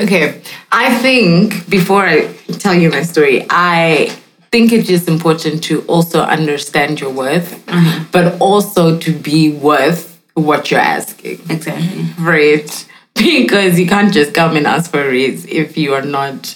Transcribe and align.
Okay, 0.00 0.42
I 0.72 0.98
think 0.98 1.68
before 1.68 2.04
I 2.04 2.32
tell 2.58 2.74
you 2.74 2.90
my 2.90 3.02
story, 3.02 3.46
I 3.50 4.16
think 4.50 4.72
it's 4.72 5.08
important 5.08 5.62
to 5.64 5.82
also 5.82 6.22
understand 6.22 7.00
your 7.00 7.10
worth, 7.10 7.68
uh-huh. 7.68 8.04
but 8.12 8.40
also 8.40 8.98
to 8.98 9.12
be 9.12 9.52
worth 9.52 10.20
what 10.34 10.70
you're 10.70 10.80
asking. 10.80 11.40
Exactly. 11.48 12.06
Right. 12.18 12.88
Because 13.14 13.80
you 13.80 13.86
can't 13.86 14.12
just 14.12 14.34
come 14.34 14.56
and 14.56 14.66
ask 14.66 14.90
for 14.90 15.00
a 15.00 15.08
raise 15.08 15.46
if 15.46 15.78
you 15.78 15.94
are 15.94 16.02
not 16.02 16.54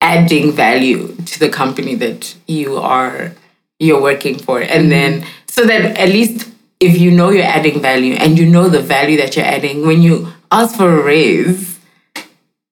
adding 0.00 0.50
value 0.50 1.14
to 1.26 1.38
the 1.38 1.50
company 1.50 1.94
that 1.96 2.34
you 2.46 2.78
are 2.78 3.32
you're 3.78 4.00
working 4.00 4.38
for. 4.38 4.60
And 4.60 4.70
mm-hmm. 4.70 4.88
then 4.88 5.26
so 5.46 5.66
that 5.66 5.98
at 5.98 6.08
least 6.08 6.48
if 6.80 6.98
you 6.98 7.10
know 7.10 7.30
you're 7.30 7.44
adding 7.44 7.80
value 7.80 8.14
and 8.14 8.38
you 8.38 8.46
know 8.46 8.68
the 8.68 8.80
value 8.80 9.16
that 9.18 9.36
you're 9.36 9.44
adding, 9.44 9.86
when 9.86 10.02
you 10.02 10.32
ask 10.50 10.76
for 10.76 11.00
a 11.00 11.02
raise, 11.02 11.73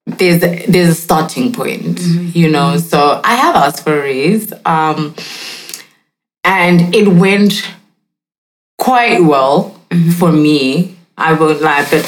there's 0.07 0.41
there's 0.41 0.89
a 0.89 0.95
starting 0.95 1.53
point, 1.53 2.01
you 2.35 2.51
know. 2.51 2.77
So 2.79 3.21
I 3.25 3.35
have 3.37 3.55
asked 3.57 3.85
for 3.85 3.99
a 3.99 4.03
raise. 4.03 4.53
Um 4.65 5.15
and 6.45 6.95
it 6.95 7.09
went 7.09 7.69
quite 8.79 9.21
well 9.23 9.81
for 10.19 10.33
me. 10.33 10.97
I 11.17 11.33
won't 11.35 11.61
lie, 11.61 11.87
but 11.91 12.05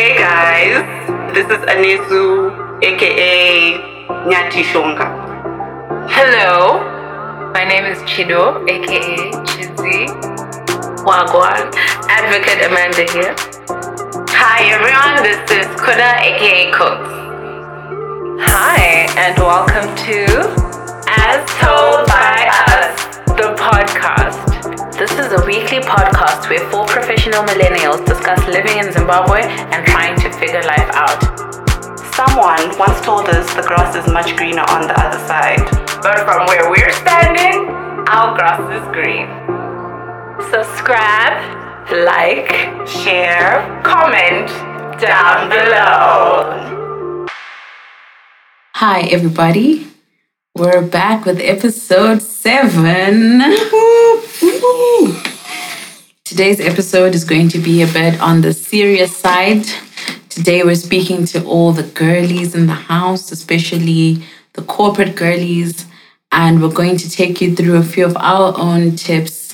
Hey 0.00 0.16
guys, 0.16 1.34
this 1.34 1.46
is 1.46 1.64
Anisu, 1.66 2.82
aka 2.82 3.78
Nyati 4.26 4.62
Shonga. 4.62 5.28
Hello, 6.10 6.80
my 7.52 7.64
name 7.64 7.84
is 7.84 7.98
Chido, 8.02 8.66
aka 8.68 9.30
Chizzy. 9.44 10.06
Wagwan, 11.04 11.72
Advocate 12.08 12.64
Amanda 12.66 13.04
here. 13.12 13.34
Hi 14.38 14.70
everyone, 14.70 15.18
this 15.26 15.42
is 15.50 15.66
Kuda, 15.82 16.22
aka 16.22 16.70
Cooks. 16.70 17.10
Hi, 18.46 19.10
and 19.18 19.34
welcome 19.36 19.90
to 20.06 20.30
As 21.10 21.42
Told 21.58 22.06
by 22.06 22.46
Us, 22.70 23.18
the 23.34 23.58
podcast. 23.58 24.38
This 24.94 25.10
is 25.18 25.34
a 25.34 25.44
weekly 25.44 25.82
podcast 25.82 26.48
where 26.48 26.62
four 26.70 26.86
professional 26.86 27.42
millennials 27.50 28.06
discuss 28.06 28.38
living 28.46 28.78
in 28.78 28.92
Zimbabwe 28.92 29.42
and 29.42 29.84
trying 29.84 30.14
to 30.22 30.30
figure 30.38 30.62
life 30.62 30.86
out. 30.94 31.18
Someone 32.14 32.78
once 32.78 33.00
told 33.00 33.26
us 33.34 33.42
the 33.58 33.66
grass 33.66 33.96
is 33.96 34.06
much 34.06 34.36
greener 34.36 34.62
on 34.70 34.86
the 34.86 34.94
other 34.94 35.18
side. 35.26 35.66
But 35.98 36.22
from 36.22 36.46
where 36.46 36.70
we're 36.70 36.94
standing, 36.94 37.66
our 38.06 38.38
grass 38.38 38.62
is 38.70 38.86
green. 38.94 39.26
Subscribe, 40.54 41.57
like, 41.90 42.50
share, 42.86 43.80
comment 43.82 44.48
down 45.00 45.48
below. 45.48 47.26
Hi, 48.74 49.00
everybody. 49.10 49.86
We're 50.54 50.82
back 50.82 51.24
with 51.24 51.40
episode 51.40 52.20
seven. 52.20 53.40
Today's 56.24 56.60
episode 56.60 57.14
is 57.14 57.24
going 57.24 57.48
to 57.48 57.58
be 57.58 57.80
a 57.80 57.86
bit 57.86 58.20
on 58.20 58.42
the 58.42 58.52
serious 58.52 59.16
side. 59.16 59.64
Today, 60.28 60.62
we're 60.64 60.74
speaking 60.74 61.24
to 61.26 61.42
all 61.46 61.72
the 61.72 61.84
girlies 61.84 62.54
in 62.54 62.66
the 62.66 62.74
house, 62.74 63.32
especially 63.32 64.22
the 64.52 64.62
corporate 64.62 65.16
girlies, 65.16 65.86
and 66.32 66.60
we're 66.60 66.68
going 66.68 66.98
to 66.98 67.10
take 67.10 67.40
you 67.40 67.56
through 67.56 67.78
a 67.78 67.82
few 67.82 68.04
of 68.04 68.14
our 68.18 68.54
own 68.58 68.94
tips 68.94 69.47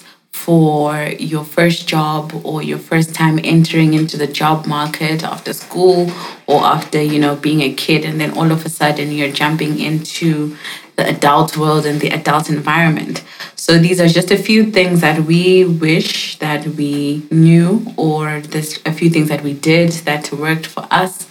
for 0.44 0.94
your 1.18 1.42
first 1.42 1.88
job 1.88 2.38
or 2.44 2.62
your 2.62 2.78
first 2.78 3.14
time 3.14 3.40
entering 3.42 3.94
into 3.94 4.18
the 4.18 4.26
job 4.26 4.66
market 4.66 5.24
after 5.24 5.54
school 5.54 6.10
or 6.46 6.60
after 6.62 7.00
you 7.00 7.18
know 7.18 7.34
being 7.34 7.62
a 7.62 7.72
kid 7.72 8.04
and 8.04 8.20
then 8.20 8.30
all 8.36 8.52
of 8.52 8.66
a 8.66 8.68
sudden 8.68 9.10
you're 9.10 9.32
jumping 9.32 9.80
into 9.80 10.54
the 10.96 11.08
adult 11.08 11.56
world 11.56 11.86
and 11.86 11.98
the 12.02 12.10
adult 12.10 12.50
environment 12.50 13.24
so 13.56 13.78
these 13.78 13.98
are 13.98 14.06
just 14.06 14.30
a 14.30 14.36
few 14.36 14.70
things 14.70 15.00
that 15.00 15.18
we 15.20 15.64
wish 15.64 16.38
that 16.40 16.66
we 16.66 17.26
knew 17.30 17.82
or 17.96 18.40
there's 18.40 18.78
a 18.84 18.92
few 18.92 19.08
things 19.08 19.30
that 19.30 19.42
we 19.42 19.54
did 19.54 19.92
that 20.08 20.30
worked 20.30 20.66
for 20.66 20.86
us 20.90 21.26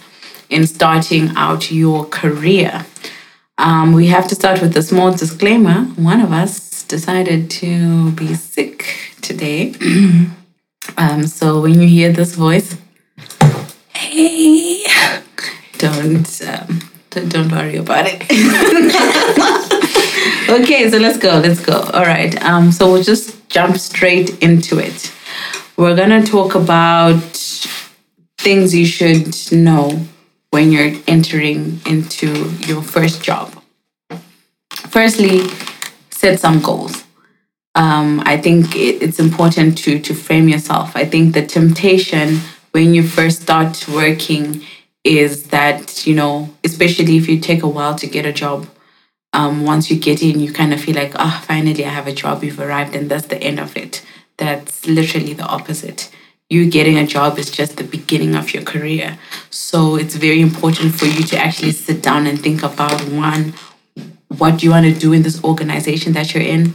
in 0.50 0.66
starting 0.66 1.30
out 1.36 1.70
your 1.70 2.04
career 2.06 2.84
um, 3.56 3.92
we 3.92 4.08
have 4.08 4.26
to 4.26 4.34
start 4.34 4.60
with 4.60 4.76
a 4.76 4.82
small 4.82 5.12
disclaimer. 5.12 5.84
One 5.94 6.20
of 6.20 6.32
us 6.32 6.82
decided 6.82 7.50
to 7.52 8.10
be 8.12 8.34
sick 8.34 9.03
today. 9.24 9.74
um, 10.98 11.26
so 11.26 11.60
when 11.60 11.80
you 11.80 11.88
hear 11.88 12.12
this 12.12 12.34
voice, 12.34 12.76
hey, 13.94 14.84
don't, 15.78 16.42
um, 16.42 16.80
don't 17.10 17.28
don't 17.28 17.50
worry 17.50 17.76
about 17.76 18.06
it. 18.06 18.22
okay, 20.50 20.90
so 20.90 20.98
let's 20.98 21.18
go. 21.18 21.38
Let's 21.38 21.64
go. 21.64 21.80
All 21.92 22.04
right. 22.04 22.40
Um, 22.44 22.70
so 22.70 22.92
we'll 22.92 23.02
just 23.02 23.48
jump 23.48 23.78
straight 23.78 24.42
into 24.42 24.78
it. 24.78 25.12
We're 25.76 25.96
gonna 25.96 26.24
talk 26.24 26.54
about 26.54 27.22
things 28.38 28.74
you 28.74 28.84
should 28.84 29.34
know 29.52 30.06
when 30.50 30.70
you're 30.70 30.92
entering 31.06 31.80
into 31.86 32.50
your 32.66 32.82
first 32.82 33.22
job. 33.22 33.50
Firstly, 34.70 35.48
set 36.10 36.38
some 36.38 36.60
goals. 36.60 37.03
Um, 37.74 38.22
I 38.24 38.36
think 38.36 38.76
it, 38.76 39.02
it's 39.02 39.18
important 39.18 39.78
to 39.78 39.98
to 39.98 40.14
frame 40.14 40.48
yourself. 40.48 40.96
I 40.96 41.04
think 41.04 41.34
the 41.34 41.44
temptation 41.44 42.40
when 42.72 42.94
you 42.94 43.02
first 43.02 43.42
start 43.42 43.88
working 43.88 44.62
is 45.02 45.44
that 45.48 46.06
you 46.06 46.14
know, 46.14 46.50
especially 46.64 47.16
if 47.16 47.28
you 47.28 47.38
take 47.40 47.62
a 47.62 47.68
while 47.68 47.94
to 47.96 48.06
get 48.06 48.26
a 48.26 48.32
job. 48.32 48.68
Um, 49.32 49.64
once 49.64 49.90
you 49.90 49.98
get 49.98 50.22
in, 50.22 50.38
you 50.38 50.52
kind 50.52 50.72
of 50.72 50.80
feel 50.80 50.94
like, 50.94 51.12
ah, 51.16 51.42
finally 51.44 51.84
I 51.84 51.88
have 51.88 52.06
a 52.06 52.12
job. 52.12 52.44
You've 52.44 52.60
arrived, 52.60 52.94
and 52.94 53.10
that's 53.10 53.26
the 53.26 53.42
end 53.42 53.58
of 53.58 53.76
it. 53.76 54.04
That's 54.36 54.86
literally 54.86 55.32
the 55.34 55.44
opposite 55.44 56.08
you 56.50 56.70
getting 56.70 56.98
a 56.98 57.06
job 57.06 57.38
is 57.38 57.50
just 57.50 57.76
the 57.76 57.84
beginning 57.84 58.34
of 58.34 58.52
your 58.52 58.62
career. 58.62 59.18
So 59.50 59.96
it's 59.96 60.14
very 60.14 60.40
important 60.40 60.94
for 60.94 61.06
you 61.06 61.22
to 61.24 61.36
actually 61.38 61.72
sit 61.72 62.02
down 62.02 62.26
and 62.26 62.40
think 62.40 62.62
about 62.62 63.00
one, 63.10 63.54
what 64.28 64.62
you 64.62 64.70
want 64.70 64.86
to 64.86 64.98
do 64.98 65.12
in 65.12 65.22
this 65.22 65.42
organization 65.42 66.12
that 66.12 66.34
you're 66.34 66.42
in? 66.42 66.74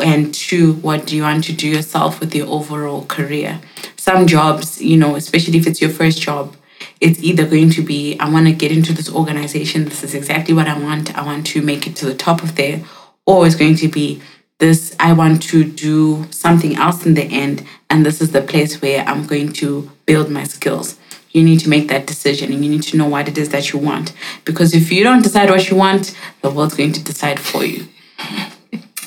And 0.00 0.34
two, 0.34 0.74
what 0.74 1.06
do 1.06 1.16
you 1.16 1.22
want 1.22 1.44
to 1.44 1.52
do 1.52 1.68
yourself 1.68 2.20
with 2.20 2.34
your 2.34 2.46
overall 2.46 3.04
career? 3.06 3.60
Some 3.96 4.26
jobs, 4.26 4.80
you 4.80 4.96
know, 4.96 5.16
especially 5.16 5.58
if 5.58 5.66
it's 5.66 5.80
your 5.80 5.90
first 5.90 6.20
job, 6.20 6.56
it's 7.00 7.22
either 7.22 7.46
going 7.46 7.70
to 7.70 7.82
be, 7.82 8.18
I 8.18 8.28
want 8.28 8.46
to 8.46 8.52
get 8.52 8.72
into 8.72 8.92
this 8.92 9.12
organization, 9.12 9.84
this 9.84 10.04
is 10.04 10.14
exactly 10.14 10.54
what 10.54 10.68
I 10.68 10.78
want, 10.78 11.16
I 11.16 11.24
want 11.24 11.46
to 11.48 11.62
make 11.62 11.86
it 11.86 11.96
to 11.96 12.06
the 12.06 12.14
top 12.14 12.42
of 12.42 12.56
there, 12.56 12.82
or 13.26 13.46
it's 13.46 13.56
going 13.56 13.76
to 13.76 13.88
be, 13.88 14.22
this 14.58 14.94
I 15.00 15.12
want 15.12 15.42
to 15.44 15.64
do 15.64 16.26
something 16.30 16.76
else 16.76 17.04
in 17.04 17.14
the 17.14 17.24
end, 17.24 17.66
and 17.90 18.04
this 18.04 18.20
is 18.20 18.32
the 18.32 18.42
place 18.42 18.80
where 18.80 19.04
I'm 19.04 19.26
going 19.26 19.52
to 19.54 19.90
build 20.06 20.30
my 20.30 20.44
skills. 20.44 20.98
You 21.30 21.42
need 21.42 21.60
to 21.60 21.68
make 21.68 21.88
that 21.88 22.06
decision 22.06 22.52
and 22.52 22.64
you 22.64 22.70
need 22.70 22.84
to 22.84 22.96
know 22.96 23.08
what 23.08 23.26
it 23.26 23.36
is 23.36 23.48
that 23.48 23.72
you 23.72 23.80
want. 23.80 24.12
Because 24.44 24.72
if 24.72 24.92
you 24.92 25.02
don't 25.02 25.22
decide 25.22 25.50
what 25.50 25.68
you 25.68 25.76
want, 25.76 26.16
the 26.42 26.50
world's 26.50 26.76
going 26.76 26.92
to 26.92 27.02
decide 27.02 27.40
for 27.40 27.64
you. 27.64 27.88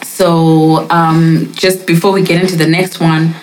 So 0.04 0.90
um, 0.90 1.52
just 1.54 1.86
before 1.86 2.12
we 2.12 2.22
get 2.22 2.42
into 2.42 2.56
the 2.56 2.68
next 2.68 3.00
one, 3.00 3.34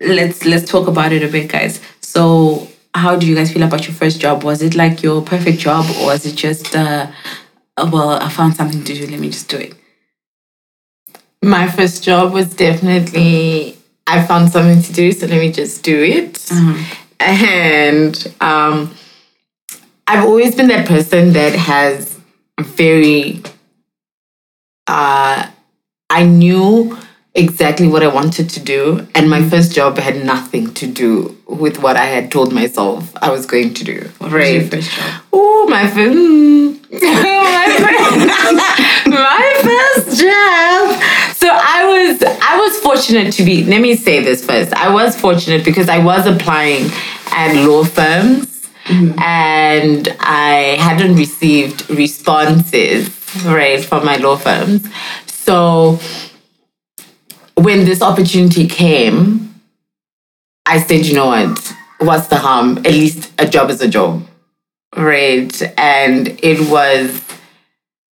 let's 0.00 0.44
let's 0.44 0.70
talk 0.70 0.88
about 0.88 1.12
it 1.12 1.22
a 1.22 1.28
bit, 1.28 1.48
guys. 1.50 1.80
So 2.00 2.68
how 2.94 3.16
do 3.16 3.26
you 3.26 3.34
guys 3.34 3.52
feel 3.52 3.62
about 3.62 3.86
your 3.86 3.94
first 3.94 4.20
job? 4.20 4.42
Was 4.42 4.62
it 4.62 4.74
like 4.74 5.02
your 5.02 5.22
perfect 5.22 5.58
job 5.58 5.84
or 5.98 6.06
was 6.06 6.26
it 6.26 6.36
just 6.36 6.74
uh, 6.74 7.10
well, 7.78 8.10
I 8.10 8.28
found 8.28 8.56
something 8.56 8.84
to 8.84 8.94
do, 8.94 9.06
let 9.06 9.20
me 9.20 9.30
just 9.30 9.48
do 9.48 9.58
it? 9.58 9.74
my 11.42 11.68
first 11.68 12.02
job 12.02 12.32
was 12.32 12.54
definitely 12.54 13.76
I 14.06 14.24
found 14.24 14.50
something 14.52 14.82
to 14.82 14.92
do, 14.92 15.12
so 15.12 15.26
let 15.26 15.40
me 15.40 15.50
just 15.52 15.82
do 15.82 16.02
it. 16.02 16.50
And 17.18 18.34
um, 18.40 18.94
I've 20.06 20.24
always 20.24 20.54
been 20.54 20.68
that 20.68 20.86
person 20.86 21.32
that 21.32 21.54
has 21.54 22.18
very. 22.60 23.42
Uh, 24.86 25.45
I 26.16 26.24
knew 26.24 26.96
exactly 27.34 27.88
what 27.88 28.02
I 28.02 28.06
wanted 28.06 28.48
to 28.48 28.60
do, 28.60 29.06
and 29.14 29.28
my 29.28 29.46
first 29.50 29.74
job 29.74 29.98
had 29.98 30.24
nothing 30.24 30.72
to 30.72 30.86
do 30.86 31.36
with 31.46 31.82
what 31.82 31.96
I 31.96 32.06
had 32.06 32.32
told 32.32 32.54
myself 32.54 33.14
I 33.20 33.30
was 33.30 33.44
going 33.44 33.74
to 33.74 33.84
do. 33.84 33.98
What 34.16 34.32
was 34.32 34.50
your 34.50 34.62
first 34.62 34.92
job? 34.92 35.22
Oh, 35.34 35.66
my 35.68 35.86
first. 35.86 36.16
Hmm. 36.16 36.66
my, 37.58 37.68
first 37.82 39.06
my 39.08 39.46
first 39.68 40.20
job. 40.22 41.34
So 41.34 41.48
I 41.52 41.84
was 41.84 42.22
I 42.22 42.56
was 42.56 42.78
fortunate 42.78 43.34
to 43.34 43.44
be. 43.44 43.64
Let 43.64 43.82
me 43.82 43.94
say 43.94 44.24
this 44.24 44.42
first. 44.42 44.72
I 44.72 44.88
was 44.90 45.20
fortunate 45.20 45.66
because 45.66 45.90
I 45.90 45.98
was 45.98 46.26
applying 46.26 46.90
at 47.30 47.62
law 47.66 47.84
firms. 47.84 48.54
Mm-hmm. 48.86 49.18
And 49.20 50.16
I 50.20 50.76
hadn't 50.78 51.16
received 51.16 51.90
responses, 51.90 53.10
right, 53.44 53.84
from 53.84 54.04
my 54.04 54.16
law 54.16 54.36
firms. 54.36 54.88
So 55.46 56.00
when 57.54 57.84
this 57.84 58.02
opportunity 58.02 58.66
came, 58.66 59.54
I 60.66 60.80
said, 60.80 61.06
you 61.06 61.14
know 61.14 61.26
what? 61.26 61.74
What's 61.98 62.26
the 62.26 62.36
harm? 62.36 62.78
At 62.78 62.92
least 62.92 63.32
a 63.38 63.46
job 63.48 63.70
is 63.70 63.80
a 63.80 63.88
job. 63.88 64.26
right? 64.96 65.62
And 65.78 66.28
it 66.42 66.68
was, 66.70 67.22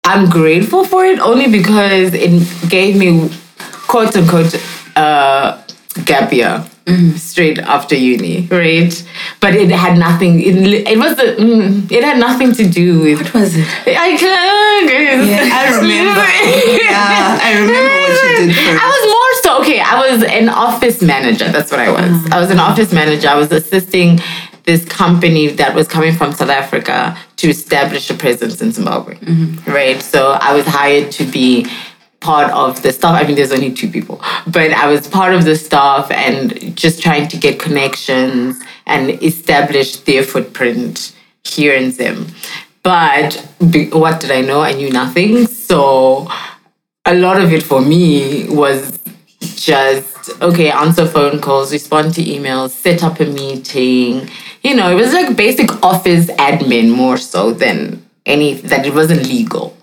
I'm 0.05 0.31
grateful 0.31 0.84
for 0.84 1.05
it 1.05 1.19
only 1.19 1.50
because 1.50 2.14
it 2.14 2.70
gave 2.70 2.96
me 2.96 3.31
quote 3.88 4.17
unquote 4.17 4.55
uh, 4.96 5.62
gap 6.05 6.32
year. 6.32 6.64
Mm, 6.87 7.19
straight 7.19 7.59
after 7.59 7.97
uni, 7.97 8.47
right? 8.47 8.94
But 9.41 9.56
it 9.56 9.71
had 9.71 9.99
nothing. 9.99 10.38
It, 10.41 10.55
it 10.87 10.97
was. 10.97 11.17
Mm, 11.17 11.91
it 11.91 12.05
had 12.05 12.17
nothing 12.17 12.53
to 12.53 12.69
do 12.69 13.00
with. 13.00 13.23
What 13.23 13.35
was 13.35 13.56
it? 13.56 13.67
I 13.88 14.17
can't. 14.17 15.27
Yeah, 15.27 15.49
I 15.53 15.77
remember. 15.81 16.21
yeah, 16.81 17.41
I 17.43 17.59
remember 17.59 17.91
what 17.91 18.23
you 18.23 18.47
did 18.47 18.55
first. 18.55 18.83
I 18.85 18.87
was 18.94 19.03
more 19.11 19.43
so 19.43 19.62
okay. 19.62 19.81
I 19.81 20.11
was 20.11 20.23
an 20.23 20.49
office 20.49 21.03
manager. 21.03 21.49
That's 21.49 21.73
what 21.73 21.81
I 21.81 21.91
was. 21.91 22.03
Mm. 22.03 22.33
I 22.33 22.38
was 22.38 22.50
an 22.53 22.61
office 22.61 22.93
manager. 22.93 23.27
I 23.27 23.35
was 23.35 23.50
assisting 23.50 24.21
this 24.62 24.85
company 24.85 25.49
that 25.49 25.75
was 25.75 25.88
coming 25.88 26.15
from 26.15 26.31
South 26.33 26.50
Africa 26.50 27.19
to 27.37 27.49
establish 27.49 28.11
a 28.11 28.15
presence 28.15 28.62
in 28.62 28.71
Zimbabwe. 28.71 29.17
Mm-hmm. 29.17 29.71
Right. 29.71 30.00
So 30.00 30.38
I 30.41 30.55
was 30.55 30.67
hired 30.67 31.11
to 31.12 31.25
be 31.25 31.67
part 32.26 32.50
of 32.50 32.82
the 32.82 32.93
staff. 32.93 33.14
I 33.20 33.25
mean, 33.26 33.37
there's 33.37 33.52
only 33.52 33.73
two 33.73 33.88
people, 33.88 34.20
but 34.46 34.73
I 34.73 34.87
was 34.88 35.06
part 35.06 35.32
of 35.32 35.44
the 35.44 35.55
staff 35.55 36.11
and 36.11 36.76
just 36.76 37.00
trying 37.00 37.28
to 37.28 37.37
get 37.37 37.61
connections 37.61 38.61
and 38.87 39.11
establish 39.23 39.96
their 40.08 40.25
footprint 40.25 41.14
here 41.44 41.75
in 41.75 41.93
Zim. 41.93 42.26
But 42.82 43.34
what 43.93 44.20
did 44.20 44.32
I 44.32 44.40
know? 44.40 44.61
I 44.61 44.73
knew 44.73 44.90
nothing. 44.90 45.46
So 45.46 46.28
a 47.05 47.14
lot 47.14 47.40
of 47.40 47.52
it 47.52 47.62
for 47.62 47.81
me 47.81 48.49
was 48.49 48.99
just 49.40 50.31
okay, 50.43 50.70
answer 50.70 51.06
phone 51.06 51.40
calls, 51.40 51.73
respond 51.73 52.14
to 52.14 52.23
emails, 52.23 52.70
set 52.70 53.05
up 53.05 53.20
a 53.20 53.26
meeting. 53.26 54.28
You 54.62 54.75
know, 54.75 54.90
it 54.90 54.94
was 54.94 55.12
like 55.12 55.37
basic 55.37 55.70
office 55.84 56.26
admin 56.26 56.90
more 56.90 57.19
so 57.19 57.52
than 57.52 58.05
any 58.25 58.55
that 58.55 58.84
it 58.84 58.94
wasn't 58.94 59.23
legal. 59.28 59.75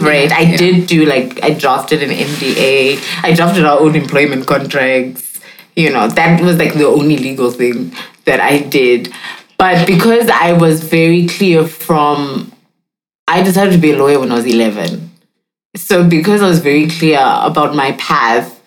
Right. 0.00 0.30
I 0.30 0.42
yeah. 0.42 0.56
did 0.56 0.86
do 0.86 1.06
like 1.06 1.42
I 1.42 1.50
drafted 1.50 2.02
an 2.02 2.10
NDA. 2.10 3.00
I 3.22 3.34
drafted 3.34 3.64
our 3.64 3.80
own 3.80 3.96
employment 3.96 4.46
contracts. 4.46 5.40
You 5.74 5.90
know, 5.90 6.08
that 6.08 6.40
was 6.42 6.58
like 6.58 6.74
the 6.74 6.86
only 6.86 7.16
legal 7.16 7.50
thing 7.50 7.92
that 8.24 8.40
I 8.40 8.58
did. 8.58 9.12
But 9.58 9.86
because 9.86 10.28
I 10.28 10.52
was 10.52 10.82
very 10.82 11.26
clear 11.26 11.66
from 11.66 12.52
I 13.28 13.42
decided 13.42 13.72
to 13.72 13.78
be 13.78 13.92
a 13.92 13.96
lawyer 13.96 14.20
when 14.20 14.30
I 14.30 14.36
was 14.36 14.46
11. 14.46 15.10
So 15.76 16.08
because 16.08 16.42
I 16.42 16.48
was 16.48 16.60
very 16.60 16.88
clear 16.88 17.20
about 17.20 17.74
my 17.74 17.92
path, 17.92 18.62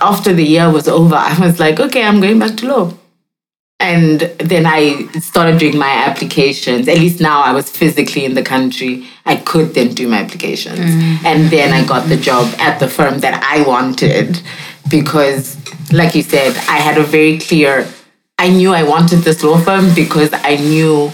after 0.00 0.32
the 0.32 0.44
year 0.44 0.70
was 0.70 0.88
over, 0.88 1.14
I 1.16 1.38
was 1.38 1.58
like, 1.58 1.80
okay, 1.80 2.02
I'm 2.02 2.20
going 2.20 2.38
back 2.38 2.56
to 2.58 2.66
law. 2.66 2.94
And 3.82 4.20
then 4.38 4.64
I 4.64 5.08
started 5.18 5.58
doing 5.58 5.76
my 5.76 5.90
applications. 5.90 6.86
At 6.86 6.98
least 6.98 7.20
now 7.20 7.42
I 7.42 7.52
was 7.52 7.68
physically 7.68 8.24
in 8.24 8.34
the 8.34 8.42
country. 8.42 9.08
I 9.26 9.34
could 9.36 9.74
then 9.74 9.92
do 9.92 10.06
my 10.06 10.18
applications. 10.18 10.78
Mm. 10.78 11.24
And 11.24 11.50
then 11.50 11.72
I 11.72 11.84
got 11.84 12.08
the 12.08 12.16
job 12.16 12.46
at 12.60 12.78
the 12.78 12.86
firm 12.86 13.18
that 13.20 13.42
I 13.42 13.66
wanted 13.66 14.40
because, 14.88 15.56
like 15.92 16.14
you 16.14 16.22
said, 16.22 16.56
I 16.68 16.78
had 16.78 16.96
a 16.96 17.02
very 17.02 17.38
clear, 17.40 17.88
I 18.38 18.50
knew 18.50 18.72
I 18.72 18.84
wanted 18.84 19.20
this 19.24 19.42
law 19.42 19.58
firm 19.58 19.92
because 19.96 20.30
I 20.32 20.54
knew 20.56 21.10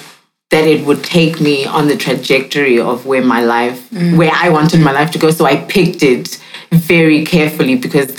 that 0.51 0.65
it 0.65 0.85
would 0.85 1.03
take 1.03 1.41
me 1.41 1.65
on 1.65 1.89
the 1.89 1.97
trajectory 1.97 2.79
of 2.79 3.07
where 3.07 3.25
my 3.25 3.43
life, 3.43 3.89
mm. 3.91 4.19
where 4.19 4.33
I 4.35 4.51
wanted 4.51 4.81
my 4.81 4.93
life 4.93 5.11
to 5.13 5.19
go. 5.19 5.31
So 5.31 5.47
I 5.47 5.57
picked 5.57 6.03
it 6.03 6.39
very 6.71 7.25
carefully 7.25 7.77
because 7.77 8.15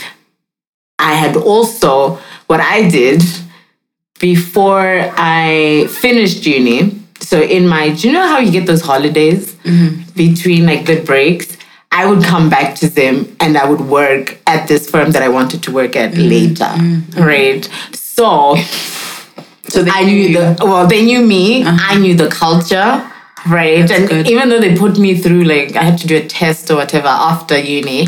I 0.98 1.14
had 1.14 1.38
also, 1.38 2.20
what 2.48 2.60
I 2.60 2.90
did 2.90 3.22
before 4.20 5.12
I 5.18 5.88
finished 5.90 6.46
uni. 6.46 7.02
So 7.20 7.42
in 7.42 7.68
my, 7.68 7.90
do 7.90 8.08
you 8.08 8.14
know 8.14 8.28
how 8.28 8.40
you 8.40 8.52
get 8.52 8.66
those 8.66 8.82
holidays 8.82 9.56
mm-hmm. 9.56 10.02
between 10.16 10.66
like 10.66 10.86
the 10.86 11.02
breaks? 11.02 11.58
I 11.92 12.06
would 12.06 12.24
come 12.24 12.50
back 12.50 12.76
to 12.76 12.90
them 12.90 13.36
and 13.40 13.58
I 13.58 13.68
would 13.70 13.82
work 13.82 14.40
at 14.46 14.68
this 14.68 14.90
firm 14.90 15.12
that 15.12 15.24
I 15.24 15.30
wanted 15.30 15.64
to 15.64 15.72
work 15.72 15.96
at 15.96 16.12
mm-hmm. 16.12 16.30
later, 16.30 16.66
mm-hmm. 16.66 17.24
right? 17.24 17.66
So 17.94 18.56
So 19.70 19.84
they 19.84 19.92
I 19.92 20.04
knew 20.04 20.34
the 20.34 20.58
well, 20.66 20.88
they 20.88 21.06
knew 21.06 21.22
me. 21.26 21.64
Uh-huh. 21.64 21.78
I 21.80 21.98
knew 22.00 22.16
the 22.16 22.30
culture, 22.30 23.10
right? 23.48 23.90
and 23.90 24.10
good. 24.10 24.28
even 24.28 24.50
though 24.50 24.60
they 24.60 24.76
put 24.76 24.98
me 24.98 25.16
through 25.16 25.44
like 25.44 25.76
I 25.76 25.84
had 25.84 25.98
to 26.00 26.08
do 26.08 26.18
a 26.18 26.26
test 26.28 26.72
or 26.72 26.76
whatever 26.78 27.08
after 27.08 27.58
uni, 27.58 28.08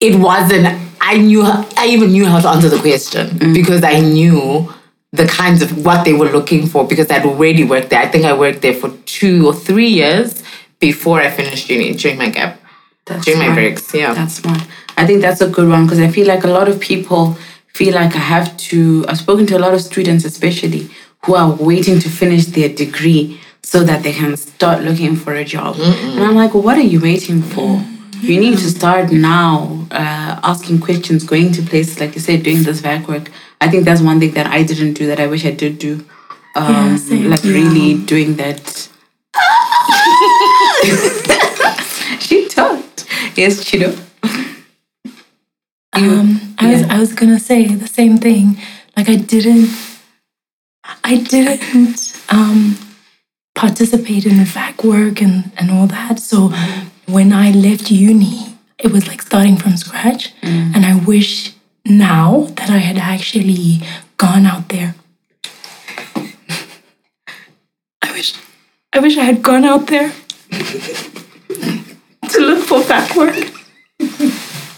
it 0.00 0.16
wasn't. 0.16 0.66
I 1.00 1.18
knew. 1.18 1.42
I 1.42 1.86
even 1.88 2.12
knew 2.12 2.26
how 2.26 2.40
to 2.40 2.48
answer 2.48 2.68
the 2.68 2.78
question 2.78 3.28
mm. 3.28 3.54
because 3.54 3.82
I 3.82 4.00
knew 4.00 4.72
the 5.16 5.26
kinds 5.26 5.62
of 5.62 5.84
what 5.84 6.04
they 6.04 6.12
were 6.12 6.30
looking 6.30 6.66
for 6.66 6.86
because 6.86 7.10
I'd 7.10 7.24
already 7.24 7.64
worked 7.64 7.90
there. 7.90 8.00
I 8.00 8.08
think 8.08 8.24
I 8.24 8.32
worked 8.32 8.62
there 8.62 8.74
for 8.74 8.90
two 9.06 9.46
or 9.46 9.54
three 9.54 9.88
years 9.88 10.42
before 10.78 11.20
I 11.20 11.30
finished 11.30 11.68
uni 11.70 11.94
during 11.94 12.18
my 12.18 12.28
gap, 12.28 12.60
That's 13.06 13.24
during 13.24 13.40
my 13.40 13.54
breaks. 13.54 13.94
Yeah. 13.94 14.14
That's 14.14 14.34
smart. 14.34 14.62
I 14.96 15.06
think 15.06 15.20
that's 15.20 15.40
a 15.40 15.48
good 15.48 15.68
one 15.68 15.84
because 15.84 16.00
I 16.00 16.08
feel 16.08 16.26
like 16.26 16.44
a 16.44 16.48
lot 16.48 16.68
of 16.68 16.80
people 16.80 17.36
feel 17.68 17.94
like 17.94 18.14
I 18.14 18.24
have 18.36 18.56
to. 18.68 19.04
I've 19.08 19.18
spoken 19.18 19.46
to 19.48 19.56
a 19.56 19.62
lot 19.66 19.74
of 19.74 19.80
students, 19.80 20.24
especially 20.24 20.90
who 21.24 21.34
are 21.34 21.52
waiting 21.54 21.98
to 22.00 22.08
finish 22.08 22.46
their 22.46 22.68
degree 22.68 23.40
so 23.62 23.82
that 23.82 24.02
they 24.02 24.12
can 24.12 24.36
start 24.36 24.82
looking 24.82 25.16
for 25.16 25.34
a 25.34 25.44
job. 25.44 25.76
And 25.80 26.22
I'm 26.22 26.36
like, 26.36 26.54
what 26.54 26.76
are 26.78 26.88
you 26.94 27.00
waiting 27.00 27.42
for? 27.42 27.82
You 28.20 28.40
need 28.40 28.58
to 28.58 28.70
start 28.70 29.10
now, 29.12 29.86
uh, 29.90 30.40
asking 30.42 30.80
questions, 30.80 31.24
going 31.24 31.52
to 31.52 31.62
places 31.62 32.00
like 32.00 32.14
you 32.14 32.20
said, 32.20 32.42
doing 32.44 32.62
this 32.62 32.80
vac 32.80 33.08
work. 33.08 33.30
I 33.60 33.68
think 33.68 33.84
that's 33.84 34.00
one 34.00 34.20
thing 34.20 34.32
that 34.32 34.46
I 34.46 34.62
didn't 34.62 34.94
do 34.94 35.06
that 35.06 35.20
I 35.20 35.26
wish 35.26 35.44
I 35.44 35.50
did 35.50 35.78
do. 35.78 36.04
Um, 36.54 36.96
Yeah, 37.08 37.28
like 37.28 37.42
really 37.44 37.94
doing 38.04 38.36
that. 38.36 38.88
she 42.20 42.48
talked. 42.48 43.06
Yes, 43.36 43.62
Chido. 43.64 44.02
Um, 45.92 46.54
I 46.58 46.72
was 46.72 46.82
I 46.84 46.98
was 46.98 47.12
gonna 47.14 47.38
say 47.40 47.66
the 47.74 47.88
same 47.88 48.18
thing. 48.18 48.58
Like 48.96 49.08
I 49.08 49.16
didn't, 49.16 49.70
I 51.04 51.16
didn't 51.18 52.22
um, 52.30 52.76
participate 53.54 54.26
in 54.26 54.38
the 54.38 54.44
vac 54.44 54.84
work 54.84 55.20
and 55.22 55.52
and 55.56 55.70
all 55.70 55.86
that. 55.86 56.20
So 56.20 56.48
when 57.06 57.32
I 57.32 57.50
left 57.50 57.90
uni, 57.90 58.56
it 58.78 58.92
was 58.92 59.06
like 59.08 59.22
starting 59.22 59.56
from 59.56 59.76
scratch. 59.76 60.32
And 60.42 60.84
I 60.84 60.96
wish 61.04 61.52
now 61.88 62.48
that 62.56 62.70
I 62.70 62.78
had 62.78 62.98
actually 62.98 63.80
gone 64.16 64.46
out 64.46 64.68
there. 64.68 64.94
I 68.02 68.12
wish, 68.12 68.34
I 68.92 68.98
wish 69.00 69.16
I 69.16 69.24
had 69.24 69.42
gone 69.42 69.64
out 69.64 69.86
there 69.88 70.12
to 70.50 72.40
look 72.40 72.64
for 72.64 72.82
vac 72.82 73.14
work. 73.16 73.36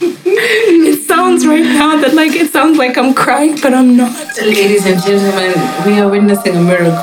It 0.00 1.02
sounds 1.06 1.46
right 1.46 1.62
now 1.64 1.96
that 2.00 2.14
like 2.14 2.32
it 2.32 2.50
sounds 2.50 2.78
like 2.78 2.96
I'm 2.96 3.14
crying, 3.14 3.58
but 3.60 3.74
I'm 3.74 3.96
not. 3.96 4.12
Ladies 4.40 4.86
and 4.86 5.02
gentlemen, 5.02 5.54
we 5.86 5.98
are 6.00 6.08
witnessing 6.08 6.56
a 6.56 6.60
miracle. 6.60 7.00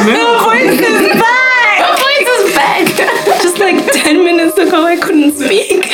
Her 0.00 0.38
voice 0.44 0.80
is 0.80 1.20
back. 1.20 1.78
Her 1.80 1.96
voice 1.96 2.28
is 2.40 2.54
back. 2.54 2.86
Just 3.42 3.58
like 3.58 3.76
10 3.92 4.24
minutes 4.24 4.58
ago, 4.58 4.84
I 4.84 4.96
couldn't 4.96 5.32
speak. 5.32 5.86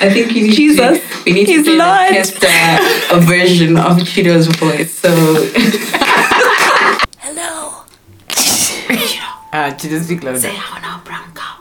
I 0.00 0.10
think 0.12 0.34
you 0.34 0.42
need 0.48 0.54
Jesus, 0.54 0.98
to, 0.98 1.22
we 1.24 1.32
need 1.32 1.46
to 1.46 1.52
he's 1.52 1.64
play 1.64 1.72
the 1.76 1.78
Lord. 1.78 2.08
test 2.08 2.44
uh, 2.44 3.16
a 3.16 3.20
version 3.20 3.76
of 3.76 3.98
Chido's 3.98 4.46
voice. 4.48 4.92
So 4.98 5.08
Hello. 7.18 7.84
Ah, 9.52 9.66
uh, 9.66 9.70
just 9.76 10.06
speak 10.06 10.22
louder. 10.24 10.48
how 10.48 10.78
now, 10.80 11.00
brown 11.04 11.32
cow? 11.34 11.56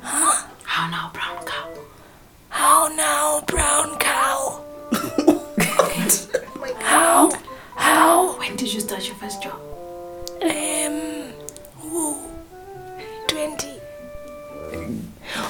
Huh? 0.00 0.46
How 0.64 0.88
now, 0.90 1.10
brown 1.12 1.44
cow? 1.44 1.68
How 2.48 2.88
now, 2.88 3.42
brown 3.46 3.98
cow? 3.98 4.64
How? 6.80 7.30
How? 7.76 8.38
When 8.38 8.56
did 8.56 8.72
you 8.72 8.80
start 8.80 9.06
your 9.06 9.16
first 9.16 9.42
job? 9.42 9.60
Um. 10.42 11.32
Ooh. 11.84 12.16
20. 13.28 13.68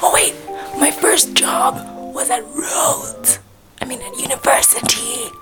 Oh, 0.02 0.10
wait. 0.12 0.34
My 0.78 0.90
first 0.90 1.34
job 1.34 1.74
was 2.20 2.28
at 2.30 2.44
Rhodes. 2.52 3.38
I 3.80 3.86
mean, 3.86 4.00
at 4.02 4.14
university. 4.18 5.32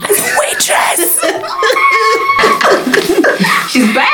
As 0.00 0.18
a 0.18 0.26
waitress. 0.40 1.20
She's 3.70 3.88
back. 3.94 4.10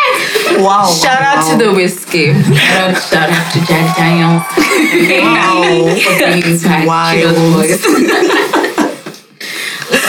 Wow. 0.59 0.91
Shout 0.91 1.23
out 1.23 1.51
to 1.53 1.57
the 1.65 1.73
whiskey. 1.73 2.35
Shout 2.35 2.91
out, 2.91 3.03
shout 3.03 3.31
out 3.31 3.53
to 3.55 3.59
Jack 3.65 3.97
Daniels. 3.97 4.43
for 6.03 6.19
bringing 6.19 6.59
back 6.63 6.87
Wild. 6.87 7.37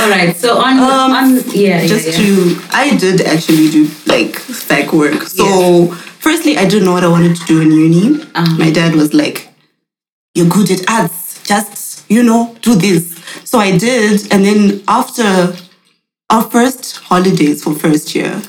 All 0.01 0.09
right, 0.09 0.35
so 0.35 0.57
on, 0.57 0.79
Um, 0.79 1.11
on 1.11 1.35
yeah, 1.53 1.85
just 1.85 2.07
yeah, 2.07 2.13
yeah. 2.13 2.17
to 2.17 2.61
i 2.71 2.95
did 2.97 3.21
actually 3.21 3.69
do 3.69 3.87
like 4.07 4.35
spec 4.39 4.93
work 4.93 5.23
so 5.23 5.87
firstly 6.19 6.57
i 6.57 6.65
didn't 6.65 6.85
know 6.85 6.93
what 6.93 7.03
i 7.03 7.07
wanted 7.07 7.35
to 7.35 7.45
do 7.45 7.61
in 7.61 7.71
uni 7.71 8.19
Uh-huh. 8.33 8.55
my 8.57 8.71
dad 8.71 8.95
was 8.95 9.13
like 9.13 9.49
you're 10.33 10.47
good 10.49 10.71
at 10.71 10.89
arts 10.89 11.39
just 11.43 11.77
you 12.15 12.21
know 12.29 12.41
do 12.61 12.75
this 12.75 13.03
so 13.49 13.55
i 13.67 13.71
did 13.77 14.15
and 14.31 14.45
then 14.47 14.59
after 14.87 15.29
our 16.29 16.43
first 16.55 16.97
holidays 17.09 17.63
for 17.63 17.73
first 17.73 18.15
year 18.15 18.41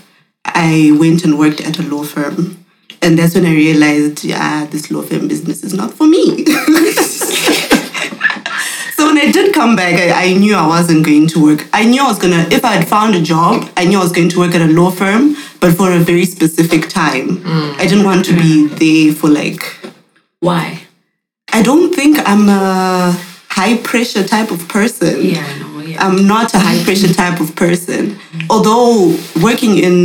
I 0.45 0.97
went 0.99 1.25
and 1.25 1.38
worked 1.38 1.61
at 1.61 1.78
a 1.78 1.83
law 1.83 2.04
firm. 2.04 2.64
And 3.00 3.19
that's 3.19 3.35
when 3.35 3.47
I 3.47 3.52
realized, 3.52 4.25
yeah, 4.25 4.66
this 4.66 4.90
law 4.90 5.02
firm 5.02 5.28
business 5.28 5.64
is 5.64 5.75
not 5.75 5.92
for 5.92 6.07
me. 6.07 6.45
so 8.95 9.07
when 9.07 9.19
I 9.19 9.31
did 9.33 9.52
come 9.52 9.75
back, 9.75 9.95
I, 9.99 10.26
I 10.26 10.35
knew 10.35 10.54
I 10.54 10.66
wasn't 10.66 11.04
going 11.04 11.26
to 11.28 11.42
work. 11.42 11.66
I 11.73 11.85
knew 11.85 12.00
I 12.00 12.07
was 12.07 12.19
gonna, 12.21 12.47
if 12.52 12.64
I 12.64 12.75
had 12.75 12.87
found 12.87 13.16
a 13.16 13.23
job, 13.23 13.69
I 13.76 13.87
knew 13.87 13.99
I 13.99 14.02
was 14.02 14.12
going 14.12 14.28
to 14.28 14.38
work 14.38 14.54
at 14.54 14.61
a 14.61 14.73
law 14.73 14.90
firm, 14.92 15.35
but 15.61 15.75
for 15.75 15.90
a 15.90 15.99
very 15.99 16.25
specific 16.25 16.88
time. 16.88 17.38
Mm. 17.38 17.75
I 17.75 17.87
didn't 17.87 18.04
want 18.04 18.25
to 18.26 18.35
be 18.35 18.69
there 18.69 19.12
for 19.14 19.28
like 19.28 19.62
Why? 20.38 20.83
I 21.52 21.62
don't 21.62 21.92
think 21.92 22.19
I'm 22.25 22.49
a 22.49 23.19
high 23.59 23.76
pressure 23.90 24.25
type 24.35 24.50
of 24.50 24.61
person. 24.68 25.14
Yeah, 25.21 25.44
I 25.47 25.59
know. 25.59 25.80
Yeah. 25.80 26.04
I'm 26.04 26.26
not 26.26 26.54
a 26.54 26.59
high 26.66 26.82
pressure 26.85 27.12
type 27.12 27.38
of 27.40 27.54
person. 27.54 28.18
Although 28.49 29.16
working 29.42 29.75
in 29.88 29.97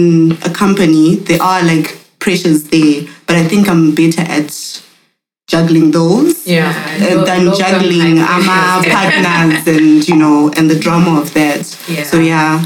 a 0.44 0.52
company, 0.64 1.16
there 1.28 1.42
are 1.42 1.62
like 1.64 1.88
pressures 2.20 2.60
there, 2.74 3.04
but 3.26 3.36
I 3.38 3.44
think 3.52 3.70
I'm 3.70 3.96
better 3.96 4.22
at 4.38 4.50
juggling 5.48 5.92
those 5.92 6.46
Yeah. 6.46 6.74
uh, 7.00 7.24
than 7.30 7.42
juggling 7.62 8.18
AMA 8.20 8.84
partners 8.96 9.66
and 9.76 10.06
you 10.10 10.16
know 10.24 10.52
and 10.58 10.70
the 10.70 10.78
drama 10.86 11.12
of 11.22 11.34
that. 11.40 11.64
Yeah. 11.88 12.04
So 12.04 12.20
yeah, 12.20 12.66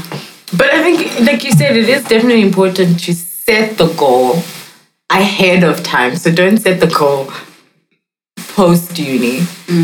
But 0.60 0.68
I 0.74 0.82
think, 0.82 0.98
like 1.28 1.44
you 1.44 1.52
said, 1.52 1.76
it 1.76 1.88
is 1.88 2.02
definitely 2.04 2.42
important 2.42 3.00
to 3.04 3.14
set 3.14 3.78
the 3.78 3.88
goal 4.02 4.42
ahead 5.10 5.62
of 5.64 5.82
time. 5.82 6.16
So 6.16 6.30
don't 6.40 6.58
set 6.58 6.80
the 6.80 6.88
goal 6.88 7.30
post 8.54 8.98
uni. 8.98 9.40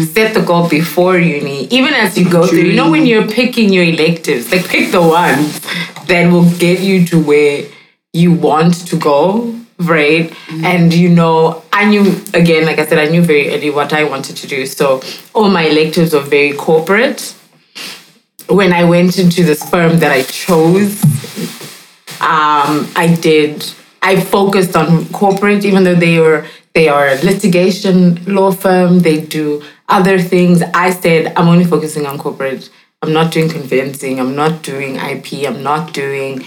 Set 0.06 0.34
the 0.34 0.42
goal 0.42 0.68
before 0.68 1.18
uni. 1.18 1.66
Even 1.66 1.94
as 1.94 2.18
you 2.18 2.28
go 2.28 2.46
through, 2.46 2.60
you 2.60 2.76
know, 2.76 2.90
when 2.90 3.06
you're 3.06 3.26
picking 3.26 3.72
your 3.72 3.84
electives, 3.84 4.50
like 4.52 4.66
pick 4.68 4.92
the 4.92 5.02
ones 5.02 5.60
that 6.06 6.30
will 6.30 6.50
get 6.58 6.80
you 6.80 7.04
to 7.06 7.22
where 7.22 7.64
you 8.12 8.32
want 8.32 8.86
to 8.88 8.96
go, 8.96 9.54
right? 9.78 10.32
And 10.62 10.92
you 10.92 11.08
know, 11.08 11.62
I 11.72 11.84
knew 11.88 12.22
again, 12.34 12.66
like 12.66 12.78
I 12.78 12.86
said, 12.86 12.98
I 12.98 13.08
knew 13.10 13.22
very 13.22 13.54
early 13.54 13.70
what 13.70 13.92
I 13.92 14.04
wanted 14.04 14.36
to 14.36 14.46
do. 14.46 14.66
So 14.66 15.02
all 15.34 15.48
my 15.48 15.64
electives 15.64 16.12
were 16.14 16.20
very 16.20 16.52
corporate 16.52 17.34
when 18.48 18.72
I 18.72 18.84
went 18.84 19.18
into 19.18 19.44
this 19.44 19.68
firm 19.68 19.98
that 19.98 20.10
I 20.10 20.22
chose, 20.22 21.02
um, 22.20 22.88
I 22.96 23.16
did. 23.20 23.70
I 24.00 24.20
focused 24.20 24.76
on 24.76 25.06
corporate, 25.10 25.64
even 25.64 25.84
though 25.84 25.94
they 25.94 26.18
were 26.18 26.46
they 26.78 26.88
are 26.88 27.08
a 27.08 27.16
litigation 27.24 28.24
law 28.36 28.52
firm. 28.52 29.00
They 29.00 29.20
do 29.20 29.64
other 29.88 30.16
things. 30.32 30.62
I 30.86 30.90
said 30.90 31.32
I'm 31.36 31.48
only 31.48 31.64
focusing 31.64 32.06
on 32.06 32.18
corporate. 32.18 32.70
I'm 33.02 33.12
not 33.12 33.32
doing 33.32 33.48
conveyancing. 33.48 34.20
I'm 34.20 34.36
not 34.36 34.62
doing 34.62 34.94
IP. 34.94 35.28
I'm 35.48 35.60
not 35.64 35.92
doing 35.92 36.44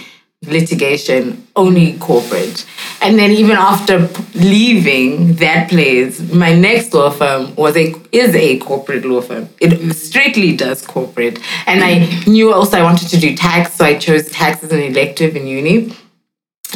litigation. 0.56 1.46
Only 1.54 1.98
corporate. 1.98 2.66
And 3.02 3.18
then 3.18 3.30
even 3.32 3.58
after 3.58 4.08
leaving 4.34 5.34
that 5.34 5.68
place, 5.68 6.18
my 6.32 6.54
next 6.54 6.94
law 6.94 7.10
firm 7.10 7.54
was 7.56 7.76
a 7.76 7.94
is 8.10 8.34
a 8.34 8.58
corporate 8.58 9.04
law 9.04 9.20
firm. 9.20 9.50
It 9.60 9.92
strictly 9.92 10.56
does 10.56 10.86
corporate. 10.86 11.40
And 11.66 11.84
I 11.84 11.92
knew 12.26 12.54
also 12.54 12.78
I 12.78 12.82
wanted 12.82 13.08
to 13.08 13.18
do 13.20 13.36
tax, 13.36 13.74
so 13.74 13.84
I 13.84 13.98
chose 13.98 14.30
tax 14.30 14.64
as 14.64 14.72
an 14.72 14.80
elective 14.80 15.36
in 15.36 15.46
uni, 15.46 15.94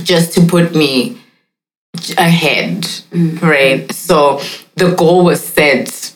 just 0.03 0.35
to 0.35 0.43
put 0.43 0.75
me 0.75 1.23
ahead, 2.19 2.83
mm. 3.11 3.41
right? 3.41 3.91
So 3.93 4.41
the 4.77 4.95
goal 4.95 5.25
was 5.25 5.45
set 5.45 6.16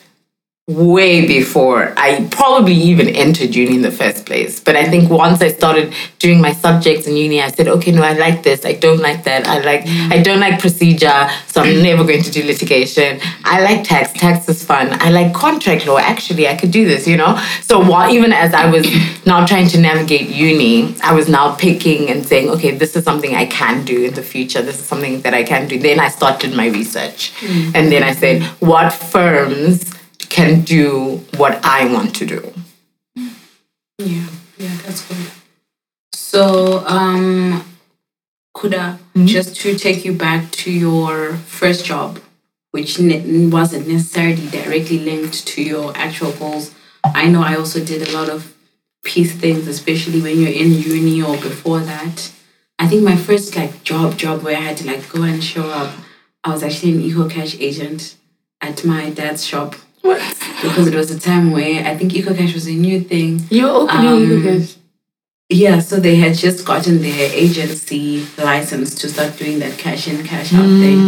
way 0.67 1.25
before 1.25 1.93
I 1.97 2.27
probably 2.31 2.75
even 2.75 3.09
entered 3.09 3.55
uni 3.55 3.75
in 3.75 3.81
the 3.81 3.91
first 3.91 4.25
place. 4.25 4.59
But 4.59 4.75
I 4.75 4.85
think 4.85 5.09
once 5.09 5.41
I 5.41 5.49
started 5.49 5.93
doing 6.19 6.39
my 6.39 6.53
subjects 6.53 7.07
in 7.07 7.17
uni, 7.17 7.41
I 7.41 7.49
said, 7.49 7.67
okay, 7.67 7.91
no, 7.91 8.03
I 8.03 8.13
like 8.13 8.43
this. 8.43 8.63
I 8.63 8.73
don't 8.73 8.99
like 8.99 9.23
that. 9.23 9.47
I 9.47 9.59
like, 9.59 9.87
I 9.87 10.21
don't 10.21 10.39
like 10.39 10.59
procedure, 10.59 11.29
so 11.47 11.61
I'm 11.61 11.75
mm. 11.75 11.83
never 11.83 12.03
going 12.03 12.21
to 12.23 12.31
do 12.31 12.43
litigation. 12.43 13.19
I 13.43 13.61
like 13.61 13.83
tax. 13.83 14.13
Tax 14.13 14.47
is 14.49 14.63
fun. 14.63 14.89
I 15.01 15.09
like 15.09 15.33
contract 15.33 15.87
law. 15.87 15.97
Actually, 15.97 16.47
I 16.47 16.55
could 16.55 16.71
do 16.71 16.85
this, 16.85 17.07
you 17.07 17.17
know? 17.17 17.41
So 17.61 17.79
while 17.79 18.11
even 18.11 18.31
as 18.31 18.53
I 18.53 18.69
was 18.69 18.85
now 19.25 19.45
trying 19.45 19.67
to 19.69 19.79
navigate 19.79 20.29
uni, 20.29 20.95
I 21.01 21.13
was 21.13 21.27
now 21.27 21.55
picking 21.55 22.09
and 22.09 22.25
saying, 22.25 22.49
okay, 22.51 22.71
this 22.71 22.95
is 22.95 23.03
something 23.03 23.35
I 23.35 23.47
can 23.47 23.83
do 23.83 24.05
in 24.05 24.13
the 24.13 24.23
future. 24.23 24.61
This 24.61 24.79
is 24.79 24.85
something 24.85 25.21
that 25.21 25.33
I 25.33 25.43
can 25.43 25.67
do. 25.67 25.79
Then 25.79 25.99
I 25.99 26.09
started 26.09 26.53
my 26.53 26.67
research. 26.67 27.33
Mm. 27.39 27.75
And 27.75 27.91
then 27.91 28.03
I 28.03 28.13
said, 28.13 28.43
what 28.59 28.93
firms 28.93 30.00
can 30.31 30.61
do 30.61 31.17
what 31.35 31.59
I 31.63 31.91
want 31.93 32.15
to 32.15 32.25
do. 32.25 32.53
Yeah, 33.97 34.27
yeah, 34.57 34.77
that's 34.83 35.05
good. 35.05 35.27
So, 36.13 36.85
um, 36.87 37.65
Kuda, 38.55 38.97
just 39.25 39.57
to 39.57 39.77
take 39.77 40.05
you 40.05 40.13
back 40.13 40.49
to 40.63 40.71
your 40.71 41.33
first 41.35 41.85
job, 41.85 42.19
which 42.71 42.97
ne- 42.97 43.47
wasn't 43.47 43.89
necessarily 43.89 44.47
directly 44.47 44.99
linked 44.99 45.45
to 45.47 45.61
your 45.61 45.91
actual 45.97 46.31
goals. 46.31 46.73
I 47.03 47.27
know 47.27 47.43
I 47.43 47.55
also 47.57 47.83
did 47.83 48.07
a 48.07 48.13
lot 48.13 48.29
of 48.29 48.55
piece 49.03 49.33
things, 49.33 49.67
especially 49.67 50.21
when 50.21 50.39
you're 50.39 50.57
in 50.63 50.71
uni 50.71 51.21
or 51.21 51.35
before 51.35 51.81
that. 51.81 52.31
I 52.79 52.87
think 52.87 53.03
my 53.03 53.17
first 53.17 53.55
like 53.57 53.83
job 53.83 54.17
job 54.17 54.43
where 54.43 54.55
I 54.55 54.61
had 54.61 54.77
to 54.77 54.87
like 54.87 55.09
go 55.11 55.23
and 55.23 55.43
show 55.43 55.69
up, 55.69 55.93
I 56.45 56.51
was 56.51 56.63
actually 56.63 56.93
an 56.93 57.01
EcoCash 57.01 57.59
agent 57.59 58.15
at 58.61 58.85
my 58.85 59.09
dad's 59.09 59.45
shop 59.45 59.75
because 60.61 60.87
it 60.87 60.95
was 60.95 61.11
a 61.11 61.19
time 61.19 61.51
where 61.51 61.85
I 61.85 61.95
think 61.97 62.11
EcoCash 62.13 62.53
was 62.53 62.67
a 62.67 62.73
new 62.73 63.01
thing. 63.01 63.41
You're 63.49 63.69
opening 63.69 64.07
Um, 64.07 64.67
Yeah, 65.49 65.79
so 65.79 65.97
they 65.99 66.15
had 66.15 66.35
just 66.35 66.63
gotten 66.65 67.01
their 67.01 67.29
agency 67.33 68.25
license 68.37 68.95
to 68.95 69.09
start 69.09 69.37
doing 69.37 69.59
that 69.59 69.77
cash 69.77 70.07
in, 70.07 70.23
cash 70.23 70.53
out 70.53 70.63
thing. 70.65 70.99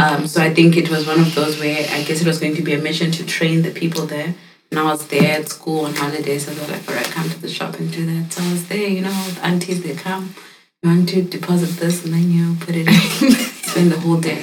Um, 0.00 0.26
so 0.26 0.40
I 0.40 0.54
think 0.54 0.78
it 0.78 0.88
was 0.88 1.06
one 1.06 1.20
of 1.20 1.34
those 1.34 1.60
where 1.60 1.76
I 1.90 2.02
guess 2.02 2.22
it 2.22 2.26
was 2.26 2.38
going 2.38 2.56
to 2.56 2.62
be 2.62 2.72
a 2.72 2.78
mission 2.78 3.10
to 3.12 3.26
train 3.26 3.60
the 3.62 3.70
people 3.70 4.06
there. 4.06 4.34
And 4.70 4.80
I 4.80 4.84
was 4.84 5.06
there 5.08 5.38
at 5.40 5.50
school 5.50 5.84
on 5.84 5.94
holidays, 5.94 6.46
so 6.46 6.52
they 6.54 6.60
were 6.64 6.72
like, 6.72 6.88
all 6.88 6.94
right, 6.94 7.04
come 7.04 7.28
to 7.28 7.38
the 7.38 7.50
shop 7.50 7.78
and 7.78 7.92
do 7.92 8.06
that. 8.06 8.32
So 8.32 8.42
I 8.42 8.52
was 8.52 8.66
there, 8.68 8.88
you 8.88 9.02
know, 9.02 9.12
the 9.34 9.44
aunties, 9.44 9.82
they 9.82 9.94
come, 9.94 10.34
you 10.82 10.88
want 10.88 11.10
to 11.10 11.20
deposit 11.22 11.78
this, 11.78 12.02
and 12.06 12.14
then 12.14 12.30
you 12.30 12.56
put 12.58 12.74
it 12.74 12.88
in, 12.88 12.94
spend 13.70 13.92
the 13.92 14.00
whole 14.00 14.16
day. 14.18 14.42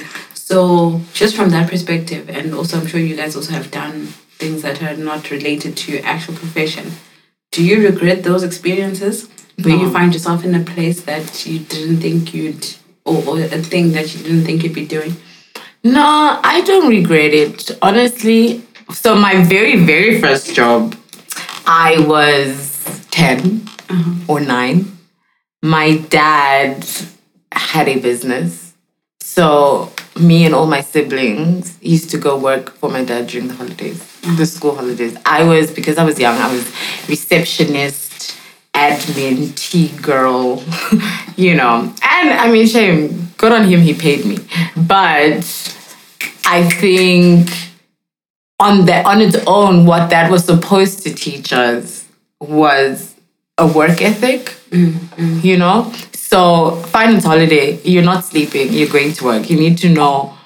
So 0.50 1.00
just 1.12 1.36
from 1.36 1.50
that 1.50 1.70
perspective, 1.70 2.28
and 2.28 2.52
also 2.56 2.80
I'm 2.80 2.86
sure 2.88 2.98
you 2.98 3.14
guys 3.14 3.36
also 3.36 3.52
have 3.52 3.70
done 3.70 4.06
things 4.40 4.62
that 4.62 4.82
are 4.82 4.96
not 4.96 5.30
related 5.30 5.76
to 5.76 5.92
your 5.92 6.04
actual 6.04 6.34
profession. 6.34 6.90
Do 7.52 7.64
you 7.64 7.84
regret 7.84 8.24
those 8.24 8.42
experiences 8.42 9.28
where 9.62 9.76
you 9.76 9.88
find 9.92 10.12
yourself 10.12 10.44
in 10.44 10.56
a 10.56 10.64
place 10.64 11.02
that 11.02 11.46
you 11.46 11.60
didn't 11.60 11.98
think 11.98 12.34
you'd, 12.34 12.66
or, 13.04 13.22
or 13.28 13.38
a 13.38 13.62
thing 13.62 13.92
that 13.92 14.12
you 14.12 14.24
didn't 14.24 14.42
think 14.42 14.64
you'd 14.64 14.74
be 14.74 14.84
doing? 14.84 15.14
No, 15.84 16.40
I 16.42 16.62
don't 16.62 16.88
regret 16.88 17.32
it. 17.32 17.70
Honestly, 17.80 18.64
so 18.92 19.14
my 19.14 19.44
very, 19.44 19.76
very 19.76 20.20
first 20.20 20.52
job, 20.52 20.96
I 21.64 22.04
was 22.08 23.06
10 23.12 23.68
uh-huh. 23.88 24.24
or 24.26 24.40
9. 24.40 24.98
My 25.62 25.98
dad 26.08 26.84
had 27.52 27.86
a 27.86 28.00
business. 28.00 28.74
So 29.20 29.92
me 30.20 30.44
and 30.44 30.54
all 30.54 30.66
my 30.66 30.80
siblings 30.80 31.78
used 31.82 32.10
to 32.10 32.18
go 32.18 32.38
work 32.38 32.70
for 32.76 32.90
my 32.90 33.04
dad 33.04 33.26
during 33.28 33.48
the 33.48 33.54
holidays, 33.54 33.98
the 34.36 34.46
school 34.46 34.74
holidays. 34.74 35.16
I 35.24 35.44
was, 35.44 35.70
because 35.70 35.98
I 35.98 36.04
was 36.04 36.18
young, 36.18 36.36
I 36.36 36.52
was 36.52 36.70
receptionist, 37.08 38.36
admin, 38.74 39.54
tea 39.56 39.88
girl, 40.02 40.62
you 41.36 41.54
know. 41.54 41.92
And 42.02 42.30
I 42.30 42.50
mean, 42.50 42.66
shame, 42.66 43.32
good 43.36 43.52
on 43.52 43.64
him, 43.64 43.80
he 43.80 43.94
paid 43.94 44.24
me. 44.24 44.38
But 44.76 45.44
I 46.46 46.68
think 46.68 47.50
on 48.58 48.86
that 48.86 49.06
on 49.06 49.20
its 49.20 49.36
own, 49.46 49.86
what 49.86 50.10
that 50.10 50.30
was 50.30 50.44
supposed 50.44 51.02
to 51.04 51.14
teach 51.14 51.52
us 51.52 52.06
was 52.40 53.14
a 53.58 53.66
work 53.66 54.00
ethic. 54.02 54.54
You 54.72 55.56
know? 55.56 55.92
So 56.14 56.76
finance 56.86 57.24
holiday, 57.24 57.80
you're 57.82 58.04
not 58.04 58.24
sleeping, 58.24 58.72
you're 58.72 58.88
going 58.88 59.12
to 59.14 59.24
work. 59.24 59.50
You 59.50 59.58
need 59.58 59.78
to 59.78 59.88
know 59.88 60.36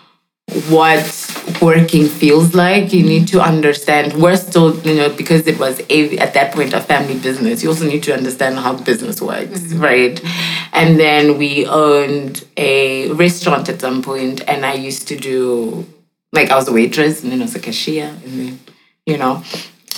what 0.68 1.34
working 1.60 2.06
feels 2.06 2.54
like. 2.54 2.92
You 2.92 3.02
need 3.02 3.28
to 3.28 3.40
understand. 3.40 4.12
We're 4.14 4.36
still, 4.36 4.78
you 4.80 4.94
know, 4.94 5.10
because 5.10 5.46
it 5.46 5.58
was 5.58 5.80
a 5.90 6.18
at 6.18 6.34
that 6.34 6.52
point 6.52 6.72
a 6.72 6.80
family 6.80 7.18
business. 7.18 7.62
You 7.62 7.70
also 7.70 7.86
need 7.86 8.02
to 8.04 8.14
understand 8.14 8.58
how 8.58 8.76
business 8.76 9.20
works, 9.20 9.60
mm-hmm. 9.60 9.80
right? 9.80 10.24
And 10.72 10.98
then 10.98 11.38
we 11.38 11.66
owned 11.66 12.44
a 12.56 13.10
restaurant 13.12 13.68
at 13.68 13.80
some 13.80 14.02
point, 14.02 14.46
and 14.48 14.64
I 14.64 14.74
used 14.74 15.08
to 15.08 15.16
do 15.16 15.86
like 16.32 16.50
I 16.50 16.56
was 16.56 16.68
a 16.68 16.72
waitress, 16.72 17.22
and 17.22 17.32
then 17.32 17.40
I 17.40 17.44
was 17.44 17.54
a 17.54 17.60
cashier, 17.60 18.08
and 18.24 18.40
then 18.40 18.60
you 19.06 19.18
know, 19.18 19.42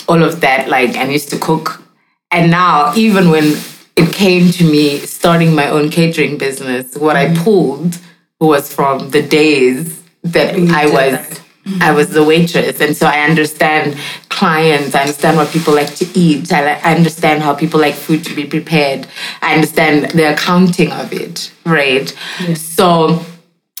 all 0.07 0.23
of 0.23 0.41
that. 0.41 0.69
Like 0.69 0.95
I 0.95 1.07
used 1.07 1.29
to 1.29 1.37
cook, 1.37 1.81
and 2.31 2.51
now 2.51 2.93
even 2.95 3.29
when 3.29 3.57
it 3.95 4.13
came 4.13 4.51
to 4.51 4.63
me 4.63 4.99
starting 4.99 5.55
my 5.55 5.69
own 5.69 5.89
catering 5.89 6.37
business, 6.37 6.95
what 6.95 7.15
I 7.15 7.27
mm-hmm. 7.27 7.43
pulled 7.43 7.99
was 8.39 8.71
from 8.71 9.09
the 9.09 9.21
days 9.21 10.01
that 10.23 10.55
I 10.55 10.85
was 10.85 11.11
that. 11.11 11.41
Mm-hmm. 11.65 11.81
I 11.81 11.91
was 11.91 12.09
the 12.11 12.23
waitress, 12.23 12.79
and 12.79 12.95
so 12.95 13.07
I 13.07 13.21
understand 13.21 13.99
clients. 14.29 14.95
I 14.95 15.01
understand 15.01 15.35
what 15.35 15.49
people 15.51 15.73
like 15.73 15.93
to 15.95 16.07
eat. 16.17 16.53
I, 16.53 16.75
I 16.75 16.95
understand 16.95 17.43
how 17.43 17.53
people 17.55 17.79
like 17.79 17.95
food 17.95 18.23
to 18.25 18.35
be 18.35 18.45
prepared. 18.45 19.05
I 19.41 19.53
understand 19.55 20.11
the 20.11 20.31
accounting 20.31 20.93
of 20.93 21.11
it, 21.11 21.51
right? 21.65 22.07
So 22.55 23.25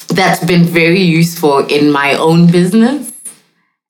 that's 0.09 0.43
been 0.43 0.63
very 0.63 1.01
useful 1.01 1.59
in 1.67 1.91
my 1.91 2.15
own 2.15 2.51
business. 2.51 3.11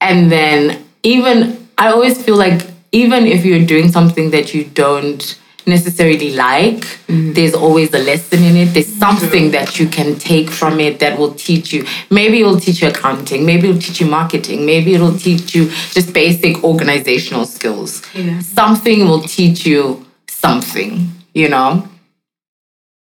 And 0.00 0.30
then 0.30 0.84
even 1.02 1.68
I 1.76 1.90
always 1.90 2.22
feel 2.22 2.36
like 2.36 2.66
even 2.92 3.26
if 3.26 3.44
you're 3.44 3.64
doing 3.64 3.90
something 3.90 4.30
that 4.30 4.54
you 4.54 4.64
don't 4.64 5.38
necessarily 5.66 6.32
like, 6.34 6.84
there's 7.08 7.52
always 7.54 7.92
a 7.92 7.98
lesson 7.98 8.42
in 8.42 8.56
it. 8.56 8.66
There's 8.72 8.86
something 8.94 9.50
that 9.50 9.78
you 9.78 9.86
can 9.86 10.18
take 10.18 10.48
from 10.48 10.80
it 10.80 10.98
that 11.00 11.18
will 11.18 11.34
teach 11.34 11.72
you. 11.74 11.84
Maybe 12.10 12.40
it 12.40 12.44
will 12.44 12.58
teach 12.60 12.80
you 12.80 12.88
accounting, 12.88 13.44
maybe 13.44 13.68
it'll 13.68 13.80
teach 13.80 14.00
you 14.00 14.06
marketing, 14.06 14.64
maybe 14.64 14.94
it'll 14.94 15.18
teach 15.18 15.54
you 15.54 15.68
just 15.68 16.14
basic 16.14 16.64
organizational 16.64 17.44
skills. 17.44 18.02
Yeah. 18.14 18.40
Something 18.40 19.06
will 19.06 19.20
teach 19.22 19.66
you 19.66 20.06
something, 20.26 21.10
you 21.34 21.50
know? 21.50 21.86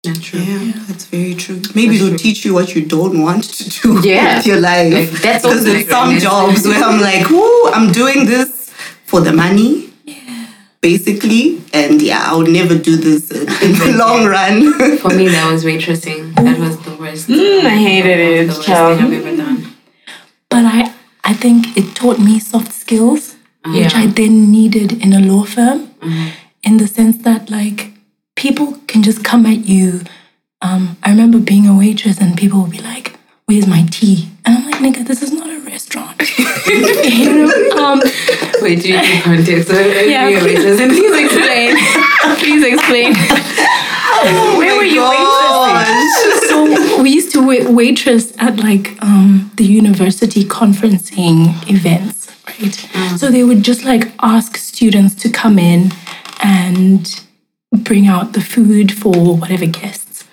That's 0.04 0.20
true. 0.20 0.40
Yeah, 0.40 0.72
that's 0.86 1.04
very 1.06 1.34
true. 1.34 1.60
Maybe 1.74 1.96
it'll 1.96 2.16
teach 2.16 2.44
you 2.44 2.54
what 2.54 2.74
you 2.74 2.82
don't 2.86 3.20
want 3.20 3.44
to 3.44 3.68
do 3.82 4.00
Yeah. 4.08 4.36
with 4.38 4.46
your 4.46 4.60
life. 4.60 4.94
Like, 4.94 5.10
that's 5.22 5.42
because 5.44 5.44
also 5.44 5.64
there's 5.64 5.88
some 5.88 6.18
jobs 6.18 6.66
where 6.66 6.82
I'm 6.82 7.00
like, 7.00 7.28
"Ooh, 7.30 7.68
I'm 7.74 7.92
doing 7.92 8.24
this 8.24 8.57
for 9.10 9.20
the 9.26 9.32
money." 9.44 9.72
Basically, 10.80 11.60
and 11.74 12.00
yeah, 12.00 12.22
I 12.30 12.36
would 12.36 12.48
never 12.48 12.76
do 12.78 12.94
this 12.96 13.32
in, 13.32 13.40
in 13.66 13.72
the 13.82 13.96
long 13.98 14.20
run. 14.26 14.56
For 15.02 15.10
me, 15.10 15.26
that 15.26 15.50
was 15.52 15.64
waitressing. 15.64 16.20
That 16.36 16.56
was 16.64 16.78
the 16.86 16.94
worst. 17.02 17.26
Mm, 17.28 17.64
I 17.64 17.76
hated 17.88 18.18
it, 18.20 18.46
The 18.46 18.54
worst 18.54 18.62
child. 18.68 18.98
thing 18.98 19.06
I've 19.06 19.26
ever 19.26 19.36
done. 19.36 19.58
But 20.48 20.64
I, 20.76 20.94
I 21.24 21.34
think 21.34 21.76
it 21.76 21.96
taught 21.96 22.20
me 22.20 22.38
soft 22.38 22.72
skills, 22.72 23.34
uh-huh. 23.64 23.76
which 23.76 23.92
Yeah. 23.92 24.02
I 24.02 24.06
then 24.06 24.52
needed 24.52 24.92
in 25.04 25.12
a 25.12 25.18
law 25.30 25.42
firm, 25.44 25.90
uh-huh. 26.00 26.30
in 26.62 26.76
the 26.76 26.86
sense 26.86 27.16
that 27.24 27.50
like 27.50 27.90
people 28.36 28.78
can 28.86 29.02
just 29.02 29.24
come 29.24 29.46
at 29.46 29.66
you. 29.74 30.02
Um, 30.62 30.96
I 31.02 31.10
remember 31.10 31.38
being 31.40 31.66
a 31.66 31.76
waitress 31.76 32.20
and 32.20 32.38
people 32.38 32.62
would 32.62 32.70
be 32.78 32.82
like, 32.92 33.06
"Where's 33.46 33.66
my 33.66 33.82
tea?" 33.90 34.28
And 34.48 34.56
I'm 34.56 34.64
like, 34.64 34.80
"Nigga, 34.80 35.06
this 35.06 35.22
is 35.22 35.30
not 35.30 35.50
a 35.50 35.60
restaurant." 35.60 36.16
you 36.66 37.46
know? 37.46 37.84
Um, 37.84 38.00
Wait, 38.62 38.80
do 38.80 38.88
you 38.88 38.98
need 38.98 39.22
context? 39.22 39.68
yeah, 39.70 40.26
Yeah, 40.28 40.40
please, 40.40 40.64
please 40.64 41.16
explain. 41.24 41.76
please 42.38 42.64
explain. 42.72 43.12
Where 44.58 44.74
were 44.74 44.84
you 44.84 45.04
so 46.48 47.02
we 47.02 47.10
used 47.10 47.30
to 47.32 47.46
wait, 47.46 47.68
waitress 47.68 48.32
at 48.38 48.56
like 48.58 49.00
um, 49.02 49.50
the 49.56 49.64
university 49.66 50.44
conferencing 50.44 51.52
events, 51.70 52.32
right? 52.46 52.74
So 53.18 53.30
they 53.30 53.44
would 53.44 53.62
just 53.62 53.84
like 53.84 54.10
ask 54.22 54.56
students 54.56 55.14
to 55.16 55.28
come 55.28 55.58
in 55.58 55.92
and 56.42 57.22
bring 57.70 58.06
out 58.06 58.32
the 58.32 58.40
food 58.40 58.92
for 58.92 59.36
whatever 59.36 59.66
guests. 59.66 60.24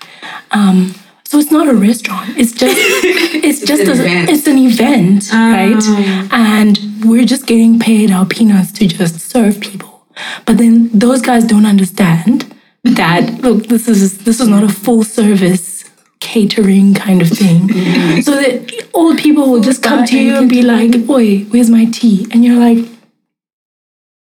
Um, 0.52 0.96
so 1.26 1.40
it's 1.40 1.52
not 1.52 1.68
a 1.68 1.74
restaurant. 1.74 2.38
It's 2.38 2.52
just 2.52 2.76
it's 2.78 3.62
just 3.62 3.84
an 3.84 3.90
a, 3.90 3.94
event. 3.94 4.30
it's 4.30 4.48
an 4.48 4.58
event, 4.60 5.32
right? 5.34 5.82
Oh. 5.82 6.30
And 6.32 6.80
we're 7.04 7.26
just 7.26 7.48
getting 7.48 7.80
paid 7.80 8.12
our 8.12 8.26
peanuts 8.26 8.72
to 8.74 8.88
just 8.88 9.20
serve 9.20 9.60
people. 9.60 10.06
But 10.46 10.60
then 10.60 10.90
those 10.98 11.22
guys 11.22 11.44
don't 11.44 11.66
understand 11.66 12.56
that 12.84 13.42
look, 13.42 13.68
this 13.68 13.88
is 13.88 14.20
this 14.20 14.40
is 14.40 14.48
not 14.48 14.64
a 14.64 14.70
full 14.70 15.04
service 15.04 15.84
catering 16.20 16.94
kind 16.94 17.22
of 17.22 17.30
thing. 17.30 17.68
Mm-hmm. 17.68 18.22
so 18.22 18.32
that 18.32 18.88
old 18.94 19.18
people 19.18 19.52
will 19.52 19.62
just 19.62 19.84
come 19.84 20.06
to 20.06 20.18
you 20.18 20.36
and 20.36 20.48
be 20.48 20.62
like, 20.62 21.10
"Oi, 21.10 21.40
where's 21.46 21.70
my 21.70 21.86
tea?" 21.86 22.28
And 22.32 22.46
you're 22.46 22.60
like. 22.60 22.86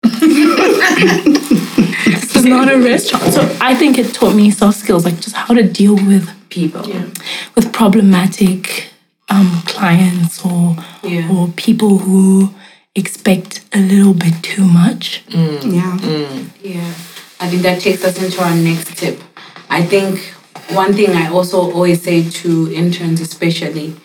this 0.19 0.21
is 2.35 2.45
not 2.45 2.71
a 2.71 2.77
restaurant. 2.77 3.33
So 3.33 3.57
I 3.61 3.73
think 3.73 3.97
it 3.97 4.13
taught 4.13 4.35
me 4.35 4.51
soft 4.51 4.79
skills, 4.79 5.05
like 5.05 5.19
just 5.19 5.35
how 5.35 5.53
to 5.53 5.63
deal 5.63 5.95
with 5.95 6.29
People. 6.53 6.83
with 7.55 7.73
problematic 7.73 8.89
um, 9.29 9.63
clients 9.65 10.45
or 10.45 10.75
Yeah. 11.03 11.31
or 11.31 11.47
people 11.55 11.97
who 11.97 12.53
expect 12.95 13.61
a 13.73 13.79
little 13.79 14.13
bit 14.13 14.35
too 14.43 14.63
much. 14.65 15.23
yeah. 15.29 15.97
Yeah, 16.61 16.93
I 17.39 17.49
think 17.49 17.63
that 17.63 17.81
takes 17.81 18.03
us 18.05 18.21
into 18.21 18.39
our 18.43 18.55
next 18.55 18.95
tip. 18.97 19.19
I 19.69 19.81
think 19.81 20.19
one 20.81 20.93
thing 20.93 21.09
I 21.15 21.27
also 21.29 21.57
always 21.73 22.03
say 22.03 22.29
to 22.41 22.71
interns, 22.71 23.19
especially, 23.19 23.95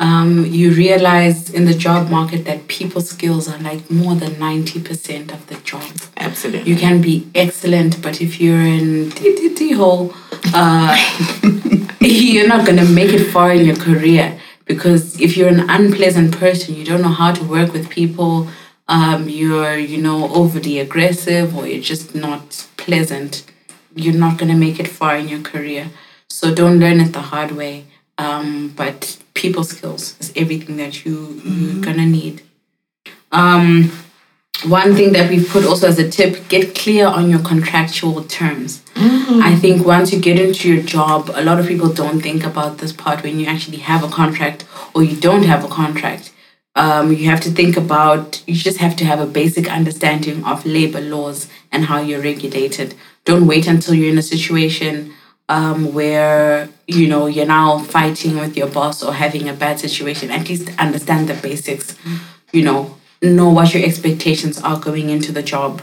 um, 0.00 0.46
you 0.46 0.72
realize 0.72 1.50
in 1.50 1.66
the 1.66 1.74
job 1.74 2.08
market 2.10 2.46
that 2.46 2.66
people 2.68 3.02
skills 3.02 3.48
are 3.48 3.58
like 3.58 3.90
more 3.90 4.14
than 4.14 4.30
90% 4.32 5.30
of 5.30 5.46
the 5.48 5.56
job. 5.56 5.92
Absolutely. 6.16 6.70
You 6.70 6.76
can 6.78 7.02
be 7.02 7.28
excellent, 7.34 8.00
but 8.00 8.22
if 8.22 8.40
you're 8.40 8.62
in 8.62 9.10
TTT 9.10 9.76
hole, 9.76 10.14
uh, 10.54 10.96
you're 12.00 12.48
not 12.48 12.64
going 12.64 12.78
to 12.78 12.88
make 12.90 13.12
it 13.12 13.26
far 13.26 13.52
in 13.52 13.66
your 13.66 13.76
career. 13.76 14.40
Because 14.64 15.20
if 15.20 15.36
you're 15.36 15.48
an 15.48 15.68
unpleasant 15.68 16.32
person, 16.38 16.76
you 16.76 16.84
don't 16.84 17.02
know 17.02 17.08
how 17.08 17.32
to 17.32 17.44
work 17.44 17.74
with 17.74 17.90
people, 17.90 18.48
um, 18.88 19.28
you're, 19.28 19.76
you 19.76 20.00
know, 20.00 20.32
overly 20.32 20.78
aggressive 20.78 21.54
or 21.54 21.66
you're 21.66 21.82
just 21.82 22.14
not 22.14 22.66
pleasant, 22.78 23.44
you're 23.94 24.14
not 24.14 24.38
going 24.38 24.50
to 24.50 24.56
make 24.56 24.80
it 24.80 24.88
far 24.88 25.16
in 25.16 25.28
your 25.28 25.42
career. 25.42 25.90
So 26.28 26.54
don't 26.54 26.80
learn 26.80 27.00
it 27.00 27.12
the 27.12 27.20
hard 27.20 27.50
way. 27.50 27.84
Um, 28.16 28.72
but 28.76 29.18
people 29.40 29.64
skills 29.64 30.16
is 30.20 30.32
everything 30.36 30.76
that 30.76 31.04
you, 31.04 31.40
you're 31.44 31.82
going 31.82 31.96
to 31.96 32.06
need. 32.06 32.42
Um, 33.32 33.90
one 34.64 34.94
thing 34.94 35.12
that 35.12 35.30
we've 35.30 35.48
put 35.48 35.64
also 35.64 35.88
as 35.88 35.98
a 35.98 36.10
tip 36.10 36.48
get 36.48 36.74
clear 36.74 37.06
on 37.06 37.30
your 37.30 37.40
contractual 37.40 38.22
terms. 38.24 38.82
I 38.96 39.56
think 39.56 39.86
once 39.86 40.12
you 40.12 40.20
get 40.20 40.38
into 40.38 40.72
your 40.72 40.82
job 40.82 41.30
a 41.34 41.42
lot 41.42 41.58
of 41.58 41.66
people 41.66 41.90
don't 41.90 42.20
think 42.20 42.44
about 42.44 42.78
this 42.78 42.92
part 42.92 43.22
when 43.22 43.40
you 43.40 43.46
actually 43.46 43.78
have 43.78 44.04
a 44.04 44.08
contract 44.08 44.66
or 44.94 45.02
you 45.02 45.18
don't 45.18 45.44
have 45.44 45.64
a 45.64 45.68
contract. 45.68 46.32
Um, 46.76 47.12
you 47.12 47.28
have 47.30 47.40
to 47.40 47.50
think 47.50 47.76
about 47.76 48.42
you 48.46 48.54
just 48.54 48.78
have 48.78 48.96
to 48.96 49.04
have 49.04 49.20
a 49.20 49.26
basic 49.26 49.66
understanding 49.70 50.44
of 50.44 50.66
labor 50.66 51.00
laws 51.00 51.48
and 51.72 51.86
how 51.86 52.00
you're 52.00 52.20
regulated. 52.20 52.94
Don't 53.24 53.46
wait 53.46 53.66
until 53.66 53.94
you're 53.94 54.12
in 54.12 54.18
a 54.18 54.22
situation 54.36 55.14
um, 55.50 55.92
where 55.92 56.68
you 56.86 57.06
know 57.08 57.26
you're 57.26 57.46
now 57.46 57.78
fighting 57.78 58.38
with 58.38 58.56
your 58.56 58.68
boss 58.68 59.02
or 59.02 59.12
having 59.12 59.48
a 59.48 59.52
bad 59.52 59.78
situation 59.78 60.30
at 60.30 60.48
least 60.48 60.70
understand 60.78 61.28
the 61.28 61.34
basics. 61.34 61.96
You 62.52 62.62
know 62.64 62.96
know 63.22 63.50
what 63.50 63.74
your 63.74 63.84
expectations 63.84 64.60
are 64.62 64.78
going 64.78 65.10
into 65.10 65.32
the 65.32 65.42
job 65.42 65.82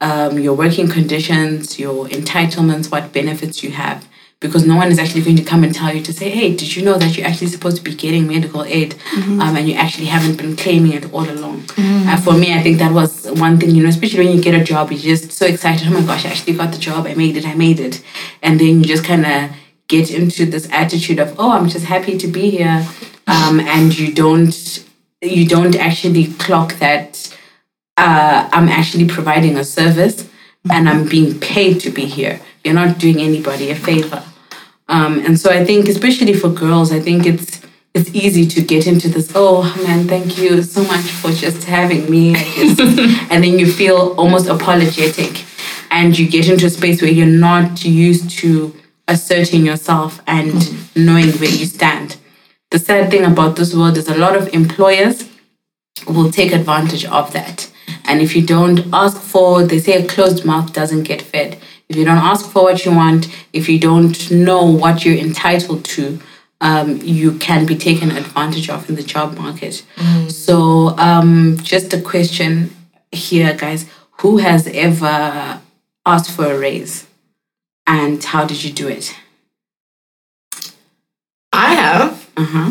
um, 0.00 0.38
your 0.38 0.54
working 0.54 0.88
conditions 0.88 1.78
your 1.78 2.06
entitlements 2.08 2.90
what 2.90 3.12
benefits 3.12 3.62
you 3.62 3.70
have 3.72 4.07
because 4.40 4.64
no 4.64 4.76
one 4.76 4.88
is 4.88 4.98
actually 4.98 5.22
going 5.22 5.36
to 5.36 5.42
come 5.42 5.64
and 5.64 5.74
tell 5.74 5.92
you 5.92 6.02
to 6.02 6.12
say 6.12 6.30
hey 6.30 6.54
did 6.54 6.74
you 6.76 6.82
know 6.84 6.96
that 6.96 7.16
you're 7.16 7.26
actually 7.26 7.48
supposed 7.48 7.76
to 7.76 7.82
be 7.82 7.94
getting 7.94 8.26
medical 8.26 8.62
aid 8.64 8.94
um, 9.40 9.56
and 9.56 9.68
you 9.68 9.74
actually 9.74 10.06
haven't 10.06 10.36
been 10.36 10.54
claiming 10.56 10.92
it 10.92 11.12
all 11.12 11.28
along? 11.28 11.64
Uh, 12.08 12.16
for 12.16 12.34
me 12.34 12.54
i 12.54 12.62
think 12.62 12.78
that 12.78 12.92
was 12.92 13.26
one 13.32 13.58
thing 13.58 13.70
you 13.74 13.82
know 13.82 13.88
especially 13.88 14.24
when 14.24 14.36
you 14.36 14.42
get 14.42 14.54
a 14.54 14.64
job 14.64 14.90
you're 14.90 15.16
just 15.16 15.32
so 15.32 15.46
excited 15.46 15.86
oh 15.88 15.90
my 15.90 16.06
gosh 16.06 16.24
i 16.24 16.28
actually 16.28 16.52
got 16.54 16.72
the 16.72 16.78
job 16.78 17.06
i 17.06 17.14
made 17.14 17.36
it 17.36 17.46
i 17.46 17.54
made 17.54 17.80
it. 17.80 18.02
And 18.42 18.60
then 18.60 18.78
you 18.78 18.84
just 18.84 19.04
kind 19.04 19.26
of 19.26 19.50
get 19.88 20.10
into 20.10 20.46
this 20.46 20.68
attitude 20.70 21.18
of 21.18 21.34
oh 21.38 21.52
i'm 21.52 21.68
just 21.68 21.86
happy 21.86 22.16
to 22.18 22.28
be 22.28 22.50
here 22.50 22.86
um, 23.26 23.60
and 23.60 23.98
you 23.98 24.12
don't 24.12 24.84
you 25.20 25.46
don't 25.48 25.74
actually 25.76 26.26
clock 26.34 26.74
that 26.74 27.36
uh, 27.96 28.48
i'm 28.52 28.68
actually 28.68 29.06
providing 29.06 29.56
a 29.56 29.64
service 29.64 30.28
and 30.70 30.88
i'm 30.88 31.08
being 31.08 31.38
paid 31.40 31.80
to 31.80 31.90
be 31.90 32.04
here 32.04 32.40
you're 32.68 32.74
not 32.74 32.98
doing 32.98 33.18
anybody 33.20 33.70
a 33.70 33.74
favor 33.74 34.22
um, 34.88 35.18
and 35.20 35.38
so 35.38 35.50
i 35.50 35.64
think 35.64 35.88
especially 35.88 36.34
for 36.34 36.48
girls 36.48 36.92
i 36.92 37.00
think 37.00 37.26
it's 37.26 37.62
it's 37.94 38.14
easy 38.14 38.46
to 38.46 38.60
get 38.60 38.86
into 38.86 39.08
this 39.08 39.32
oh 39.34 39.62
man 39.84 40.06
thank 40.06 40.38
you 40.38 40.62
so 40.62 40.82
much 40.84 41.04
for 41.20 41.30
just 41.32 41.64
having 41.64 42.08
me 42.10 42.34
just, 42.34 42.80
and 43.30 43.42
then 43.44 43.58
you 43.58 43.70
feel 43.70 44.14
almost 44.18 44.46
apologetic 44.46 45.44
and 45.90 46.18
you 46.18 46.28
get 46.28 46.48
into 46.48 46.66
a 46.66 46.70
space 46.70 47.00
where 47.00 47.10
you're 47.10 47.26
not 47.26 47.84
used 47.84 48.30
to 48.30 48.74
asserting 49.08 49.64
yourself 49.64 50.20
and 50.26 50.54
knowing 50.94 51.30
where 51.32 51.50
you 51.50 51.66
stand 51.66 52.16
the 52.70 52.78
sad 52.78 53.10
thing 53.10 53.24
about 53.24 53.56
this 53.56 53.74
world 53.74 53.96
is 53.96 54.08
a 54.08 54.14
lot 54.14 54.36
of 54.36 54.52
employers 54.52 55.28
will 56.06 56.30
take 56.30 56.52
advantage 56.52 57.04
of 57.06 57.32
that. 57.32 57.70
And 58.04 58.20
if 58.20 58.36
you 58.36 58.46
don't 58.46 58.92
ask 58.92 59.20
for, 59.20 59.62
they 59.62 59.78
say 59.78 60.02
a 60.02 60.06
closed 60.06 60.44
mouth 60.44 60.72
doesn't 60.72 61.04
get 61.04 61.22
fed. 61.22 61.58
If 61.88 61.96
you 61.96 62.04
don't 62.04 62.18
ask 62.18 62.48
for 62.50 62.62
what 62.64 62.84
you 62.84 62.92
want, 62.94 63.28
if 63.52 63.68
you 63.68 63.78
don't 63.78 64.30
know 64.30 64.64
what 64.64 65.04
you're 65.04 65.16
entitled 65.16 65.84
to, 65.86 66.20
um, 66.60 66.98
you 67.02 67.38
can 67.38 67.66
be 67.66 67.76
taken 67.76 68.10
advantage 68.10 68.68
of 68.68 68.88
in 68.88 68.96
the 68.96 69.02
job 69.02 69.36
market. 69.38 69.84
So, 70.28 70.96
um, 70.98 71.56
just 71.62 71.94
a 71.94 72.00
question 72.00 72.74
here, 73.10 73.54
guys 73.54 73.86
who 74.20 74.38
has 74.38 74.66
ever 74.66 75.60
asked 76.04 76.30
for 76.30 76.46
a 76.52 76.58
raise? 76.58 77.06
And 77.86 78.22
how 78.22 78.44
did 78.44 78.64
you 78.64 78.72
do 78.72 78.88
it? 78.88 79.14
I 81.52 81.74
have. 81.74 82.30
Uh 82.36 82.44
huh. 82.44 82.70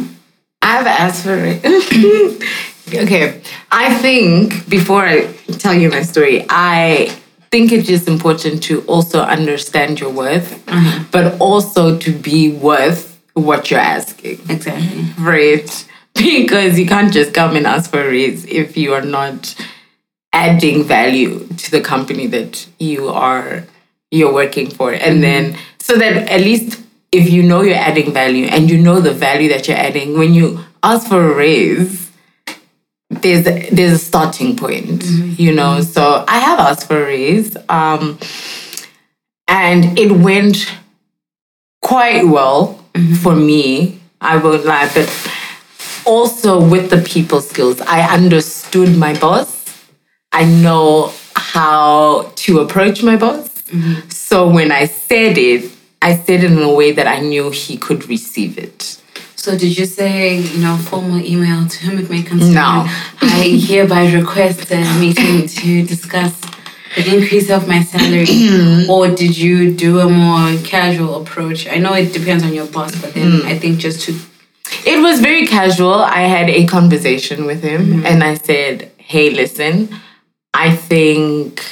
I've 0.62 0.88
asked 0.88 1.24
for 1.24 1.38
it. 1.38 2.44
Okay, 2.88 3.42
I 3.70 3.94
think 3.96 4.70
before 4.70 5.04
I 5.04 5.34
tell 5.60 5.74
you 5.74 5.90
my 5.90 6.04
story, 6.04 6.46
I 6.48 7.14
think 7.52 7.72
it's 7.72 8.08
important 8.08 8.64
to 8.64 8.82
also 8.82 9.22
understand 9.22 10.00
your 10.00 10.12
worth, 10.12 10.66
mm-hmm. 10.66 11.04
but 11.12 11.40
also 11.40 11.98
to 11.98 12.12
be 12.12 12.52
worth 12.52 13.22
what 13.34 13.70
you're 13.70 13.80
asking, 13.80 14.40
Exactly. 14.50 15.06
right? 15.20 15.88
Because 16.14 16.80
you 16.80 16.88
can't 16.88 17.14
just 17.14 17.32
come 17.36 17.56
and 17.56 17.68
ask 17.68 17.92
for 17.92 18.02
a 18.02 18.10
raise 18.10 18.44
if 18.46 18.76
you 18.76 18.94
are 18.96 19.04
not 19.04 19.54
adding 20.34 20.84
value 20.84 21.48
to 21.58 21.70
the 21.70 21.80
company 21.80 22.26
that 22.26 22.68
you 22.80 23.10
are 23.10 23.66
you're 24.10 24.34
working 24.34 24.70
for, 24.72 24.92
and 24.92 25.02
mm-hmm. 25.02 25.22
then 25.22 25.58
so 25.80 25.96
that 25.96 26.28
at 26.28 26.42
least 26.42 26.82
if 27.12 27.30
you 27.30 27.44
know 27.44 27.62
you're 27.62 27.76
adding 27.76 28.12
value 28.14 28.46
and 28.46 28.70
you 28.70 28.78
know 28.78 29.00
the 29.00 29.14
value 29.14 29.50
that 29.50 29.68
you're 29.68 29.78
adding 29.78 30.18
when 30.18 30.34
you 30.34 30.60
ask 30.84 31.08
for 31.08 31.32
a 31.32 31.36
raise 31.36 32.07
there's 33.28 33.48
a, 33.48 33.70
there's 33.72 33.94
a 33.94 33.98
starting 33.98 34.56
point, 34.56 35.02
mm-hmm. 35.02 35.42
you 35.42 35.54
know. 35.54 35.82
So 35.82 36.24
I 36.28 36.40
have 36.40 36.60
asked 36.60 36.88
for 36.88 37.02
a 37.02 37.06
raise, 37.06 37.58
um, 37.70 38.18
and 39.48 39.98
it 40.00 40.12
went 40.12 40.72
quite 41.82 42.26
well 42.26 42.84
mm-hmm. 42.94 43.16
for 43.16 43.36
me. 43.36 44.00
I 44.22 44.38
won't 44.38 44.66
lie, 44.66 44.90
but 44.94 45.10
also 46.06 46.66
with 46.66 46.90
the 46.90 47.02
people 47.02 47.42
skills, 47.42 47.82
I 47.82 48.02
understood 48.02 48.98
my 48.98 49.18
boss. 49.20 49.54
I 50.32 50.46
know 50.46 51.14
how 51.36 52.32
to 52.36 52.60
approach 52.60 53.04
my 53.04 53.18
boss. 53.18 53.62
Mm-hmm. 53.64 54.10
So 54.10 54.50
when 54.50 54.72
I 54.72 54.86
said 54.86 55.38
it, 55.38 55.72
I 56.02 56.16
said 56.16 56.44
it 56.44 56.52
in 56.52 56.60
a 56.60 56.74
way 56.74 56.94
that 56.94 57.08
I 57.08 57.20
knew 57.20 57.52
he 57.52 57.78
could 57.78 58.08
receive 58.08 58.58
it. 58.58 59.02
So 59.48 59.58
did 59.58 59.78
you 59.78 59.86
say, 59.86 60.40
you 60.40 60.60
know, 60.60 60.76
formal 60.76 61.20
email 61.20 61.66
to 61.66 61.78
whom 61.86 62.00
it 62.00 62.10
may 62.10 62.22
concern? 62.22 62.54
No. 62.54 62.86
I 63.22 63.58
hereby 63.66 64.12
request 64.12 64.70
a 64.72 65.00
meeting 65.00 65.48
to 65.48 65.86
discuss 65.86 66.38
the 66.98 67.16
increase 67.16 67.50
of 67.50 67.66
my 67.66 67.82
salary. 67.82 68.88
or 68.90 69.08
did 69.08 69.38
you 69.38 69.74
do 69.74 70.02
a 70.02 70.10
more 70.10 70.62
casual 70.66 71.22
approach? 71.22 71.66
I 71.66 71.78
know 71.78 71.94
it 71.94 72.12
depends 72.12 72.44
on 72.44 72.54
your 72.54 72.66
boss, 72.66 72.94
but 73.00 73.14
then 73.14 73.40
mm. 73.40 73.46
I 73.46 73.58
think 73.58 73.80
just 73.80 74.02
to 74.02 74.20
It 74.86 75.02
was 75.02 75.22
very 75.22 75.48
casual. 75.48 75.94
I 75.94 76.24
had 76.24 76.50
a 76.50 76.66
conversation 76.66 77.46
with 77.46 77.64
him 77.64 77.86
mm-hmm. 77.86 78.06
and 78.06 78.26
I 78.26 78.34
said, 78.34 78.92
hey, 78.98 79.30
listen, 79.30 79.88
I 80.54 80.76
think 80.76 81.64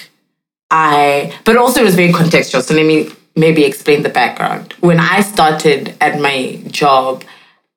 I, 0.72 1.38
but 1.44 1.58
also 1.58 1.82
it 1.82 1.84
was 1.84 1.96
very 1.96 2.14
contextual. 2.14 2.62
So 2.62 2.74
let 2.74 2.86
me 2.86 3.10
maybe 3.36 3.66
explain 3.66 4.04
the 4.04 4.16
background. 4.22 4.76
When 4.80 5.02
I 5.02 5.20
started 5.20 5.94
at 6.00 6.22
my 6.22 6.62
job, 6.68 7.26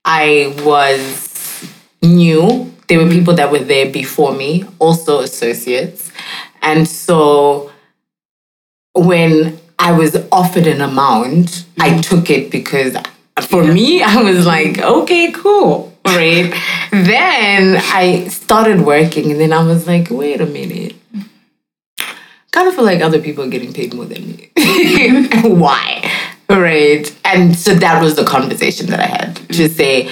I 0.04 0.54
was 0.64 1.64
new. 2.02 2.72
There 2.88 2.98
were 3.04 3.10
people 3.10 3.34
that 3.34 3.50
were 3.50 3.58
there 3.58 3.90
before 3.90 4.32
me, 4.32 4.64
also 4.78 5.20
associates. 5.20 6.10
And 6.62 6.88
so 6.88 7.70
when 8.94 9.60
I 9.78 9.92
was 9.92 10.16
offered 10.32 10.66
an 10.66 10.80
amount, 10.80 11.64
I 11.78 11.90
mm-hmm. 11.90 12.00
took 12.00 12.30
it 12.30 12.50
because 12.50 12.96
for 13.42 13.62
me, 13.64 14.02
I 14.14 14.22
was 14.22 14.46
like, 14.46 14.78
okay, 14.78 15.32
cool. 15.32 15.92
Right. 16.06 16.54
then 16.90 17.76
I 17.92 18.28
started 18.28 18.80
working 18.80 19.30
and 19.30 19.38
then 19.38 19.52
I 19.52 19.62
was 19.62 19.86
like, 19.86 20.08
wait 20.10 20.40
a 20.40 20.46
minute. 20.46 20.96
Kind 22.50 22.66
of 22.66 22.74
feel 22.74 22.84
like 22.84 23.02
other 23.02 23.20
people 23.20 23.44
are 23.44 23.48
getting 23.48 23.74
paid 23.74 23.92
more 23.92 24.06
than 24.06 24.26
me. 24.26 24.50
Why? 25.42 26.10
Right. 26.48 27.14
And 27.24 27.54
so 27.56 27.74
that 27.74 28.02
was 28.02 28.16
the 28.16 28.24
conversation 28.24 28.86
that 28.86 29.00
I 29.00 29.06
had 29.06 29.36
to 29.50 29.68
say, 29.68 30.10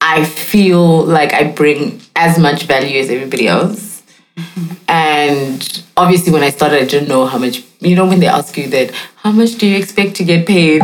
I 0.00 0.24
feel 0.24 1.04
like 1.04 1.32
I 1.32 1.50
bring 1.50 2.00
as 2.14 2.38
much 2.38 2.64
value 2.64 3.00
as 3.00 3.10
everybody 3.10 3.46
else. 3.48 4.02
And 4.90 5.84
obviously, 5.98 6.32
when 6.32 6.42
I 6.42 6.48
started, 6.48 6.80
I 6.80 6.86
didn't 6.86 7.08
know 7.08 7.26
how 7.26 7.36
much, 7.36 7.62
you 7.80 7.94
know, 7.94 8.06
when 8.06 8.18
they 8.18 8.26
ask 8.26 8.56
you 8.56 8.66
that, 8.68 8.90
how 9.16 9.30
much 9.30 9.56
do 9.56 9.66
you 9.66 9.76
expect 9.76 10.16
to 10.16 10.24
get 10.24 10.46
paid, 10.46 10.82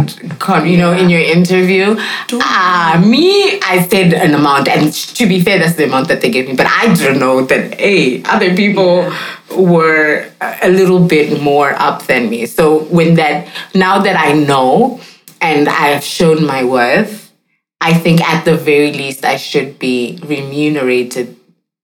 you 0.64 0.76
know, 0.76 0.92
in 0.92 1.10
your 1.10 1.20
interview? 1.20 1.96
Ah, 2.34 3.02
me, 3.04 3.60
I 3.62 3.86
said 3.90 4.12
an 4.12 4.32
amount. 4.34 4.68
And 4.68 4.92
to 4.92 5.26
be 5.26 5.40
fair, 5.40 5.58
that's 5.58 5.74
the 5.74 5.84
amount 5.84 6.08
that 6.08 6.20
they 6.20 6.30
gave 6.30 6.46
me. 6.46 6.54
But 6.54 6.66
I 6.68 6.94
didn't 6.94 7.18
know 7.18 7.44
that, 7.46 7.80
hey, 7.80 8.22
other 8.24 8.54
people 8.54 9.12
were 9.56 10.30
a 10.40 10.68
little 10.68 11.04
bit 11.04 11.42
more 11.42 11.72
up 11.72 12.06
than 12.06 12.30
me. 12.30 12.46
So 12.46 12.84
when 12.84 13.14
that, 13.14 13.48
now 13.74 13.98
that 14.00 14.16
I 14.16 14.32
know 14.32 15.00
and 15.40 15.68
I've 15.68 16.04
shown 16.04 16.46
my 16.46 16.64
worth, 16.64 17.32
I 17.80 17.92
think 17.92 18.20
at 18.20 18.44
the 18.44 18.56
very 18.56 18.92
least 18.92 19.24
I 19.24 19.36
should 19.36 19.78
be 19.78 20.20
remunerated 20.24 21.36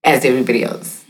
as 0.04 0.24
everybody 0.24 0.62
else. 0.64 1.04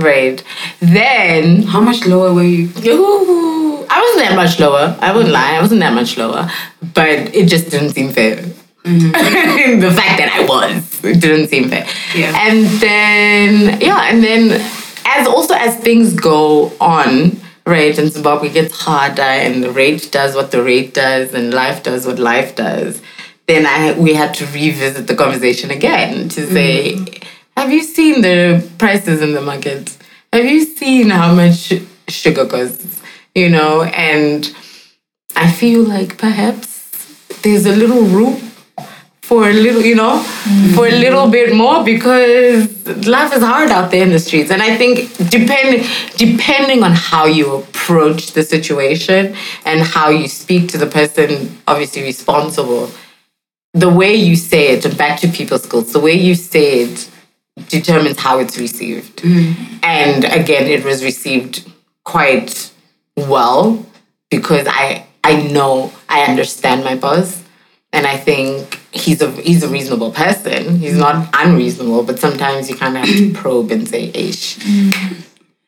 Right. 0.00 0.42
Then 0.80 1.62
how 1.62 1.80
much 1.80 2.06
lower 2.06 2.32
were 2.32 2.42
you? 2.42 2.70
Ooh, 2.86 3.86
I 3.88 4.00
wasn't 4.00 4.28
that 4.28 4.36
much 4.36 4.58
lower. 4.58 4.96
I 5.00 5.12
wouldn't 5.12 5.34
mm-hmm. 5.34 5.52
lie. 5.52 5.56
I 5.56 5.60
wasn't 5.60 5.80
that 5.80 5.94
much 5.94 6.16
lower. 6.16 6.50
But 6.94 7.34
it 7.34 7.48
just 7.48 7.70
didn't 7.70 7.90
seem 7.90 8.10
fair. 8.10 8.36
Mm-hmm. 8.84 9.80
the 9.80 9.90
fact 9.90 10.18
that 10.18 10.30
I 10.32 10.44
was, 10.46 11.04
it 11.04 11.20
didn't 11.20 11.48
seem 11.48 11.68
fair. 11.68 11.86
Yeah. 12.14 12.32
And 12.36 12.66
then, 12.80 13.80
yeah, 13.80 14.08
and 14.10 14.24
then 14.24 14.60
as 15.04 15.26
also 15.26 15.54
as 15.54 15.76
things 15.76 16.14
go 16.14 16.72
on, 16.80 17.38
right, 17.66 17.96
and 17.98 18.10
Zimbabwe 18.10 18.48
gets 18.48 18.80
harder 18.80 19.22
and 19.22 19.62
the 19.62 19.70
rate 19.70 20.08
does 20.10 20.34
what 20.34 20.50
the 20.50 20.62
rate 20.62 20.94
does 20.94 21.34
and 21.34 21.52
life 21.52 21.82
does 21.82 22.06
what 22.06 22.18
life 22.18 22.54
does, 22.56 23.02
then 23.46 23.66
I 23.66 23.98
we 23.98 24.14
had 24.14 24.32
to 24.34 24.46
revisit 24.46 25.08
the 25.08 25.14
conversation 25.14 25.70
again 25.70 26.28
to 26.30 26.46
say, 26.46 26.94
mm-hmm. 26.94 27.26
Have 27.60 27.70
you 27.70 27.82
seen 27.82 28.22
the 28.22 28.66
prices 28.78 29.20
in 29.20 29.34
the 29.34 29.42
market? 29.42 29.94
Have 30.32 30.46
you 30.46 30.64
seen 30.64 31.10
how 31.10 31.34
much 31.34 31.74
sugar 32.08 32.46
costs? 32.46 33.02
You 33.34 33.50
know, 33.50 33.82
and 33.82 34.50
I 35.36 35.50
feel 35.50 35.82
like 35.82 36.16
perhaps 36.16 36.68
there's 37.42 37.66
a 37.66 37.76
little 37.76 38.04
room 38.16 38.36
for 39.20 39.50
a 39.50 39.52
little, 39.52 39.82
you 39.82 39.94
know, 39.94 40.22
for 40.74 40.86
a 40.88 40.90
little 41.04 41.24
mm-hmm. 41.24 41.32
bit 41.32 41.54
more 41.54 41.84
because 41.84 43.06
life 43.06 43.32
is 43.36 43.42
hard 43.42 43.70
out 43.70 43.90
there 43.90 44.04
in 44.04 44.10
the 44.10 44.18
streets. 44.18 44.50
And 44.50 44.62
I 44.62 44.78
think 44.78 45.14
depending 45.30 45.86
depending 46.16 46.82
on 46.82 46.92
how 46.92 47.26
you 47.26 47.56
approach 47.56 48.32
the 48.32 48.42
situation 48.42 49.36
and 49.66 49.82
how 49.82 50.08
you 50.08 50.28
speak 50.28 50.70
to 50.70 50.78
the 50.78 50.86
person 50.86 51.58
obviously 51.68 52.02
responsible, 52.02 52.90
the 53.74 53.90
way 53.90 54.14
you 54.14 54.34
say 54.34 54.68
it, 54.68 54.84
and 54.86 54.96
back 54.96 55.20
to 55.20 55.28
people 55.28 55.58
skills, 55.58 55.92
the 55.92 56.00
way 56.00 56.14
you 56.14 56.34
say 56.34 56.84
it 56.84 57.10
determines 57.68 58.18
how 58.18 58.38
it's 58.38 58.58
received. 58.58 59.18
Mm-hmm. 59.18 59.78
And 59.82 60.24
again, 60.24 60.66
it 60.66 60.84
was 60.84 61.04
received 61.04 61.70
quite 62.04 62.72
well 63.16 63.84
because 64.30 64.66
I 64.68 65.06
I 65.22 65.42
know 65.48 65.92
I 66.08 66.22
understand 66.24 66.84
my 66.84 66.96
boss 66.96 67.42
and 67.92 68.06
I 68.06 68.16
think 68.16 68.80
he's 68.92 69.20
a 69.20 69.30
he's 69.30 69.62
a 69.62 69.68
reasonable 69.68 70.12
person. 70.12 70.76
He's 70.76 70.96
not 70.96 71.14
mm-hmm. 71.14 71.48
unreasonable, 71.48 72.04
but 72.04 72.18
sometimes 72.18 72.70
you 72.70 72.76
kind 72.76 72.96
of 72.96 73.04
have 73.04 73.16
to 73.16 73.32
probe 73.40 73.70
and 73.70 73.88
say, 73.88 74.10
"Ish." 74.14 74.58
Mm-hmm. 74.58 75.20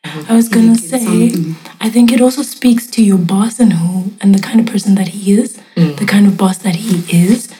I 0.04 0.34
was 0.34 0.48
gonna 0.48 0.74
say, 0.74 1.32
I 1.80 1.88
think 1.88 2.12
it 2.12 2.20
also 2.20 2.42
speaks 2.42 2.86
to 2.88 3.02
your 3.02 3.18
boss 3.18 3.60
and 3.60 3.72
who 3.72 4.12
and 4.20 4.34
the 4.34 4.42
kind 4.42 4.60
of 4.60 4.66
person 4.66 4.96
that 4.96 5.08
he 5.08 5.32
is, 5.32 5.60
mm. 5.76 5.96
the 5.96 6.04
kind 6.04 6.26
of 6.26 6.36
boss 6.36 6.58
that 6.58 6.76
he 6.76 7.24
is. 7.26 7.52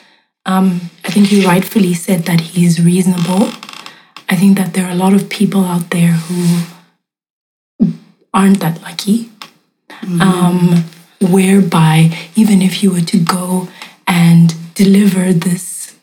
Um, 0.45 0.91
I 1.05 1.11
think 1.11 1.31
you 1.31 1.47
rightfully 1.47 1.95
said 1.95 2.25
that 2.25 2.41
he 2.41 2.67
is 2.67 2.83
reasonable. 2.85 3.49
I 4.33 4.37
think 4.37 4.57
that 4.57 4.73
there 4.73 4.87
are 4.87 4.91
a 4.93 4.95
lot 5.05 5.13
of 5.13 5.29
people 5.29 5.63
out 5.63 5.91
there 5.91 6.13
who 6.25 6.41
aren't 8.33 8.61
that 8.61 8.81
lucky, 8.81 9.31
um, 10.21 10.85
whereby 11.21 12.11
even 12.35 12.63
if 12.63 12.83
you 12.83 12.91
were 12.93 13.03
to 13.03 13.19
go 13.19 13.69
and 14.07 14.55
deliver 14.75 15.35
this 15.35 15.95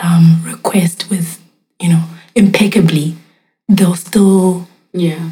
um, 0.00 0.42
request 0.44 1.08
with, 1.10 1.40
you 1.80 1.88
know, 1.90 2.02
impeccably, 2.34 3.14
they'll 3.68 3.94
still 3.94 4.66
Yeah. 4.92 5.30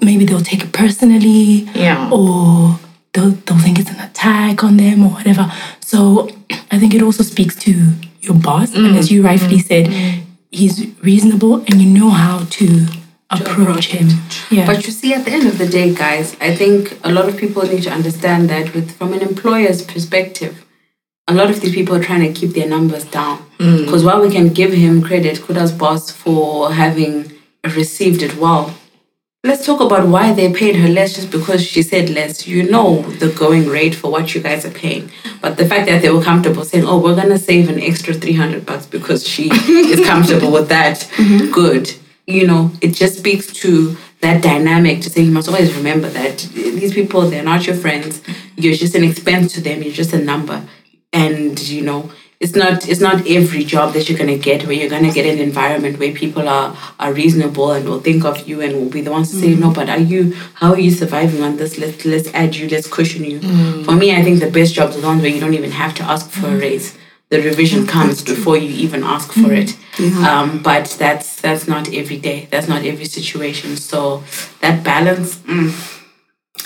maybe 0.00 0.24
they'll 0.24 0.40
take 0.52 0.64
it 0.64 0.72
personally 0.72 1.68
Yeah. 1.74 2.08
or 2.10 2.78
they'll, 3.12 3.32
they'll 3.44 3.58
think 3.58 3.78
it's 3.78 3.90
an 3.90 4.00
attack 4.00 4.64
on 4.64 4.78
them 4.78 5.04
or 5.04 5.10
whatever. 5.10 5.52
So 5.80 6.30
I 6.70 6.78
think 6.78 6.94
it 6.94 7.02
also 7.02 7.22
speaks 7.22 7.54
to 7.66 7.70
your 8.22 8.34
boss. 8.34 8.74
And 8.74 8.96
as 8.96 9.10
you 9.12 9.22
rightfully 9.22 9.58
said, 9.58 9.92
he's 10.52 10.86
reasonable 11.00 11.56
and 11.56 11.82
you 11.82 11.88
know 11.88 12.10
how 12.10 12.44
to 12.44 12.86
approach 13.30 13.86
him. 13.86 14.08
Yeah. 14.50 14.66
But 14.66 14.86
you 14.86 14.92
see, 14.92 15.14
at 15.14 15.24
the 15.24 15.32
end 15.32 15.46
of 15.46 15.58
the 15.58 15.66
day, 15.66 15.94
guys, 15.94 16.36
I 16.40 16.54
think 16.54 16.98
a 17.02 17.10
lot 17.10 17.28
of 17.28 17.36
people 17.36 17.62
need 17.62 17.82
to 17.84 17.90
understand 17.90 18.50
that 18.50 18.74
with 18.74 18.92
from 18.96 19.12
an 19.14 19.22
employer's 19.22 19.82
perspective, 19.82 20.64
a 21.26 21.34
lot 21.34 21.50
of 21.50 21.60
these 21.60 21.74
people 21.74 21.96
are 21.96 22.02
trying 22.02 22.32
to 22.32 22.38
keep 22.38 22.54
their 22.54 22.68
numbers 22.68 23.04
down. 23.04 23.38
Mm. 23.58 23.84
Because 23.84 24.04
while 24.04 24.20
we 24.20 24.30
can 24.30 24.48
give 24.48 24.72
him 24.72 25.02
credit, 25.02 25.38
Kuda's 25.38 25.72
boss, 25.72 26.10
for 26.10 26.72
having 26.72 27.32
received 27.64 28.22
it 28.22 28.36
well, 28.36 28.74
let's 29.44 29.66
talk 29.66 29.80
about 29.80 30.06
why 30.06 30.32
they 30.32 30.52
paid 30.52 30.76
her 30.76 30.88
less 30.88 31.16
just 31.16 31.30
because 31.30 31.66
she 31.66 31.82
said 31.82 32.08
less. 32.10 32.46
You 32.46 32.68
know 32.70 33.02
the 33.02 33.28
going 33.28 33.68
rate 33.68 33.94
for 33.94 34.10
what 34.10 34.34
you 34.34 34.40
guys 34.40 34.64
are 34.64 34.70
paying. 34.70 35.10
But 35.40 35.56
the 35.56 35.66
fact 35.66 35.86
that 35.86 36.02
they 36.02 36.10
were 36.10 36.22
comfortable 36.22 36.64
saying, 36.64 36.84
oh, 36.86 36.98
we're 36.98 37.16
going 37.16 37.30
to 37.30 37.38
save 37.38 37.68
an 37.68 37.80
extra 37.80 38.14
300 38.14 38.64
bucks 38.64 38.86
because 38.86 39.26
she 39.26 39.50
is 39.50 40.06
comfortable 40.06 40.52
with 40.52 40.68
that, 40.68 40.98
mm-hmm. 41.16 41.50
good. 41.50 41.92
You 42.26 42.46
know, 42.46 42.70
it 42.80 42.94
just 42.94 43.18
speaks 43.18 43.52
to 43.54 43.96
that 44.20 44.42
dynamic 44.42 45.02
to 45.02 45.10
say 45.10 45.22
you 45.22 45.32
must 45.32 45.48
always 45.48 45.74
remember 45.74 46.08
that 46.10 46.38
these 46.54 46.94
people, 46.94 47.22
they're 47.22 47.42
not 47.42 47.66
your 47.66 47.74
friends. 47.74 48.22
You're 48.56 48.74
just 48.74 48.94
an 48.94 49.02
expense 49.02 49.54
to 49.54 49.60
them. 49.60 49.82
You're 49.82 49.92
just 49.92 50.12
a 50.12 50.18
number. 50.18 50.64
And, 51.12 51.60
you 51.60 51.82
know, 51.82 52.12
it's 52.42 52.56
not 52.56 52.88
it's 52.88 53.00
not 53.00 53.24
every 53.28 53.62
job 53.62 53.94
that 53.94 54.08
you're 54.08 54.18
gonna 54.18 54.36
get 54.36 54.66
where 54.66 54.72
you're 54.72 54.90
gonna 54.90 55.12
get 55.12 55.26
an 55.32 55.38
environment 55.38 55.98
where 56.00 56.12
people 56.12 56.48
are 56.48 56.76
are 56.98 57.12
reasonable 57.12 57.70
and 57.70 57.88
will 57.88 58.00
think 58.00 58.24
of 58.24 58.48
you 58.48 58.60
and 58.60 58.74
will 58.74 58.90
be 58.90 59.00
the 59.00 59.12
ones 59.12 59.30
to 59.30 59.36
say 59.36 59.52
mm. 59.54 59.60
no 59.60 59.70
but 59.72 59.88
are 59.88 60.00
you 60.12 60.34
how 60.54 60.72
are 60.72 60.78
you 60.80 60.90
surviving 60.90 61.42
on 61.42 61.56
this? 61.56 61.78
Let's 61.78 62.04
let's 62.04 62.28
add 62.34 62.56
you 62.56 62.68
let's 62.68 62.88
cushion 62.88 63.24
you. 63.24 63.38
Mm. 63.38 63.84
For 63.84 63.92
me 63.92 64.14
I 64.14 64.22
think 64.24 64.40
the 64.40 64.50
best 64.50 64.74
jobs 64.74 64.96
are 64.96 65.00
the 65.00 65.06
ones 65.06 65.22
where 65.22 65.30
you 65.30 65.38
don't 65.38 65.54
even 65.54 65.70
have 65.70 65.94
to 65.96 66.02
ask 66.02 66.28
for 66.30 66.48
a 66.48 66.50
mm. 66.50 66.60
raise. 66.60 66.98
The 67.28 67.40
revision 67.40 67.86
comes 67.86 68.22
before 68.22 68.58
you 68.58 68.68
even 68.68 69.04
ask 69.04 69.32
for 69.32 69.52
it. 69.52 69.76
Um, 70.28 70.62
but 70.62 70.96
that's 70.98 71.40
that's 71.40 71.68
not 71.68 71.92
every 71.94 72.18
day. 72.18 72.48
That's 72.50 72.68
not 72.68 72.84
every 72.84 73.04
situation. 73.04 73.76
So 73.76 74.24
that 74.60 74.82
balance 74.84 75.36
mm, 75.36 75.70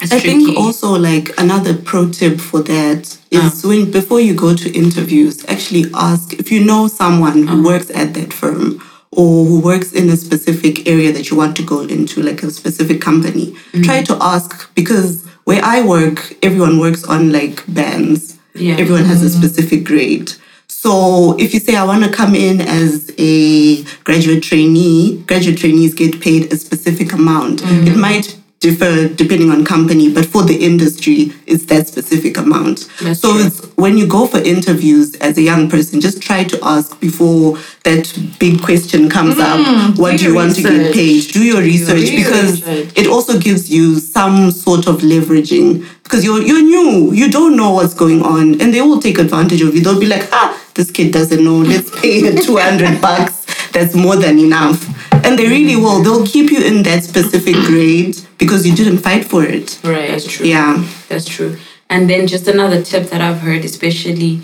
it's 0.02 0.12
I 0.12 0.20
tricky. 0.20 0.44
think 0.44 0.58
also 0.58 0.92
like 0.92 1.30
another 1.38 1.74
pro 1.74 2.10
tip 2.10 2.40
for 2.40 2.62
that 2.62 3.18
is 3.30 3.64
ah. 3.64 3.68
when 3.68 3.90
before 3.90 4.20
you 4.20 4.34
go 4.34 4.54
to 4.54 4.70
interviews, 4.72 5.44
actually 5.46 5.86
ask 5.94 6.34
if 6.34 6.52
you 6.52 6.64
know 6.64 6.86
someone 6.88 7.46
who 7.46 7.60
ah. 7.60 7.64
works 7.64 7.90
at 7.90 8.14
that 8.14 8.32
firm 8.32 8.82
or 9.10 9.44
who 9.46 9.60
works 9.60 9.92
in 9.92 10.08
a 10.10 10.16
specific 10.16 10.86
area 10.86 11.12
that 11.12 11.30
you 11.30 11.36
want 11.36 11.56
to 11.56 11.62
go 11.62 11.80
into, 11.80 12.22
like 12.22 12.42
a 12.42 12.50
specific 12.50 13.00
company. 13.00 13.52
Mm-hmm. 13.52 13.82
Try 13.82 14.02
to 14.02 14.16
ask 14.20 14.74
because 14.74 15.24
where 15.44 15.64
I 15.64 15.82
work, 15.82 16.34
everyone 16.44 16.78
works 16.78 17.04
on 17.04 17.32
like 17.32 17.62
bands. 17.72 18.38
Yeah. 18.54 18.76
Everyone 18.78 19.04
has 19.04 19.22
a 19.22 19.26
mm-hmm. 19.26 19.46
specific 19.46 19.84
grade. 19.84 20.32
So 20.68 21.36
if 21.38 21.54
you 21.54 21.60
say 21.60 21.76
I 21.76 21.84
want 21.84 22.04
to 22.04 22.10
come 22.10 22.34
in 22.34 22.60
as 22.60 23.10
a 23.18 23.82
graduate 24.04 24.42
trainee, 24.42 25.22
graduate 25.26 25.58
trainees 25.58 25.94
get 25.94 26.20
paid 26.20 26.52
a 26.52 26.56
specific 26.56 27.12
amount. 27.12 27.60
Mm-hmm. 27.60 27.86
It 27.88 27.96
might 27.96 28.35
differ 28.60 29.08
depending 29.08 29.50
on 29.50 29.64
company, 29.64 30.12
but 30.12 30.24
for 30.26 30.42
the 30.42 30.56
industry, 30.64 31.32
it's 31.46 31.66
that 31.66 31.86
specific 31.86 32.38
amount. 32.38 32.88
That's 33.02 33.20
so 33.20 33.32
true. 33.32 33.46
it's 33.46 33.64
when 33.76 33.98
you 33.98 34.06
go 34.06 34.26
for 34.26 34.38
interviews 34.38 35.14
as 35.16 35.36
a 35.36 35.42
young 35.42 35.68
person, 35.68 36.00
just 36.00 36.22
try 36.22 36.44
to 36.44 36.58
ask 36.62 36.98
before 36.98 37.58
that 37.84 38.12
big 38.38 38.62
question 38.62 39.10
comes 39.10 39.38
up. 39.38 39.98
What 39.98 40.18
do 40.18 40.24
you 40.28 40.34
want 40.34 40.56
to 40.56 40.62
get 40.62 40.70
research. 40.72 40.94
paid? 40.94 41.32
Do 41.32 41.44
your 41.44 41.60
research 41.60 42.00
do 42.00 42.12
your 42.12 42.24
because 42.24 42.66
research. 42.66 42.98
it 42.98 43.06
also 43.06 43.38
gives 43.38 43.70
you 43.70 43.98
some 43.98 44.50
sort 44.50 44.86
of 44.86 44.96
leveraging 45.02 45.86
because 46.02 46.24
you're 46.24 46.40
you're 46.42 46.62
new, 46.62 47.12
you 47.12 47.30
don't 47.30 47.56
know 47.56 47.72
what's 47.72 47.94
going 47.94 48.22
on, 48.22 48.60
and 48.60 48.72
they 48.72 48.80
will 48.80 49.00
take 49.00 49.18
advantage 49.18 49.60
of 49.60 49.74
you. 49.74 49.82
They'll 49.82 50.00
be 50.00 50.06
like, 50.06 50.28
ah, 50.32 50.58
this 50.74 50.90
kid 50.90 51.12
doesn't 51.12 51.42
know. 51.44 51.58
Let's 51.58 51.90
pay 52.00 52.20
her 52.24 52.40
two 52.42 52.56
hundred 52.56 53.00
bucks. 53.02 53.44
That's 53.72 53.94
more 53.94 54.16
than 54.16 54.38
enough, 54.38 54.78
and 55.26 55.38
they 55.38 55.48
really 55.48 55.76
will. 55.76 56.02
They'll 56.02 56.26
keep 56.26 56.50
you 56.50 56.62
in 56.62 56.84
that 56.84 57.02
specific 57.02 57.54
grade 57.66 58.16
because 58.38 58.66
you 58.66 58.74
didn't 58.74 58.98
fight 58.98 59.24
for 59.24 59.44
it. 59.44 59.80
Right. 59.82 60.10
That's 60.10 60.30
true. 60.30 60.46
Yeah. 60.46 60.86
That's 61.08 61.26
true. 61.26 61.58
And 61.90 62.08
then 62.08 62.26
just 62.26 62.46
another 62.48 62.82
tip 62.82 63.10
that 63.10 63.20
I've 63.20 63.40
heard, 63.40 63.64
especially 63.64 64.42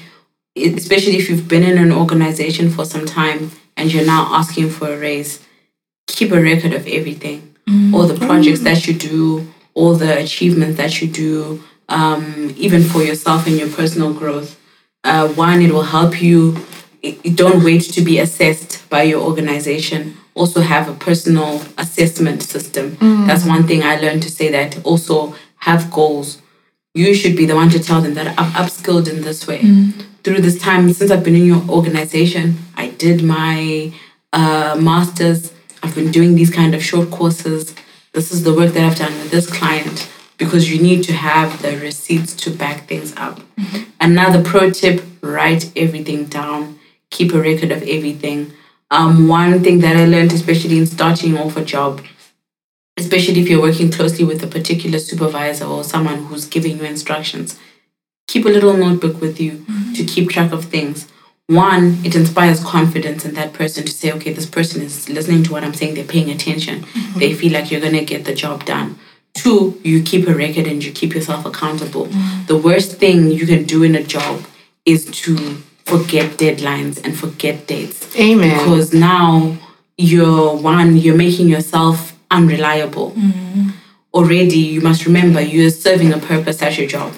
especially 0.57 1.17
if 1.17 1.31
you've 1.31 1.49
been 1.49 1.63
in 1.63 1.79
an 1.79 1.93
organization 1.93 2.69
for 2.69 2.85
some 2.85 3.07
time 3.07 3.53
and 3.77 3.93
you're 3.93 4.05
now 4.05 4.29
asking 4.35 4.69
for 4.69 4.93
a 4.93 4.99
raise, 4.99 5.43
keep 6.07 6.31
a 6.31 6.41
record 6.41 6.75
of 6.75 6.87
everything. 6.87 7.57
All 7.95 8.07
the 8.07 8.27
projects 8.27 8.61
that 8.61 8.87
you 8.87 8.93
do, 8.93 9.51
all 9.73 9.95
the 9.95 10.19
achievements 10.19 10.77
that 10.77 11.01
you 11.01 11.09
do, 11.09 11.63
um, 11.89 12.53
even 12.57 12.83
for 12.83 13.03
yourself 13.03 13.47
and 13.47 13.57
your 13.57 13.71
personal 13.71 14.13
growth. 14.13 14.59
Uh, 15.05 15.29
one, 15.29 15.63
it 15.63 15.73
will 15.73 15.83
help 15.83 16.21
you. 16.21 16.59
Don't 17.35 17.65
wait 17.65 17.83
to 17.93 18.03
be 18.03 18.19
assessed 18.19 18.89
by 18.91 19.05
your 19.05 19.23
organization. 19.23 20.19
Also, 20.35 20.61
have 20.61 20.89
a 20.89 20.95
personal 20.95 21.63
assessment 21.77 22.43
system. 22.43 22.97
Mm. 22.97 23.27
That's 23.27 23.45
one 23.45 23.67
thing 23.67 23.83
I 23.83 23.97
learned 23.97 24.23
to 24.23 24.31
say 24.31 24.51
that. 24.51 24.85
Also, 24.85 25.35
have 25.57 25.91
goals 25.91 26.43
you 26.95 27.15
should 27.15 27.37
be 27.37 27.47
the 27.47 27.55
one 27.55 27.71
to 27.71 27.79
tell 27.79 28.01
them 28.01 28.15
that 28.15 28.39
I've 28.39 28.53
upskilled 28.53 29.09
in 29.09 29.23
this 29.23 29.47
way. 29.47 29.61
Mm. 29.61 30.05
Through 30.25 30.41
this 30.41 30.61
time, 30.61 30.93
since 30.93 31.11
I've 31.11 31.25
been 31.25 31.35
in 31.35 31.47
your 31.47 31.63
organization, 31.69 32.59
I 32.77 32.89
did 32.89 33.25
my 33.25 33.93
uh, 34.33 34.77
master's. 34.79 35.53
I've 35.83 35.95
been 35.95 36.13
doing 36.13 36.35
these 36.35 36.51
kind 36.51 36.75
of 36.75 36.83
short 36.83 37.11
courses. 37.11 37.75
This 38.13 38.31
is 38.31 38.45
the 38.45 38.55
work 38.55 38.73
that 38.75 38.85
I've 38.85 38.99
done 38.99 39.13
with 39.15 39.31
this 39.31 39.51
client 39.51 40.11
because 40.37 40.71
you 40.71 40.83
need 40.83 41.03
to 41.05 41.13
have 41.13 41.63
the 41.63 41.79
receipts 41.79 42.35
to 42.35 42.51
back 42.51 42.87
things 42.87 43.15
up. 43.17 43.41
Mm-hmm. 43.57 43.91
Another 44.01 44.43
pro 44.43 44.71
tip 44.71 45.03
write 45.23 45.73
everything 45.77 46.27
down, 46.27 46.79
keep 47.11 47.33
a 47.33 47.41
record 47.41 47.73
of 47.73 47.83
everything. 47.83 48.53
Um, 48.93 49.27
one 49.27 49.65
thing 49.65 49.79
that 49.79 49.97
I 49.97 50.05
learned, 50.05 50.35
especially 50.35 50.77
in 50.77 50.85
starting 50.85 51.39
off 51.39 51.57
a 51.57 51.65
job, 51.65 52.03
especially 52.99 53.41
if 53.41 53.49
you're 53.49 53.63
working 53.63 53.91
closely 53.91 54.23
with 54.23 54.45
a 54.45 54.47
particular 54.47 54.99
supervisor 54.99 55.65
or 55.65 55.83
someone 55.83 56.25
who's 56.27 56.45
giving 56.45 56.77
you 56.77 56.85
instructions, 56.85 57.59
keep 58.29 58.45
a 58.45 58.51
little 58.51 58.77
notebook 58.77 59.19
with 59.19 59.41
you 59.41 59.53
mm-hmm. 59.53 59.95
to 59.95 60.05
keep 60.05 60.29
track 60.29 60.53
of 60.53 60.67
things. 60.67 61.09
One, 61.47 62.05
it 62.05 62.15
inspires 62.15 62.63
confidence 62.63 63.25
in 63.25 63.33
that 63.35 63.55
person 63.55 63.87
to 63.87 63.91
say, 63.91 64.13
okay, 64.13 64.35
this 64.35 64.45
person 64.45 64.83
is 64.83 65.09
listening 65.09 65.43
to 65.45 65.53
what 65.53 65.65
I'm 65.65 65.73
saying, 65.73 65.95
they're 65.95 66.05
paying 66.05 66.31
attention, 66.31 66.83
mm-hmm. 66.83 67.19
they 67.19 67.33
feel 67.33 67.55
like 67.55 67.71
you're 67.71 67.81
going 67.81 67.95
to 67.95 68.05
get 68.05 68.27
the 68.27 68.35
job 68.35 68.67
done. 68.67 68.99
Two, 69.33 69.81
you 69.83 70.03
keep 70.03 70.29
a 70.29 70.35
record 70.35 70.67
and 70.67 70.85
you 70.85 70.93
keep 70.93 71.15
yourself 71.15 71.47
accountable. 71.47 72.09
Mm-hmm. 72.09 72.45
The 72.45 72.59
worst 72.59 72.99
thing 72.99 73.31
you 73.31 73.47
can 73.47 73.65
do 73.65 73.83
in 73.85 73.95
a 73.95 74.03
job 74.03 74.45
is 74.85 75.07
to 75.23 75.63
forget 75.85 76.39
deadlines 76.39 77.03
and 77.05 77.17
forget 77.17 77.67
dates. 77.67 78.17
Amen. 78.19 78.59
because 78.59 78.93
now 78.93 79.57
you're 79.97 80.55
one 80.57 80.97
you're 80.97 81.17
making 81.17 81.49
yourself 81.49 82.19
unreliable. 82.31 83.13
Mm-hmm. 83.13 83.71
Already 84.15 84.59
you 84.59 84.81
must 84.81 85.07
remember 85.07 85.41
you're 85.41 85.71
serving 85.71 86.13
a 86.13 86.19
purpose 86.19 86.63
at 86.63 86.79
your 86.79 86.89
job. 86.89 87.13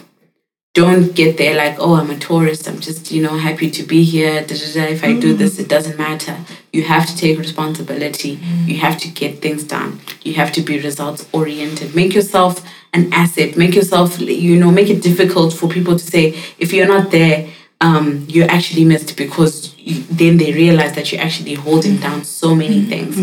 Don't 0.75 1.15
get 1.15 1.39
there 1.39 1.57
like 1.57 1.77
oh 1.79 1.95
i'm 1.95 2.11
a 2.11 2.19
tourist. 2.19 2.69
I'm 2.69 2.81
just 2.81 3.11
you 3.13 3.23
know 3.23 3.39
happy 3.39 3.71
to 3.71 3.83
be 3.85 4.03
here. 4.03 4.45
If 4.49 5.05
i 5.05 5.13
do 5.13 5.29
mm-hmm. 5.29 5.39
this 5.39 5.59
it 5.59 5.69
doesn't 5.69 5.99
matter. 5.99 6.37
You 6.73 6.83
have 6.83 7.07
to 7.07 7.17
take 7.17 7.39
responsibility. 7.39 8.37
Mm-hmm. 8.37 8.69
You 8.69 8.77
have 8.79 8.99
to 8.99 9.09
get 9.09 9.41
things 9.41 9.63
done. 9.65 10.01
You 10.23 10.35
have 10.35 10.53
to 10.53 10.61
be 10.61 10.81
results 10.81 11.29
oriented 11.33 11.95
make 11.95 12.15
yourself 12.15 12.65
an 12.93 13.13
asset. 13.13 13.57
Make 13.57 13.75
yourself 13.75 14.21
you 14.21 14.57
know 14.59 14.73
make 14.73 14.91
it 14.91 15.01
difficult 15.03 15.53
for 15.53 15.69
people 15.69 15.95
to 15.97 16.05
say 16.05 16.35
if 16.59 16.73
you're 16.73 16.89
not 16.89 17.13
there 17.13 17.49
um, 17.81 18.25
you're 18.29 18.51
actually 18.51 18.85
missed 18.85 19.17
because 19.17 19.75
you, 19.79 20.03
then 20.11 20.37
they 20.39 20.53
realize 20.53 20.95
that 20.95 21.11
you're 21.13 21.21
actually 21.21 21.55
holding 21.55 21.97
down 21.97 22.25
so 22.25 22.55
many 22.55 22.83
things 22.83 23.17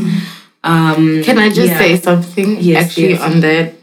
um, 0.64 1.24
Can 1.24 1.40
I 1.40 1.50
just 1.50 1.72
Yeah. 1.72 1.78
say 1.80 2.00
something 2.00 2.58
Yes, 2.62 2.86
actually 2.86 3.10
yes. 3.12 3.22
on 3.22 3.40
that? 3.42 3.74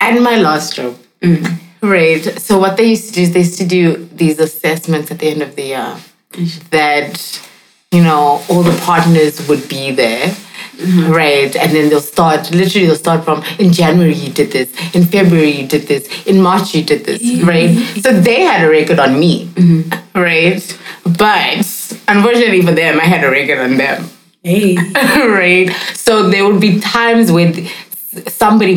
At 0.00 0.20
my 0.22 0.36
last 0.36 0.74
job, 0.76 0.96
Mm. 1.22 1.58
right? 1.82 2.22
So 2.40 2.58
what 2.58 2.76
they 2.76 2.84
used 2.90 3.08
to 3.08 3.12
do 3.14 3.22
is 3.22 3.32
they 3.32 3.40
used 3.40 3.58
to 3.58 3.66
do 3.66 4.08
these 4.14 4.38
assessments 4.38 5.10
at 5.10 5.18
the 5.18 5.28
end 5.30 5.42
of 5.42 5.56
the 5.56 5.62
year 5.74 5.96
that, 6.70 7.40
you 7.90 8.02
know, 8.02 8.42
all 8.48 8.62
the 8.62 8.78
partners 8.84 9.46
would 9.48 9.68
be 9.68 9.90
there. 9.90 10.34
Mm-hmm. 10.78 11.10
Right, 11.12 11.56
and 11.56 11.72
then 11.72 11.88
they'll 11.90 12.00
start. 12.00 12.50
Literally, 12.52 12.86
they'll 12.86 12.94
start 12.96 13.24
from 13.24 13.42
in 13.58 13.72
January 13.72 14.14
you 14.14 14.32
did 14.32 14.52
this, 14.52 14.68
in 14.94 15.04
February 15.04 15.50
you 15.50 15.66
did 15.66 15.88
this, 15.88 16.06
in 16.26 16.40
March 16.40 16.72
you 16.74 16.84
did 16.84 17.04
this, 17.04 17.20
right? 17.42 17.70
So 18.00 18.12
they 18.12 18.42
had 18.42 18.64
a 18.64 18.70
record 18.70 18.98
on 19.00 19.18
me, 19.18 19.46
Mm-hmm. 19.54 20.18
right? 20.18 20.62
But 21.02 21.66
unfortunately 22.06 22.62
for 22.62 22.72
them, 22.72 23.00
I 23.00 23.04
had 23.04 23.24
a 23.24 23.30
record 23.30 23.58
on 23.58 23.76
them 23.76 24.08
hey 24.44 24.76
right? 25.26 25.68
So 25.94 26.28
there 26.30 26.46
would 26.46 26.60
be 26.60 26.78
times 26.80 27.30
when 27.32 27.66
somebody 28.28 28.74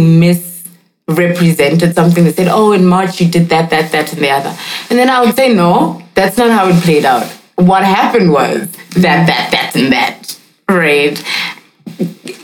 misrepresented 1.07 1.93
something. 1.95 2.23
They 2.23 2.33
said, 2.33 2.47
"Oh, 2.49 2.71
in 2.71 2.85
March 2.85 3.21
you 3.21 3.27
did 3.29 3.49
that, 3.49 3.69
that, 3.69 3.91
that, 3.91 4.11
and 4.13 4.21
the 4.21 4.29
other," 4.29 4.55
and 4.89 4.97
then 4.99 5.09
I 5.09 5.23
would 5.23 5.35
say, 5.35 5.53
"No, 5.53 6.01
that's 6.15 6.37
not 6.37 6.49
how 6.51 6.67
it 6.67 6.75
played 6.83 7.05
out. 7.05 7.25
What 7.55 7.83
happened 7.83 8.31
was 8.31 8.71
that, 8.95 9.27
that, 9.27 9.49
that, 9.51 9.75
and 9.75 9.91
that." 9.93 10.37
Right? 10.69 11.21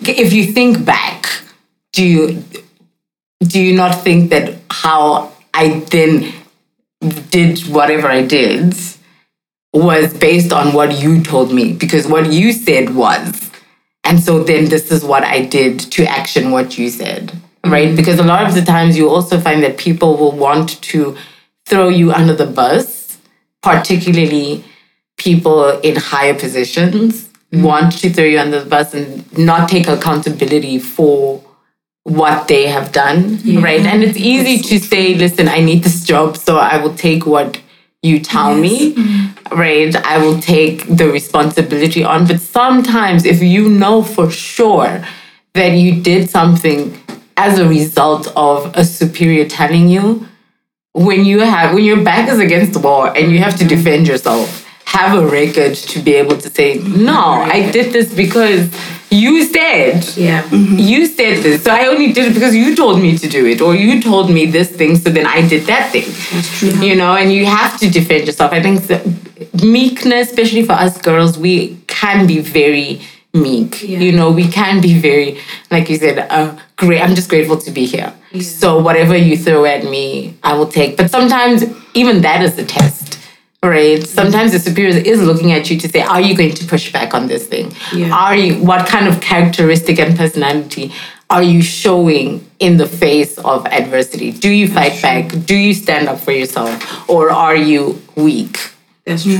If 0.10 0.34
you 0.34 0.52
think 0.52 0.86
back, 0.86 1.26
do 1.93 2.06
you 2.06 2.43
do 3.41 3.62
you 3.62 3.76
not 3.76 4.04
think 4.04 4.30
that 4.32 4.60
how 4.70 5.32
I 5.54 5.80
then 5.91 6.34
did 7.30 7.60
whatever 7.67 8.08
I 8.08 8.24
did? 8.24 8.76
was 9.74 10.13
based 10.17 10.52
on 10.52 10.74
what 10.74 11.00
you 11.00 11.22
told 11.22 11.54
me 11.54 11.74
because 11.74 12.08
what 12.08 12.32
you 12.32 12.52
said 12.52 12.96
was 12.96 13.52
and 14.04 14.20
so 14.20 14.43
then 14.43 14.65
this 14.65 14.91
is 14.91 15.04
what 15.04 15.24
i 15.24 15.43
did 15.43 15.80
to 15.80 16.06
action 16.06 16.52
what 16.52 16.78
you 16.78 16.89
said 16.89 17.32
right 17.65 17.96
because 17.96 18.20
a 18.20 18.24
lot 18.24 18.48
of 18.48 18.56
the 18.56 18.62
times 18.62 18.98
you 18.98 19.10
also 19.10 19.39
find 19.39 19.62
that 19.62 19.78
people 19.78 20.17
will 20.17 20.32
want 20.32 20.82
to 20.82 21.15
throw 21.65 21.89
you 21.89 22.12
under 22.12 22.34
the 22.34 22.46
bus 22.46 23.17
particularly 23.62 24.63
people 25.17 25.70
in 25.82 25.96
higher 25.96 26.34
positions 26.34 27.27
Mm-hmm. 27.51 27.63
want 27.63 27.97
to 27.99 28.10
throw 28.10 28.25
you 28.25 28.39
under 28.39 28.62
the 28.62 28.69
bus 28.69 28.93
and 28.93 29.38
not 29.38 29.69
take 29.69 29.88
accountability 29.88 30.79
for 30.79 31.41
what 32.03 32.49
they 32.49 32.67
have 32.67 32.91
done, 32.91 33.38
mm-hmm. 33.38 33.63
right? 33.63 33.86
And 33.86 34.03
it's 34.03 34.17
mm-hmm. 34.17 34.25
easy 34.25 34.57
to 34.63 34.86
say, 34.86 35.15
listen, 35.15 35.47
I 35.47 35.62
need 35.62 35.83
this 35.83 36.03
job, 36.03 36.36
so 36.36 36.57
I 36.57 36.75
will 36.77 36.93
take 36.93 37.25
what 37.25 37.62
you 38.01 38.19
tell 38.19 38.55
me, 38.55 38.95
right? 39.51 39.95
I 39.95 40.17
will 40.17 40.39
take 40.39 40.88
the 40.88 41.10
responsibility 41.10 42.03
on. 42.03 42.27
But 42.27 42.41
sometimes, 42.41 43.25
if 43.25 43.41
you 43.41 43.69
know 43.69 44.03
for 44.03 44.29
sure 44.29 45.05
that 45.53 45.69
you 45.69 46.01
did 46.01 46.29
something 46.29 46.99
as 47.38 47.60
a 47.60 47.67
result 47.67 48.27
of 48.36 48.75
a 48.75 48.83
superior 48.83 49.47
telling 49.47 49.88
you, 49.88 50.27
when 50.93 51.23
you 51.23 51.39
have 51.39 51.73
when 51.73 51.83
your 51.83 52.03
back 52.03 52.27
is 52.27 52.39
against 52.39 52.73
the 52.73 52.79
wall 52.79 53.05
and 53.05 53.31
you 53.31 53.39
have 53.39 53.55
to 53.57 53.65
defend 53.65 54.07
yourself, 54.07 54.66
have 54.97 55.12
a 55.21 55.25
record 55.39 55.75
to 55.91 55.97
be 55.99 56.13
able 56.15 56.38
to 56.38 56.49
say, 56.57 56.69
no, 56.79 57.21
I 57.57 57.69
did 57.71 57.93
this 57.93 58.13
because 58.23 58.63
you 59.10 59.33
said. 59.45 60.05
Yeah. 60.17 60.41
You 60.89 61.05
said 61.05 61.43
this, 61.43 61.63
so 61.63 61.71
I 61.71 61.88
only 61.88 62.12
did 62.13 62.31
it 62.31 62.33
because 62.33 62.55
you 62.55 62.75
told 62.75 63.01
me 63.01 63.17
to 63.17 63.27
do 63.38 63.45
it, 63.45 63.62
or 63.62 63.75
you 63.75 64.01
told 64.01 64.29
me 64.38 64.45
this 64.57 64.69
thing, 64.79 64.95
so 65.03 65.10
then 65.10 65.27
I 65.38 65.47
did 65.47 65.65
that 65.71 65.91
thing. 65.91 66.10
That's 66.31 66.60
true. 66.60 66.88
You 66.88 66.95
know, 66.95 67.15
and 67.15 67.31
you 67.31 67.45
have 67.45 67.79
to 67.81 67.89
defend 67.89 68.25
yourself. 68.27 68.51
I 68.51 68.62
think 68.62 68.77
meekness, 69.63 70.29
especially 70.29 70.63
for 70.69 70.73
us 70.73 70.97
girls, 71.10 71.38
we 71.38 71.77
can 71.88 72.27
be 72.27 72.39
very 72.39 73.01
meek. 73.33 73.83
Yeah. 73.83 73.99
You 73.99 74.12
know, 74.17 74.31
we 74.31 74.47
can 74.47 74.81
be 74.81 74.93
very, 74.99 75.39
like 75.69 75.89
you 75.89 75.97
said, 75.97 76.17
uh, 76.19 76.57
great. 76.75 77.01
I'm 77.01 77.15
just 77.15 77.29
grateful 77.29 77.57
to 77.57 77.71
be 77.71 77.86
here. 77.86 78.12
So 78.41 78.79
whatever 78.79 79.15
you 79.15 79.38
throw 79.38 79.65
at 79.65 79.83
me, 79.83 80.36
I 80.43 80.53
will 80.57 80.71
take. 80.79 80.97
But 80.97 81.12
sometimes 81.12 81.63
even 81.93 82.21
that 82.21 82.41
is 82.41 82.57
a 82.57 82.65
test. 82.65 83.16
Right. 83.67 84.06
Sometimes 84.06 84.51
the 84.53 84.60
superior 84.60 84.95
is 84.95 85.21
looking 85.21 85.51
at 85.51 85.69
you 85.69 85.77
to 85.80 85.89
say, 85.89 86.01
"Are 86.01 86.21
you 86.21 86.36
going 86.36 86.53
to 86.56 86.65
push 86.65 86.91
back 86.91 87.13
on 87.13 87.27
this 87.27 87.47
thing? 87.47 87.73
Yeah. 87.93 88.15
Are 88.15 88.36
you? 88.36 88.63
What 88.63 88.88
kind 88.88 89.08
of 89.08 89.19
characteristic 89.21 89.99
and 89.99 90.17
personality 90.17 90.93
are 91.30 91.43
you 91.43 91.62
showing 91.62 92.49
in 92.60 92.77
the 92.77 92.88
face 92.88 93.38
of 93.39 93.65
adversity? 93.65 94.32
Do 94.32 94.49
you 94.49 94.67
fight 94.67 95.01
back? 95.01 95.45
Do 95.45 95.56
you 95.56 95.73
stand 95.73 96.08
up 96.08 96.19
for 96.19 96.32
yourself, 96.32 97.10
or 97.10 97.30
are 97.30 97.56
you 97.56 98.01
weak? 98.15 98.71
That's 99.06 99.23
true. 99.23 99.36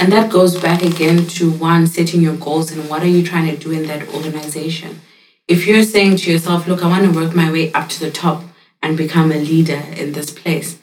And 0.00 0.12
that 0.12 0.30
goes 0.30 0.60
back 0.60 0.82
again 0.82 1.26
to 1.38 1.50
one, 1.50 1.86
setting 1.86 2.20
your 2.20 2.36
goals 2.36 2.72
and 2.72 2.88
what 2.90 3.02
are 3.02 3.08
you 3.16 3.24
trying 3.24 3.48
to 3.48 3.56
do 3.56 3.70
in 3.70 3.86
that 3.86 4.08
organization. 4.12 5.00
If 5.46 5.66
you're 5.66 5.84
saying 5.84 6.16
to 6.18 6.32
yourself, 6.32 6.66
look, 6.66 6.82
I 6.82 6.88
want 6.88 7.04
to 7.04 7.16
work 7.20 7.34
my 7.34 7.50
way 7.50 7.72
up 7.72 7.88
to 7.90 8.00
the 8.00 8.10
top 8.10 8.42
and 8.82 8.96
become 8.96 9.30
a 9.30 9.36
leader 9.36 9.82
in 9.96 10.12
this 10.12 10.30
place. 10.30 10.78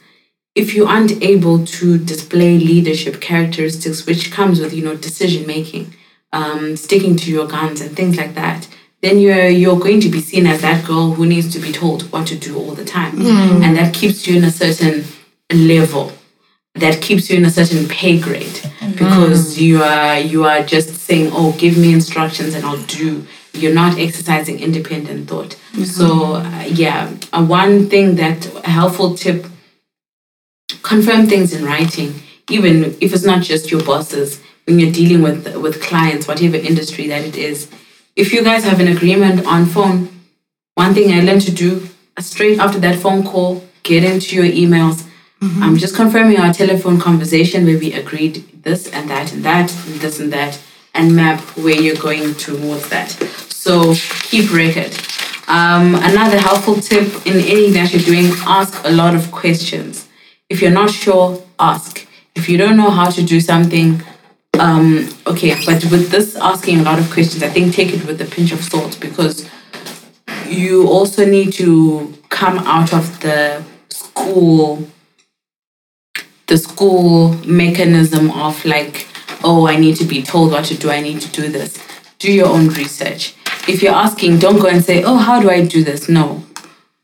If 0.54 0.74
you 0.76 0.86
aren't 0.86 1.22
able 1.24 1.66
to 1.66 1.98
display 1.98 2.60
leadership 2.60 3.22
characteristics, 3.22 4.06
which 4.06 4.32
comes 4.32 4.60
with, 4.60 4.74
you 4.74 4.84
know, 4.84 4.96
decision 4.96 5.48
making, 5.48 5.94
um, 6.34 6.76
sticking 6.76 7.16
to 7.18 7.32
your 7.32 7.48
guns 7.48 7.80
and 7.82 7.96
things 7.96 8.18
like 8.18 8.36
that, 8.36 8.68
then 9.02 9.18
you're 9.20 9.48
you're 9.48 9.80
going 9.80 10.00
to 10.02 10.10
be 10.10 10.22
seen 10.22 10.46
as 10.46 10.62
that 10.62 10.86
girl 10.86 11.12
who 11.14 11.26
needs 11.26 11.52
to 11.54 11.60
be 11.60 11.72
told 11.72 12.04
what 12.12 12.28
to 12.28 12.38
do 12.38 12.58
all 12.58 12.74
the 12.76 12.86
time. 12.86 13.20
And 13.64 13.76
that 13.78 13.94
keeps 13.94 14.28
you 14.28 14.38
in 14.38 14.44
a 14.44 14.52
certain 14.52 15.06
level. 15.52 16.12
That 16.76 17.02
keeps 17.02 17.30
you 17.30 17.38
in 17.38 17.46
a 17.46 17.50
certain 17.50 17.88
pay 17.88 18.20
grade. 18.20 18.60
Because 18.92 19.60
you 19.60 19.82
are 19.84 20.20
you 20.20 20.46
are 20.46 20.62
just 20.64 20.90
saying 21.08 21.32
oh 21.34 21.54
give 21.58 21.78
me 21.78 21.94
instructions 21.94 22.54
and 22.56 22.64
i'll 22.66 22.86
do. 22.86 23.26
You're 23.54 23.74
not 23.74 23.98
exercising 23.98 24.60
independent 24.60 25.28
thought. 25.30 25.58
So 25.86 26.36
uh, 26.36 26.64
yeah 26.68 27.12
uh, 27.34 27.44
one 27.44 27.90
thing 27.90 28.16
that 28.16 28.40
a 28.66 28.70
helpful 28.70 29.16
tip 29.16 29.46
confirm 30.92 31.26
things 31.26 31.54
in 31.54 31.64
writing 31.64 32.14
even 32.50 32.74
if 33.00 33.14
it's 33.14 33.24
not 33.24 33.42
just 33.42 33.72
your 33.72 33.84
bosses 33.84 34.42
when 34.66 34.78
you're 34.78 34.92
dealing 34.92 35.22
with 35.22 35.56
with 35.66 35.82
clients 35.82 36.28
whatever 36.28 36.58
industry 36.58 37.08
that 37.08 37.24
it 37.30 37.38
is. 37.38 37.70
If 38.16 38.34
you 38.34 38.44
guys 38.44 38.66
have 38.66 38.80
an 38.82 38.90
agreement 38.96 39.46
on 39.46 39.66
phone 39.76 39.98
one 40.84 40.94
thing 40.96 41.08
i 41.14 41.22
learned 41.22 41.46
to 41.50 41.56
do 41.66 41.70
uh, 42.18 42.22
straight 42.22 42.60
after 42.66 42.80
that 42.86 42.98
phone 43.04 43.24
call 43.30 43.64
get 43.84 44.04
into 44.04 44.36
your 44.40 44.50
emails. 44.64 44.98
I'm 45.64 45.78
just 45.78 45.96
confirming 45.96 46.38
our 46.44 46.54
telephone 46.54 47.00
conversation 47.00 47.66
where 47.68 47.80
we 47.84 47.94
agreed 47.94 48.36
this 48.68 48.82
and 48.96 49.10
that 49.10 49.34
and 49.34 49.44
that 49.50 49.68
and 49.86 49.96
this 50.04 50.20
and 50.20 50.32
that 50.34 50.54
and 50.94 51.16
map 51.16 51.40
where 51.64 51.80
you're 51.84 52.04
going 52.10 52.36
towards 52.36 52.90
that. 52.90 53.10
So 53.64 53.96
keep 54.30 54.54
record. 54.54 54.94
Um, 55.48 55.96
another 56.12 56.38
helpful 56.38 56.76
tip 56.76 57.08
in 57.26 57.38
anything 57.54 57.74
that 57.80 57.92
you're 57.92 58.08
doing 58.14 58.28
ask 58.60 58.74
a 58.86 58.92
lot 59.02 59.16
of 59.16 59.32
questions 59.32 60.08
if 60.52 60.62
you're 60.62 60.80
not 60.84 60.92
sure 60.92 61.42
ask. 61.60 62.08
If 62.34 62.48
you 62.50 62.58
don't 62.58 62.78
know 62.78 62.90
how 62.90 63.10
to 63.10 63.22
do 63.24 63.40
something 63.42 64.02
um, 64.60 65.10
okay 65.26 65.56
but 65.66 65.84
with 65.86 66.12
this 66.12 66.36
asking 66.36 66.80
a 66.80 66.84
lot 66.84 67.00
of 67.00 67.10
questions 67.10 67.42
i 67.42 67.50
think 67.50 67.74
take 67.74 67.94
it 67.94 68.06
with 68.06 68.22
a 68.22 68.26
pinch 68.26 68.52
of 68.52 68.62
salt 68.62 68.98
because 69.00 69.50
you 70.48 70.88
also 70.88 71.26
need 71.26 71.52
to 71.54 72.14
come 72.30 72.60
out 72.60 72.94
of 72.94 73.22
the 73.22 73.64
school 73.90 74.88
the 76.48 76.58
school 76.58 77.34
mechanism 77.46 78.30
of 78.32 78.64
like 78.66 79.08
oh 79.44 79.68
i 79.68 79.76
need 79.78 79.96
to 79.96 80.06
be 80.06 80.22
told 80.22 80.52
what 80.52 80.66
to 80.66 80.76
do 80.76 80.90
i 80.92 81.02
need 81.02 81.20
to 81.22 81.32
do 81.32 81.48
this. 81.50 81.80
Do 82.20 82.32
your 82.32 82.48
own 82.48 82.68
research. 82.68 83.36
If 83.68 83.82
you're 83.82 83.96
asking 83.96 84.40
don't 84.40 84.60
go 84.60 84.68
and 84.68 84.84
say 84.84 85.04
oh 85.04 85.18
how 85.18 85.42
do 85.42 85.50
i 85.50 85.66
do 85.66 85.84
this? 85.84 86.08
No. 86.10 86.44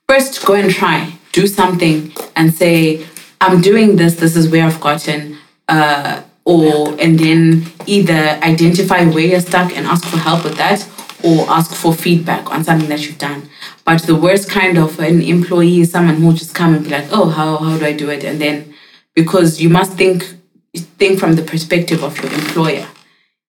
First 0.08 0.46
go 0.46 0.54
and 0.54 0.72
try. 0.72 1.14
Do 1.32 1.48
something 1.48 2.14
and 2.36 2.54
say 2.54 3.06
i'm 3.42 3.62
doing 3.62 3.96
this 3.96 4.16
this 4.16 4.36
is 4.36 4.50
where 4.50 4.66
i've 4.66 4.80
gotten 4.82 5.38
uh, 5.70 6.22
or 6.46 6.96
and 7.00 7.20
then 7.20 7.66
either 7.86 8.40
identify 8.42 9.04
where 9.06 9.26
you're 9.26 9.42
stuck 9.42 9.76
and 9.76 9.86
ask 9.86 10.06
for 10.06 10.18
help 10.18 10.44
with 10.44 10.56
that 10.56 10.88
or 11.24 11.50
ask 11.50 11.74
for 11.74 11.94
feedback 11.94 12.50
on 12.52 12.64
something 12.64 12.90
that 12.90 13.06
you've 13.06 13.18
done 13.18 13.50
but 13.84 14.02
the 14.04 14.16
worst 14.16 14.50
kind 14.50 14.78
of 14.78 15.00
an 15.00 15.22
employee 15.22 15.82
is 15.82 15.92
someone 15.92 16.16
who 16.16 16.34
just 16.34 16.56
come 16.56 16.74
and 16.74 16.84
be 16.86 16.90
like 16.90 17.08
oh 17.12 17.30
how, 17.30 17.58
how 17.58 17.78
do 17.78 17.86
i 17.86 17.94
do 17.94 18.10
it 18.10 18.24
and 18.24 18.40
then 18.40 18.74
because 19.14 19.62
you 19.62 19.70
must 19.70 19.94
think 19.94 20.36
think 20.76 21.20
from 21.20 21.34
the 21.36 21.42
perspective 21.44 22.04
of 22.04 22.18
your 22.22 22.32
employer 22.32 22.88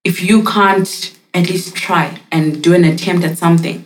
if 0.02 0.22
you 0.22 0.42
can't 0.42 1.16
at 1.34 1.48
least 1.48 1.76
try 1.76 2.18
and 2.32 2.62
do 2.62 2.74
an 2.74 2.84
attempt 2.84 3.24
at 3.24 3.38
something 3.38 3.84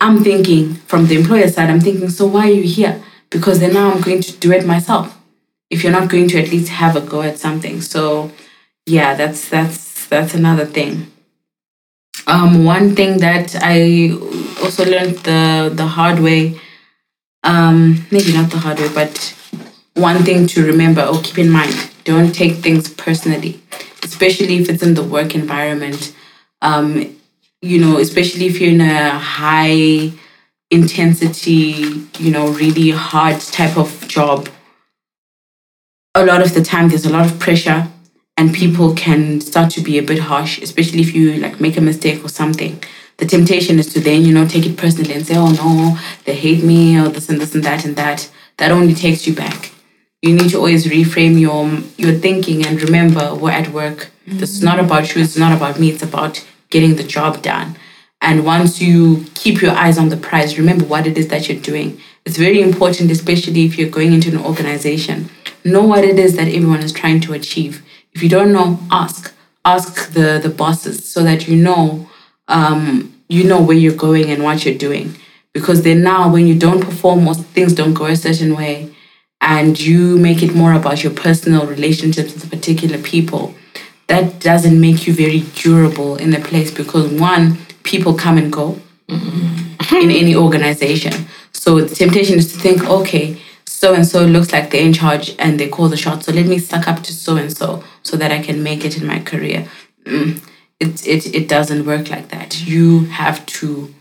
I'm 0.00 0.24
thinking 0.24 0.74
from 0.74 1.06
the 1.06 1.16
employer 1.16 1.48
side, 1.48 1.68
I'm 1.68 1.80
thinking, 1.80 2.08
so 2.08 2.26
why 2.26 2.48
are 2.48 2.52
you 2.52 2.62
here? 2.62 3.02
Because 3.28 3.60
then 3.60 3.74
now 3.74 3.92
I'm 3.92 4.00
going 4.00 4.22
to 4.22 4.32
do 4.38 4.50
it 4.50 4.64
myself. 4.64 5.19
If 5.70 5.82
you're 5.82 5.92
not 5.92 6.08
going 6.08 6.28
to 6.28 6.42
at 6.42 6.50
least 6.50 6.68
have 6.70 6.96
a 6.96 7.00
go 7.00 7.22
at 7.22 7.38
something. 7.38 7.80
So 7.80 8.32
yeah, 8.86 9.14
that's 9.14 9.48
that's 9.48 10.06
that's 10.08 10.34
another 10.34 10.66
thing. 10.66 11.10
Um, 12.26 12.64
one 12.64 12.94
thing 12.94 13.18
that 13.18 13.56
I 13.60 14.10
also 14.62 14.84
learned 14.84 15.18
the 15.18 15.70
the 15.74 15.86
hard 15.86 16.18
way, 16.20 16.60
um, 17.44 18.06
maybe 18.10 18.32
not 18.32 18.50
the 18.50 18.58
hard 18.58 18.78
way, 18.78 18.88
but 18.92 19.34
one 19.94 20.22
thing 20.22 20.46
to 20.48 20.66
remember 20.66 21.02
or 21.02 21.20
keep 21.22 21.38
in 21.38 21.50
mind: 21.50 21.74
don't 22.04 22.34
take 22.34 22.56
things 22.56 22.88
personally, 22.92 23.60
especially 24.02 24.56
if 24.56 24.68
it's 24.68 24.82
in 24.82 24.94
the 24.94 25.02
work 25.02 25.34
environment. 25.34 26.14
Um, 26.62 27.16
you 27.62 27.78
know, 27.80 27.98
especially 27.98 28.46
if 28.46 28.60
you're 28.60 28.72
in 28.72 28.80
a 28.80 29.18
high 29.18 30.12
intensity, 30.70 32.06
you 32.18 32.30
know, 32.30 32.48
really 32.48 32.90
hard 32.90 33.40
type 33.40 33.76
of 33.76 34.06
job, 34.08 34.48
a 36.14 36.24
lot 36.24 36.42
of 36.42 36.54
the 36.54 36.62
time 36.62 36.88
there's 36.88 37.06
a 37.06 37.12
lot 37.12 37.26
of 37.26 37.38
pressure 37.38 37.88
and 38.36 38.54
people 38.54 38.94
can 38.94 39.40
start 39.40 39.70
to 39.72 39.80
be 39.80 39.98
a 39.98 40.02
bit 40.02 40.18
harsh, 40.18 40.60
especially 40.60 41.00
if 41.00 41.14
you 41.14 41.34
like 41.34 41.60
make 41.60 41.76
a 41.76 41.80
mistake 41.80 42.24
or 42.24 42.28
something. 42.28 42.82
The 43.18 43.26
temptation 43.26 43.78
is 43.78 43.92
to 43.92 44.00
then, 44.00 44.24
you 44.24 44.32
know, 44.32 44.48
take 44.48 44.66
it 44.66 44.78
personally 44.78 45.12
and 45.12 45.26
say, 45.26 45.36
oh 45.36 45.50
no, 45.52 45.98
they 46.24 46.34
hate 46.34 46.64
me 46.64 46.98
or 46.98 47.08
this 47.08 47.28
and 47.28 47.40
this 47.40 47.54
and 47.54 47.62
that 47.64 47.84
and 47.84 47.96
that. 47.96 48.30
That 48.56 48.72
only 48.72 48.94
takes 48.94 49.26
you 49.26 49.34
back. 49.34 49.72
You 50.22 50.34
need 50.34 50.50
to 50.50 50.56
always 50.56 50.86
reframe 50.86 51.38
your 51.38 51.66
your 51.96 52.18
thinking 52.18 52.66
and 52.66 52.82
remember 52.82 53.34
we're 53.34 53.50
at 53.52 53.68
work. 53.68 54.10
This 54.26 54.50
is 54.50 54.62
not 54.62 54.76
mm-hmm. 54.76 54.86
about 54.86 55.14
you, 55.14 55.22
it's 55.22 55.36
not 55.36 55.56
about 55.56 55.78
me, 55.78 55.90
it's 55.90 56.02
about 56.02 56.44
getting 56.70 56.96
the 56.96 57.04
job 57.04 57.42
done. 57.42 57.76
And 58.22 58.44
once 58.44 58.82
you 58.82 59.24
keep 59.34 59.62
your 59.62 59.72
eyes 59.72 59.96
on 59.96 60.10
the 60.10 60.16
prize, 60.16 60.58
remember 60.58 60.84
what 60.84 61.06
it 61.06 61.16
is 61.16 61.28
that 61.28 61.48
you're 61.48 61.60
doing. 61.60 62.00
It's 62.26 62.36
very 62.36 62.60
important, 62.60 63.10
especially 63.10 63.64
if 63.64 63.78
you're 63.78 63.88
going 63.88 64.12
into 64.12 64.30
an 64.30 64.44
organization. 64.44 65.30
Know 65.64 65.82
what 65.82 66.04
it 66.04 66.18
is 66.18 66.36
that 66.36 66.48
everyone 66.48 66.80
is 66.80 66.92
trying 66.92 67.20
to 67.22 67.32
achieve. 67.32 67.82
If 68.12 68.22
you 68.22 68.28
don't 68.28 68.52
know, 68.52 68.80
ask. 68.90 69.32
Ask 69.64 70.12
the, 70.12 70.40
the 70.42 70.48
bosses 70.48 71.06
so 71.06 71.22
that 71.22 71.46
you 71.46 71.54
know 71.54 72.08
um, 72.48 73.14
you 73.28 73.44
know 73.44 73.60
where 73.60 73.76
you're 73.76 73.94
going 73.94 74.30
and 74.30 74.42
what 74.42 74.64
you're 74.64 74.74
doing. 74.74 75.16
Because 75.52 75.82
then 75.82 76.02
now 76.02 76.30
when 76.32 76.46
you 76.46 76.58
don't 76.58 76.80
perform 76.82 77.26
or 77.26 77.34
things 77.34 77.72
don't 77.74 77.94
go 77.94 78.06
a 78.06 78.16
certain 78.16 78.54
way 78.54 78.94
and 79.40 79.80
you 79.80 80.18
make 80.18 80.42
it 80.42 80.54
more 80.54 80.72
about 80.72 81.02
your 81.02 81.12
personal 81.12 81.66
relationships 81.66 82.34
with 82.34 82.50
particular 82.50 82.98
people, 82.98 83.54
that 84.06 84.40
doesn't 84.40 84.80
make 84.80 85.06
you 85.06 85.12
very 85.12 85.40
durable 85.54 86.16
in 86.16 86.30
the 86.30 86.40
place 86.40 86.70
because 86.70 87.12
one, 87.12 87.58
people 87.84 88.14
come 88.14 88.38
and 88.38 88.52
go 88.52 88.80
in 89.08 90.10
any 90.10 90.34
organization. 90.34 91.12
So 91.52 91.80
the 91.80 91.94
temptation 91.94 92.38
is 92.38 92.52
to 92.52 92.58
think, 92.58 92.88
okay, 92.88 93.40
so 93.80 93.94
and 93.94 94.06
so 94.06 94.26
looks 94.26 94.52
like 94.52 94.70
they're 94.70 94.84
in 94.84 94.92
charge 94.92 95.34
and 95.38 95.58
they 95.58 95.66
call 95.66 95.88
the 95.88 95.96
shots. 95.96 96.26
So 96.26 96.32
let 96.32 96.46
me 96.46 96.58
suck 96.58 96.86
up 96.86 97.02
to 97.02 97.14
so 97.14 97.36
and 97.36 97.50
so 97.50 97.82
so 98.02 98.18
that 98.18 98.30
I 98.30 98.42
can 98.42 98.62
make 98.62 98.84
it 98.84 98.98
in 99.00 99.06
my 99.06 99.20
career. 99.20 99.66
Mm. 100.04 100.42
it, 100.80 101.06
it 101.06 101.34
it 101.34 101.48
doesn't 101.48 101.86
work 101.86 102.10
like 102.10 102.28
that. 102.28 102.66
You 102.66 103.06
have 103.06 103.46
to 103.58 103.94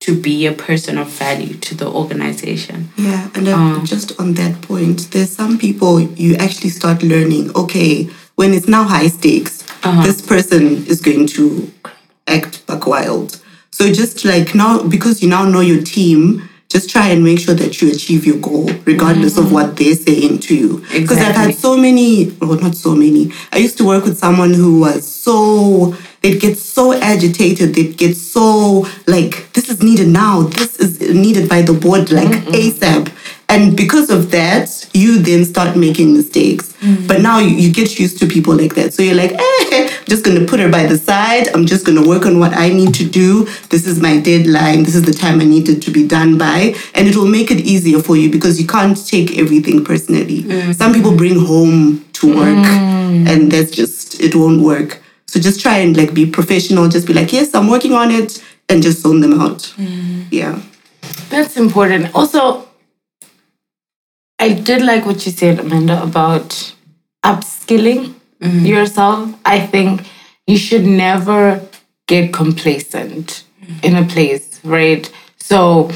to 0.00 0.18
be 0.18 0.46
a 0.46 0.52
person 0.52 0.96
of 0.96 1.08
value 1.08 1.54
to 1.66 1.74
the 1.74 1.86
organization. 1.86 2.88
Yeah, 2.96 3.28
and 3.34 3.48
uh, 3.48 3.84
just 3.84 4.18
on 4.18 4.34
that 4.34 4.62
point, 4.62 5.10
there's 5.10 5.34
some 5.36 5.58
people 5.58 6.00
you 6.00 6.36
actually 6.36 6.70
start 6.70 7.02
learning. 7.02 7.54
Okay, 7.54 8.08
when 8.36 8.54
it's 8.54 8.68
now 8.68 8.84
high 8.84 9.08
stakes, 9.08 9.64
this 10.02 10.22
person 10.22 10.86
is 10.86 11.00
going 11.02 11.26
to 11.28 11.70
act 12.26 12.66
buck 12.66 12.86
wild. 12.86 13.38
So 13.70 13.92
just 13.92 14.24
like 14.24 14.54
now, 14.54 14.82
because 14.82 15.22
you 15.22 15.28
now 15.28 15.44
know 15.44 15.60
your 15.60 15.82
team, 15.82 16.48
just 16.68 16.90
try 16.90 17.08
and 17.08 17.22
make 17.22 17.38
sure 17.38 17.54
that 17.54 17.80
you 17.80 17.90
achieve 17.90 18.26
your 18.26 18.38
goal, 18.38 18.68
regardless 18.84 19.38
of 19.38 19.52
what 19.52 19.76
they're 19.76 19.94
saying 19.94 20.40
to 20.40 20.56
you. 20.56 20.78
Because 20.92 21.18
I've 21.18 21.36
had 21.36 21.54
so 21.54 21.76
many, 21.76 22.32
well, 22.40 22.58
not 22.58 22.74
so 22.74 22.94
many. 22.94 23.30
I 23.52 23.58
used 23.58 23.78
to 23.78 23.84
work 23.84 24.04
with 24.04 24.18
someone 24.18 24.52
who 24.52 24.80
was 24.80 25.06
so, 25.06 25.94
they'd 26.22 26.40
get 26.40 26.58
so 26.58 26.92
agitated. 26.92 27.74
They'd 27.74 27.96
get 27.96 28.16
so 28.16 28.86
like, 29.06 29.52
this 29.52 29.68
is 29.68 29.80
needed 29.82 30.08
now. 30.08 30.42
This 30.42 30.76
is 30.76 31.00
needed 31.00 31.48
by 31.48 31.62
the 31.62 31.72
board, 31.72 32.10
like 32.10 32.28
ASAP. 32.28 33.12
And 33.56 33.74
because 33.74 34.10
of 34.10 34.30
that, 34.32 34.86
you 34.92 35.18
then 35.18 35.42
start 35.46 35.78
making 35.78 36.12
mistakes. 36.12 36.74
Mm. 36.74 37.08
But 37.08 37.22
now 37.22 37.38
you, 37.38 37.56
you 37.56 37.72
get 37.72 37.98
used 37.98 38.18
to 38.18 38.26
people 38.26 38.54
like 38.54 38.74
that. 38.74 38.92
So 38.92 39.02
you're 39.02 39.14
like, 39.14 39.32
eh, 39.72 39.88
I'm 39.88 40.04
just 40.04 40.26
going 40.26 40.38
to 40.38 40.44
put 40.44 40.60
her 40.60 40.68
by 40.68 40.84
the 40.84 40.98
side. 40.98 41.48
I'm 41.54 41.64
just 41.64 41.86
going 41.86 41.96
to 42.02 42.06
work 42.06 42.26
on 42.26 42.38
what 42.38 42.52
I 42.52 42.68
need 42.68 42.92
to 42.96 43.08
do. 43.08 43.44
This 43.70 43.86
is 43.86 43.98
my 43.98 44.20
deadline. 44.20 44.82
This 44.82 44.94
is 44.94 45.04
the 45.04 45.14
time 45.14 45.40
I 45.40 45.44
need 45.44 45.70
it 45.70 45.80
to 45.84 45.90
be 45.90 46.06
done 46.06 46.36
by. 46.36 46.74
And 46.94 47.08
it 47.08 47.16
will 47.16 47.26
make 47.26 47.50
it 47.50 47.60
easier 47.60 47.98
for 47.98 48.14
you 48.14 48.30
because 48.30 48.60
you 48.60 48.66
can't 48.66 48.94
take 49.06 49.38
everything 49.38 49.82
personally. 49.82 50.42
Mm. 50.42 50.74
Some 50.74 50.92
people 50.92 51.16
bring 51.16 51.38
home 51.38 52.04
to 52.12 52.26
mm. 52.26 52.36
work 52.36 52.66
and 53.26 53.50
that's 53.50 53.70
just, 53.70 54.20
it 54.20 54.34
won't 54.34 54.60
work. 54.60 55.00
So 55.28 55.40
just 55.40 55.62
try 55.62 55.78
and 55.78 55.96
like 55.96 56.12
be 56.12 56.26
professional. 56.30 56.88
Just 56.90 57.06
be 57.06 57.14
like, 57.14 57.32
yes, 57.32 57.54
I'm 57.54 57.68
working 57.68 57.94
on 57.94 58.10
it 58.10 58.44
and 58.68 58.82
just 58.82 59.00
zone 59.00 59.22
them 59.22 59.40
out. 59.40 59.72
Yeah. 60.30 60.60
That's 61.30 61.56
important. 61.56 62.14
Also, 62.14 62.66
I 64.38 64.52
did 64.52 64.82
like 64.82 65.06
what 65.06 65.24
you 65.24 65.32
said, 65.32 65.58
Amanda, 65.60 66.02
about 66.02 66.74
upskilling 67.24 68.14
mm-hmm. 68.40 68.66
yourself. 68.66 69.34
I 69.44 69.60
think 69.60 70.06
you 70.46 70.58
should 70.58 70.84
never 70.84 71.66
get 72.06 72.32
complacent 72.32 73.44
in 73.82 73.96
a 73.96 74.04
place, 74.04 74.60
right? 74.64 75.10
So, 75.38 75.90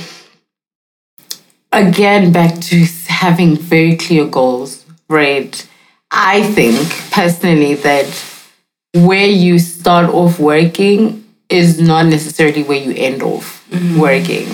again, 1.71 2.33
back 2.33 2.61
to 2.61 2.85
having 3.09 3.57
very 3.57 3.97
clear 3.97 4.27
goals, 4.27 4.85
right? 5.09 5.69
I 6.11 6.43
think 6.43 6.89
personally 7.13 7.75
that 7.75 8.07
where 8.95 9.27
you 9.27 9.59
start 9.59 10.11
off 10.11 10.41
working 10.41 11.25
is 11.49 11.81
not 11.81 12.07
necessarily 12.07 12.63
where 12.63 12.79
you 12.79 12.93
end 12.97 13.23
off 13.23 13.67
mm-hmm. 13.71 14.01
working. 14.01 14.49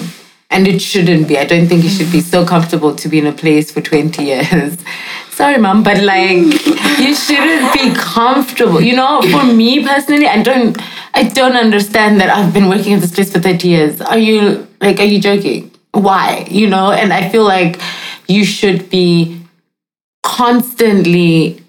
And 0.51 0.69
it 0.69 0.81
shouldn't 0.81 1.29
be. 1.29 1.39
I 1.39 1.45
don't 1.45 1.67
think 1.67 1.83
you 1.83 1.91
should 1.91 2.13
be 2.13 2.21
so 2.21 2.47
comfortable 2.47 2.95
to 2.95 3.09
be 3.09 3.19
in 3.19 3.27
a 3.27 3.33
place 3.33 3.71
for 3.71 3.81
20 3.81 4.23
years. 4.23 4.77
Sorry, 5.31 5.59
mom, 5.59 5.83
but 5.83 6.03
like 6.03 6.39
you 6.99 7.15
shouldn't 7.15 7.75
be 7.75 7.93
comfortable. 7.95 8.81
You 8.81 8.97
know, 8.97 9.21
for 9.31 9.45
me 9.45 9.85
personally, 9.85 10.27
I 10.27 10.43
don't 10.43 10.81
I 11.13 11.25
don't 11.25 11.57
understand 11.57 12.21
that 12.21 12.31
I've 12.31 12.55
been 12.55 12.69
working 12.69 12.95
at 12.95 13.01
this 13.01 13.15
place 13.15 13.33
for 13.33 13.41
30 13.41 13.69
years. 13.69 14.01
Are 14.01 14.19
you 14.19 14.67
like 14.81 14.99
are 14.99 15.05
you 15.05 15.21
joking? 15.21 15.71
Why? 15.93 16.47
You 16.51 16.69
know, 16.69 16.91
and 16.91 17.13
I 17.13 17.29
feel 17.29 17.45
like 17.45 17.81
you 18.29 18.45
should 18.45 18.89
be 18.89 19.43
constantly 20.23 21.63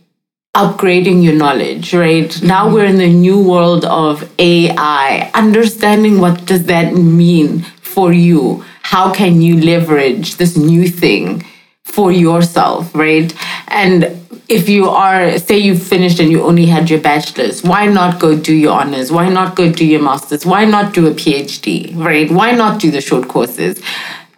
upgrading 0.55 1.23
your 1.23 1.33
knowledge, 1.33 1.93
right? 1.93 2.41
Now 2.41 2.65
mm-hmm. 2.65 2.73
we're 2.73 2.85
in 2.85 2.97
the 2.97 3.13
new 3.13 3.39
world 3.39 3.85
of 3.85 4.29
AI. 4.39 5.29
Understanding 5.33 6.19
what 6.19 6.45
does 6.45 6.65
that 6.65 6.93
mean 6.93 7.61
for 7.81 8.11
you? 8.11 8.65
How 8.87 9.13
can 9.13 9.41
you 9.41 9.59
leverage 9.59 10.37
this 10.37 10.55
new 10.55 10.87
thing 10.87 11.43
for 11.83 12.09
yourself, 12.09 12.95
right? 12.95 13.35
And 13.67 14.17
if 14.47 14.69
you 14.69 14.87
are, 14.87 15.37
say 15.39 15.57
you 15.57 15.77
finished 15.77 16.21
and 16.21 16.31
you 16.31 16.41
only 16.41 16.67
had 16.67 16.89
your 16.89 17.01
bachelor's, 17.01 17.63
why 17.63 17.87
not 17.87 18.17
go 18.17 18.39
do 18.39 18.55
your 18.55 18.79
honors? 18.79 19.11
Why 19.11 19.27
not 19.27 19.57
go 19.57 19.69
do 19.73 19.85
your 19.85 20.01
master's? 20.01 20.45
Why 20.45 20.63
not 20.63 20.93
do 20.93 21.05
a 21.05 21.11
PhD, 21.11 21.97
right? 21.97 22.31
Why 22.31 22.51
not 22.53 22.79
do 22.79 22.89
the 22.89 23.01
short 23.01 23.27
courses? 23.27 23.83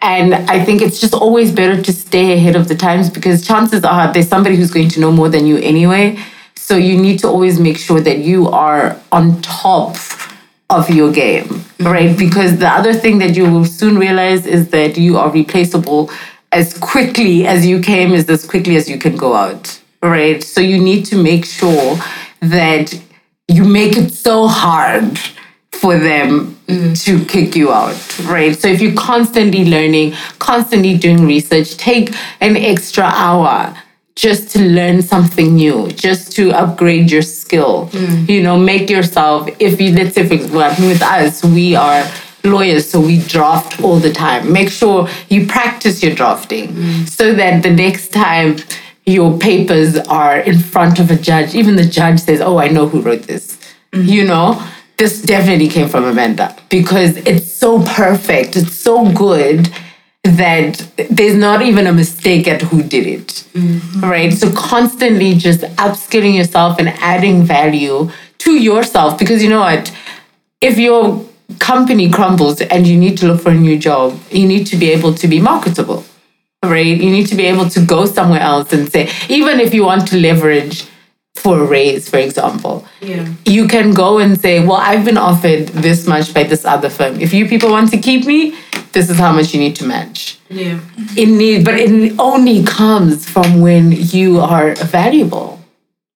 And 0.01 0.33
I 0.33 0.65
think 0.65 0.81
it's 0.81 0.99
just 0.99 1.13
always 1.13 1.51
better 1.51 1.79
to 1.79 1.93
stay 1.93 2.33
ahead 2.33 2.55
of 2.55 2.67
the 2.67 2.75
times 2.75 3.11
because 3.11 3.45
chances 3.45 3.83
are 3.83 4.11
there's 4.11 4.29
somebody 4.29 4.55
who's 4.55 4.71
going 4.71 4.89
to 4.89 4.99
know 4.99 5.11
more 5.11 5.29
than 5.29 5.45
you 5.45 5.57
anyway. 5.57 6.17
So 6.55 6.75
you 6.75 6.97
need 6.99 7.19
to 7.19 7.27
always 7.27 7.59
make 7.59 7.77
sure 7.77 8.01
that 8.01 8.17
you 8.17 8.47
are 8.47 8.99
on 9.11 9.43
top 9.43 9.95
of 10.69 10.89
your 10.89 11.11
game, 11.11 11.47
right? 11.79 12.09
Mm-hmm. 12.09 12.17
Because 12.17 12.57
the 12.59 12.67
other 12.67 12.93
thing 12.93 13.17
that 13.19 13.35
you 13.35 13.51
will 13.51 13.65
soon 13.65 13.97
realize 13.97 14.45
is 14.45 14.69
that 14.69 14.97
you 14.97 15.17
are 15.17 15.31
replaceable 15.31 16.11
as 16.51 16.77
quickly 16.77 17.45
as 17.45 17.65
you 17.65 17.81
came, 17.81 18.13
is 18.13 18.29
as 18.29 18.45
quickly 18.45 18.75
as 18.75 18.89
you 18.89 18.97
can 18.97 19.15
go 19.15 19.35
out, 19.35 19.81
right? 20.01 20.43
So 20.43 20.61
you 20.61 20.81
need 20.81 21.05
to 21.05 21.21
make 21.21 21.45
sure 21.45 21.97
that 22.41 22.99
you 23.47 23.65
make 23.65 23.97
it 23.97 24.11
so 24.11 24.47
hard 24.47 25.17
for 25.71 25.97
them 25.97 26.55
mm. 26.67 27.05
to 27.05 27.25
kick 27.25 27.55
you 27.55 27.71
out, 27.71 28.19
right? 28.25 28.55
So 28.55 28.67
if 28.67 28.81
you're 28.81 28.95
constantly 28.95 29.65
learning, 29.65 30.13
constantly 30.39 30.97
doing 30.97 31.25
research, 31.25 31.77
take 31.77 32.13
an 32.41 32.57
extra 32.57 33.05
hour 33.05 33.75
just 34.15 34.51
to 34.51 34.59
learn 34.59 35.01
something 35.01 35.55
new, 35.55 35.89
just 35.91 36.33
to 36.33 36.51
upgrade 36.51 37.09
your 37.09 37.21
skill. 37.49 37.87
Hmm. 37.87 38.25
You 38.29 38.41
know, 38.43 38.57
make 38.57 38.89
yourself, 38.89 39.49
if 39.59 39.81
you, 39.81 39.91
let's 39.93 40.13
say, 40.13 40.27
for 40.27 40.35
example, 40.35 40.87
with 40.87 41.01
us, 41.01 41.43
we 41.43 41.75
are 41.75 42.05
lawyers, 42.43 42.89
so 42.89 43.01
we 43.01 43.21
draft 43.23 43.81
all 43.81 43.97
the 43.97 44.13
time. 44.13 44.53
Make 44.53 44.69
sure 44.69 45.09
you 45.29 45.47
practice 45.47 46.03
your 46.03 46.13
drafting 46.13 46.67
hmm. 46.73 47.05
so 47.05 47.33
that 47.33 47.63
the 47.63 47.71
next 47.71 48.13
time 48.13 48.57
your 49.05 49.37
papers 49.39 49.97
are 49.97 50.37
in 50.37 50.59
front 50.59 50.99
of 50.99 51.09
a 51.09 51.15
judge, 51.15 51.55
even 51.55 51.75
the 51.75 51.89
judge 51.99 52.19
says, 52.19 52.39
Oh, 52.39 52.59
I 52.59 52.67
know 52.67 52.87
who 52.87 53.01
wrote 53.01 53.23
this. 53.23 53.57
Hmm. 53.93 54.03
You 54.03 54.25
know, 54.25 54.63
this 54.97 55.21
definitely 55.21 55.69
came 55.69 55.89
from 55.89 56.03
Amanda 56.03 56.55
because 56.69 57.17
it's 57.17 57.51
so 57.51 57.81
perfect, 57.83 58.55
it's 58.55 58.75
so 58.75 59.11
good 59.11 59.73
that 60.37 60.85
there's 61.09 61.35
not 61.35 61.61
even 61.61 61.87
a 61.87 61.93
mistake 61.93 62.47
at 62.47 62.61
who 62.61 62.83
did 62.83 63.07
it. 63.07 63.27
Mm-hmm. 63.53 64.01
Right? 64.01 64.33
So 64.33 64.51
constantly 64.51 65.33
just 65.35 65.61
upskilling 65.61 66.35
yourself 66.35 66.79
and 66.79 66.89
adding 66.89 67.43
value 67.43 68.09
to 68.39 68.51
yourself 68.51 69.17
because 69.17 69.43
you 69.43 69.49
know 69.49 69.59
what? 69.59 69.95
If 70.61 70.77
your 70.77 71.25
company 71.59 72.09
crumbles 72.09 72.61
and 72.61 72.85
you 72.87 72.97
need 72.97 73.17
to 73.19 73.27
look 73.27 73.41
for 73.41 73.49
a 73.51 73.55
new 73.55 73.77
job, 73.77 74.19
you 74.31 74.47
need 74.47 74.65
to 74.67 74.75
be 74.77 74.89
able 74.91 75.13
to 75.15 75.27
be 75.27 75.39
marketable. 75.41 76.05
Right? 76.63 76.85
You 76.85 77.09
need 77.09 77.27
to 77.27 77.35
be 77.35 77.45
able 77.45 77.69
to 77.69 77.85
go 77.85 78.05
somewhere 78.05 78.41
else 78.41 78.73
and 78.73 78.91
say, 78.91 79.09
even 79.29 79.59
if 79.59 79.73
you 79.73 79.83
want 79.85 80.07
to 80.09 80.17
leverage 80.17 80.85
for 81.35 81.59
a 81.61 81.65
raise, 81.65 82.09
for 82.09 82.17
example, 82.17 82.85
Yeah. 83.01 83.25
you 83.45 83.67
can 83.67 83.93
go 83.93 84.17
and 84.19 84.39
say, 84.39 84.59
Well, 84.65 84.75
I've 84.77 85.05
been 85.05 85.17
offered 85.17 85.67
this 85.69 86.05
much 86.05 86.33
by 86.33 86.43
this 86.43 86.65
other 86.65 86.89
firm. 86.89 87.21
If 87.21 87.33
you 87.33 87.47
people 87.47 87.69
want 87.71 87.91
to 87.91 87.97
keep 87.97 88.25
me, 88.25 88.55
this 88.93 89.09
is 89.09 89.17
how 89.17 89.31
much 89.31 89.53
you 89.53 89.59
need 89.59 89.75
to 89.77 89.85
match. 89.85 90.39
Yeah. 90.49 90.79
It 91.15 91.27
need, 91.27 91.63
but 91.65 91.75
it 91.75 92.15
only 92.19 92.63
comes 92.63 93.29
from 93.29 93.61
when 93.61 93.91
you 93.91 94.39
are 94.39 94.75
valuable. 94.75 95.59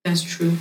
That's 0.03 0.23
true. 0.23 0.57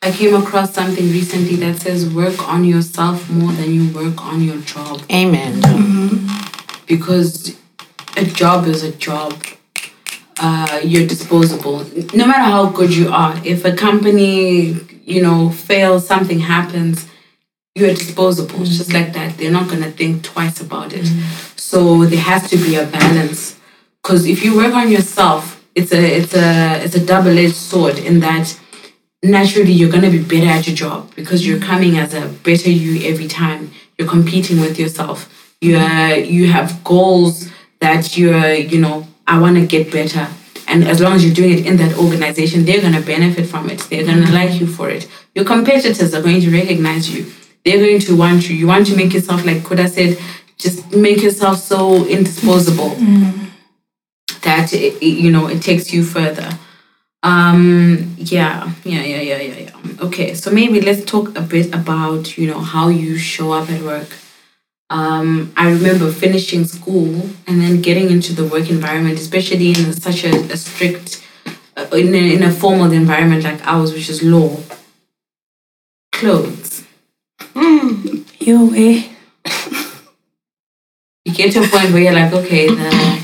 I 0.00 0.12
came 0.12 0.34
across 0.34 0.72
something 0.72 1.10
recently 1.10 1.56
that 1.56 1.80
says 1.80 2.08
work 2.14 2.48
on 2.48 2.64
yourself 2.64 3.28
more 3.28 3.50
than 3.52 3.74
you 3.74 3.92
work 3.92 4.24
on 4.24 4.42
your 4.42 4.58
job 4.58 5.02
Amen. 5.10 5.60
Mhm. 5.60 6.86
because 6.86 7.56
a 8.16 8.24
job 8.24 8.66
is 8.68 8.84
a 8.84 8.92
job. 8.92 9.34
Uh, 10.40 10.80
you're 10.84 11.06
disposable. 11.06 11.84
No 12.14 12.24
matter 12.26 12.44
how 12.44 12.66
good 12.66 12.94
you 12.94 13.08
are, 13.10 13.34
if 13.44 13.64
a 13.64 13.72
company, 13.72 14.76
you 15.04 15.20
know, 15.20 15.50
fails, 15.50 16.06
something 16.06 16.38
happens, 16.38 17.06
you're 17.74 17.92
disposable. 17.92 18.62
It's 18.62 18.76
just 18.78 18.92
like 18.92 19.12
that. 19.14 19.36
They're 19.36 19.50
not 19.50 19.68
gonna 19.68 19.90
think 19.90 20.22
twice 20.22 20.60
about 20.60 20.92
it. 20.92 21.06
So 21.58 22.04
there 22.04 22.20
has 22.20 22.48
to 22.50 22.56
be 22.56 22.76
a 22.76 22.86
balance. 22.86 23.58
Because 24.02 24.26
if 24.26 24.44
you 24.44 24.56
work 24.56 24.74
on 24.74 24.90
yourself, 24.90 25.62
it's 25.74 25.92
a 25.92 26.18
it's 26.18 26.34
a 26.34 26.84
it's 26.84 26.94
a 26.94 27.04
double-edged 27.04 27.54
sword 27.54 27.98
in 27.98 28.20
that 28.20 28.58
naturally 29.22 29.72
you're 29.72 29.90
gonna 29.90 30.10
be 30.10 30.22
better 30.22 30.46
at 30.46 30.66
your 30.66 30.76
job 30.76 31.14
because 31.14 31.46
you're 31.46 31.60
coming 31.60 31.98
as 31.98 32.14
a 32.14 32.28
better 32.28 32.70
you 32.70 33.08
every 33.08 33.28
time. 33.28 33.70
You're 33.98 34.08
competing 34.08 34.60
with 34.60 34.78
yourself. 34.78 35.28
You're 35.60 36.14
you 36.14 36.46
have 36.48 36.82
goals 36.84 37.50
that 37.80 38.16
you're, 38.16 38.54
you 38.54 38.80
know, 38.80 39.06
I 39.26 39.38
wanna 39.38 39.66
get 39.66 39.92
better. 39.92 40.26
And 40.68 40.86
as 40.86 41.00
long 41.00 41.14
as 41.14 41.24
you're 41.24 41.34
doing 41.34 41.58
it 41.58 41.66
in 41.66 41.76
that 41.78 41.96
organization, 41.98 42.64
they're 42.64 42.80
gonna 42.80 43.00
benefit 43.00 43.46
from 43.46 43.70
it. 43.70 43.80
They're 43.90 44.04
gonna 44.04 44.22
mm-hmm. 44.22 44.34
like 44.34 44.60
you 44.60 44.66
for 44.66 44.90
it. 44.90 45.08
Your 45.34 45.44
competitors 45.44 46.14
are 46.14 46.22
going 46.22 46.40
to 46.40 46.50
recognize 46.50 47.14
you. 47.14 47.32
They're 47.64 47.78
going 47.78 48.00
to 48.00 48.16
want 48.16 48.48
you. 48.48 48.56
You 48.56 48.66
want 48.66 48.86
to 48.86 48.96
make 48.96 49.12
yourself, 49.12 49.44
like 49.44 49.64
Koda 49.64 49.88
said, 49.88 50.18
just 50.58 50.92
make 50.94 51.22
yourself 51.22 51.58
so 51.60 52.04
indisposable 52.06 52.90
that 54.42 54.72
it, 54.72 54.94
it- 55.02 55.18
you 55.24 55.30
know 55.30 55.46
it 55.46 55.62
takes 55.62 55.92
you 55.92 56.02
further. 56.04 56.50
Um, 57.22 58.14
yeah, 58.16 58.72
yeah, 58.84 59.02
yeah, 59.02 59.20
yeah, 59.20 59.40
yeah, 59.40 59.58
yeah. 59.58 59.76
Okay, 60.06 60.34
so 60.34 60.50
maybe 60.52 60.80
let's 60.80 61.04
talk 61.04 61.36
a 61.36 61.40
bit 61.42 61.74
about, 61.74 62.38
you 62.38 62.46
know, 62.46 62.60
how 62.60 62.88
you 62.88 63.18
show 63.18 63.50
up 63.52 63.68
at 63.70 63.82
work. 63.82 64.08
Um, 64.88 65.52
I 65.56 65.68
remember 65.70 66.12
finishing 66.12 66.64
school 66.64 67.28
and 67.48 67.60
then 67.60 67.82
getting 67.82 68.10
into 68.10 68.32
the 68.32 68.44
work 68.44 68.70
environment, 68.70 69.18
especially 69.18 69.70
in 69.70 69.92
such 69.94 70.24
a, 70.24 70.30
a 70.52 70.56
strict, 70.56 71.26
uh, 71.76 71.86
in, 71.92 72.14
a, 72.14 72.34
in 72.36 72.42
a 72.44 72.52
formal 72.52 72.92
environment 72.92 73.42
like 73.42 73.60
ours, 73.66 73.92
which 73.92 74.08
is 74.08 74.22
law. 74.22 74.56
Clothes. 76.12 76.84
Your 78.40 78.64
way. 78.70 79.10
You 81.28 81.34
get 81.34 81.52
to 81.52 81.58
a 81.58 81.68
point 81.68 81.92
where 81.92 82.00
you're 82.00 82.14
like, 82.14 82.32
okay, 82.32 82.68
the 82.68 83.22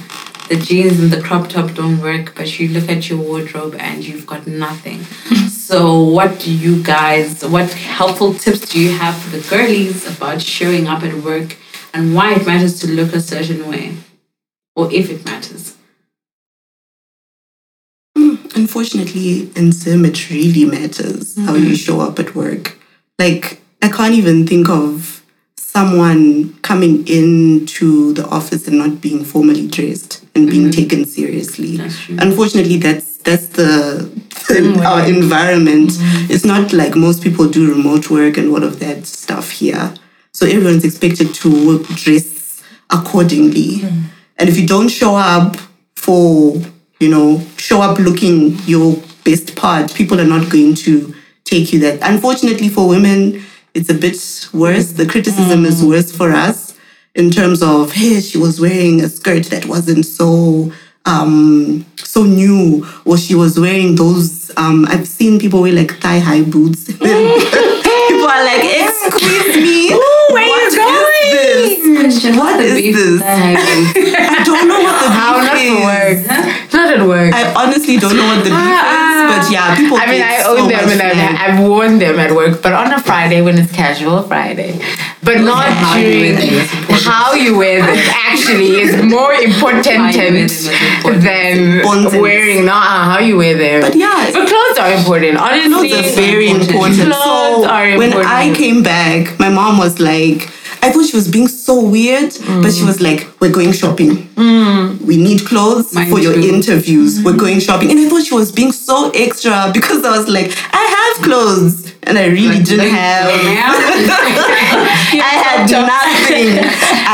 the 0.50 0.56
jeans 0.56 1.00
and 1.00 1.10
the 1.10 1.22
crop 1.22 1.48
top 1.48 1.72
don't 1.72 2.02
work, 2.02 2.34
but 2.34 2.60
you 2.60 2.68
look 2.68 2.90
at 2.90 3.08
your 3.08 3.18
wardrobe 3.18 3.76
and 3.78 4.06
you've 4.06 4.26
got 4.26 4.46
nothing. 4.46 5.02
so, 5.48 6.02
what 6.02 6.38
do 6.38 6.54
you 6.54 6.82
guys, 6.82 7.42
what 7.42 7.72
helpful 7.72 8.34
tips 8.34 8.68
do 8.68 8.78
you 8.78 8.92
have 8.92 9.16
for 9.16 9.34
the 9.34 9.48
girlies 9.48 10.06
about 10.06 10.42
showing 10.42 10.86
up 10.86 11.02
at 11.02 11.14
work 11.24 11.56
and 11.94 12.14
why 12.14 12.34
it 12.34 12.44
matters 12.44 12.78
to 12.80 12.88
look 12.88 13.14
a 13.14 13.22
certain 13.22 13.70
way? 13.70 13.96
Or 14.76 14.92
if 14.92 15.08
it 15.08 15.24
matters? 15.24 15.74
Hmm, 18.14 18.34
unfortunately, 18.54 19.50
in 19.56 19.72
Zim, 19.72 20.04
it 20.04 20.28
really 20.28 20.66
matters 20.66 21.38
how 21.38 21.54
you 21.54 21.68
mm-hmm. 21.68 21.74
show 21.74 22.00
up 22.02 22.18
at 22.18 22.34
work. 22.34 22.78
Like, 23.18 23.62
I 23.80 23.88
can't 23.88 24.12
even 24.12 24.46
think 24.46 24.68
of 24.68 25.13
someone 25.74 26.54
coming 26.62 27.06
into 27.08 28.12
the 28.12 28.24
office 28.28 28.68
and 28.68 28.78
not 28.78 29.00
being 29.00 29.24
formally 29.24 29.66
dressed 29.66 30.24
and 30.36 30.48
being 30.48 30.70
taken 30.70 31.04
seriously. 31.04 31.76
That's. 31.76 32.08
Unfortunately, 32.08 32.76
that's 32.76 33.16
that's 33.18 33.46
the, 33.48 34.08
our 34.86 35.06
environment. 35.08 35.92
It's 36.30 36.44
not 36.44 36.72
like 36.72 36.94
most 36.94 37.22
people 37.22 37.48
do 37.48 37.74
remote 37.74 38.10
work 38.10 38.36
and 38.36 38.50
all 38.50 38.62
of 38.62 38.78
that 38.80 39.06
stuff 39.06 39.50
here. 39.50 39.94
So 40.32 40.46
everyone's 40.46 40.84
expected 40.84 41.34
to 41.34 41.66
work, 41.66 41.86
dress 41.88 42.62
accordingly. 42.90 43.82
And 44.36 44.48
if 44.48 44.58
you 44.58 44.66
don't 44.66 44.88
show 44.88 45.16
up 45.16 45.56
for, 45.96 46.60
you 47.00 47.08
know, 47.08 47.40
show 47.56 47.80
up 47.80 47.98
looking 47.98 48.58
your 48.66 48.96
best 49.24 49.56
part, 49.56 49.94
people 49.94 50.20
are 50.20 50.26
not 50.26 50.50
going 50.50 50.74
to 50.74 51.14
take 51.44 51.72
you 51.72 51.80
that. 51.80 51.98
Unfortunately 52.02 52.68
for 52.68 52.88
women, 52.88 53.42
it's 53.74 53.90
a 53.90 53.94
bit 53.94 54.48
worse. 54.52 54.92
The 54.92 55.06
criticism 55.06 55.64
is 55.64 55.84
worse 55.84 56.14
for 56.16 56.30
us 56.30 56.76
in 57.14 57.30
terms 57.30 57.62
of, 57.62 57.92
hey, 57.92 58.20
she 58.20 58.38
was 58.38 58.60
wearing 58.60 59.00
a 59.02 59.08
skirt 59.08 59.46
that 59.46 59.66
wasn't 59.66 60.06
so 60.06 60.72
um 61.06 61.84
so 61.96 62.22
new, 62.22 62.86
or 63.04 63.18
she 63.18 63.34
was 63.34 63.60
wearing 63.60 63.94
those 63.96 64.50
um 64.56 64.86
I've 64.88 65.06
seen 65.06 65.38
people 65.38 65.60
wear 65.60 65.72
like 65.72 66.00
thigh 66.00 66.18
high 66.20 66.42
boots. 66.42 66.84
people 66.92 67.08
are 67.08 68.44
like, 68.44 68.64
excuse 68.64 69.56
me. 69.56 69.90
Where 72.04 72.12
what 72.12 72.12
is 72.12 72.22
this? 72.22 72.36
What 72.36 72.60
is 72.60 72.94
this? 72.94 73.22
I 73.24 74.44
don't 74.44 74.68
know 74.68 74.80
what 74.80 75.00
the 75.00 75.10
How 75.10 75.40
not 75.40 75.56
is. 75.56 75.72
to 75.72 75.84
work. 75.84 76.72
Not 76.72 77.00
at 77.00 77.06
work. 77.06 77.34
I 77.34 77.54
honestly 77.54 77.96
don't 77.96 78.16
know 78.16 78.26
what 78.26 78.44
the 78.44 78.50
beef 78.50 78.74
is, 78.74 79.20
but 79.32 79.42
ah. 79.44 79.50
yeah, 79.50 79.76
people. 79.76 79.96
I 79.96 80.06
mean, 80.06 80.22
I 80.22 80.42
so 80.42 80.58
own 80.58 80.68
them 80.68 80.88
and. 80.88 81.00
I've, 81.00 81.54
I've 81.54 81.68
worn 81.68 81.98
them 81.98 82.18
at 82.18 82.32
work, 82.32 82.62
but 82.62 82.72
on 82.72 82.92
a 82.92 83.00
Friday 83.00 83.40
when 83.42 83.58
it's 83.58 83.72
casual 83.72 84.22
Friday. 84.22 84.78
But 85.22 85.40
not 85.40 85.64
how 85.64 85.96
you 85.96 86.36
during 86.36 86.36
them 86.36 86.84
how 87.04 87.32
you 87.32 87.56
wear 87.56 87.80
them 87.80 87.96
actually 88.12 88.80
is 88.80 89.02
more 89.02 89.32
important 89.32 89.86
How 89.94 90.10
you 90.10 90.18
wear 90.18 90.30
them 90.30 90.36
is 90.36 90.66
important. 90.66 91.22
than 91.24 91.80
Important. 91.80 92.22
wearing 92.22 92.64
not 92.66 92.82
how 92.82 93.18
you 93.18 93.36
wear 93.36 93.56
them. 93.56 93.80
But 93.80 93.94
yeah, 93.96 94.30
but 94.32 94.48
clothes 94.48 94.78
are 94.78 94.92
important. 94.92 95.36
Honestly, 95.38 95.88
Clothes 95.90 96.12
are 96.12 96.20
very 96.20 96.48
important. 96.50 96.96
Clothes 96.96 97.64
so 97.64 97.68
are 97.68 97.96
when. 97.96 98.12
I 98.12 98.54
came 98.54 98.82
back, 98.82 99.38
my 99.38 99.48
mom 99.48 99.78
was 99.78 100.00
like, 100.00 100.50
I 100.84 100.90
thought 100.92 101.06
she 101.10 101.16
was 101.16 101.28
being 101.36 101.48
so 101.48 101.74
weird, 101.96 102.30
but 102.62 102.70
she 102.76 102.84
was 102.90 102.98
like, 103.08 103.20
"We're 103.40 103.54
going 103.58 103.72
shopping. 103.72 104.12
We 105.10 105.16
need 105.28 105.40
clothes 105.50 105.88
Mine 105.94 106.10
for 106.10 106.18
your 106.26 106.34
too. 106.34 106.48
interviews. 106.54 107.10
We're 107.24 107.40
going 107.44 107.58
shopping." 107.66 107.88
And 107.90 107.98
I 108.02 108.08
thought 108.08 108.24
she 108.30 108.34
was 108.42 108.50
being 108.60 108.72
so 108.72 108.96
extra 109.24 109.70
because 109.78 110.00
I 110.04 110.10
was 110.18 110.26
like, 110.36 110.48
"I 110.82 110.84
have 110.96 111.14
clothes," 111.26 111.74
and 112.06 112.14
I 112.18 112.26
really 112.38 112.60
didn't 112.70 112.92
have. 113.02 113.26
I 115.30 115.34
had 115.46 115.60
nothing. 115.70 116.48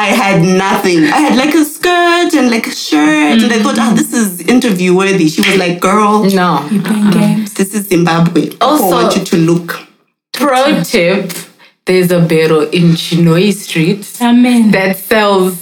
I 0.07 0.09
had 0.23 0.39
nothing. 0.65 1.01
I 1.05 1.19
had 1.27 1.37
like 1.37 1.55
a 1.55 1.65
skirt 1.65 2.31
and 2.39 2.51
like 2.51 2.67
a 2.67 2.75
shirt, 2.89 3.39
and 3.43 3.53
I 3.53 3.59
thought, 3.63 3.79
"Ah, 3.79 3.93
this 4.01 4.13
is 4.13 4.41
interview 4.55 4.97
worthy." 4.97 5.29
She 5.29 5.41
was 5.49 5.57
like, 5.65 5.81
"Girl." 5.81 6.25
no. 6.43 6.51
You 6.71 6.81
playing 6.83 7.11
games. 7.11 7.55
This 7.55 7.75
is 7.75 7.87
Zimbabwe. 7.89 8.43
People 8.51 8.69
Also- 8.69 8.91
want 8.97 9.17
you 9.17 9.25
to 9.33 9.37
look. 9.37 9.69
Pro 10.33 10.83
tip: 10.83 11.33
There's 11.91 12.13
a 12.13 12.21
bureau 12.21 12.61
in 12.71 12.93
Chinhoyi 12.95 13.53
Street 13.53 14.07
Amen. 14.23 14.71
that 14.71 14.97
sells 14.97 15.61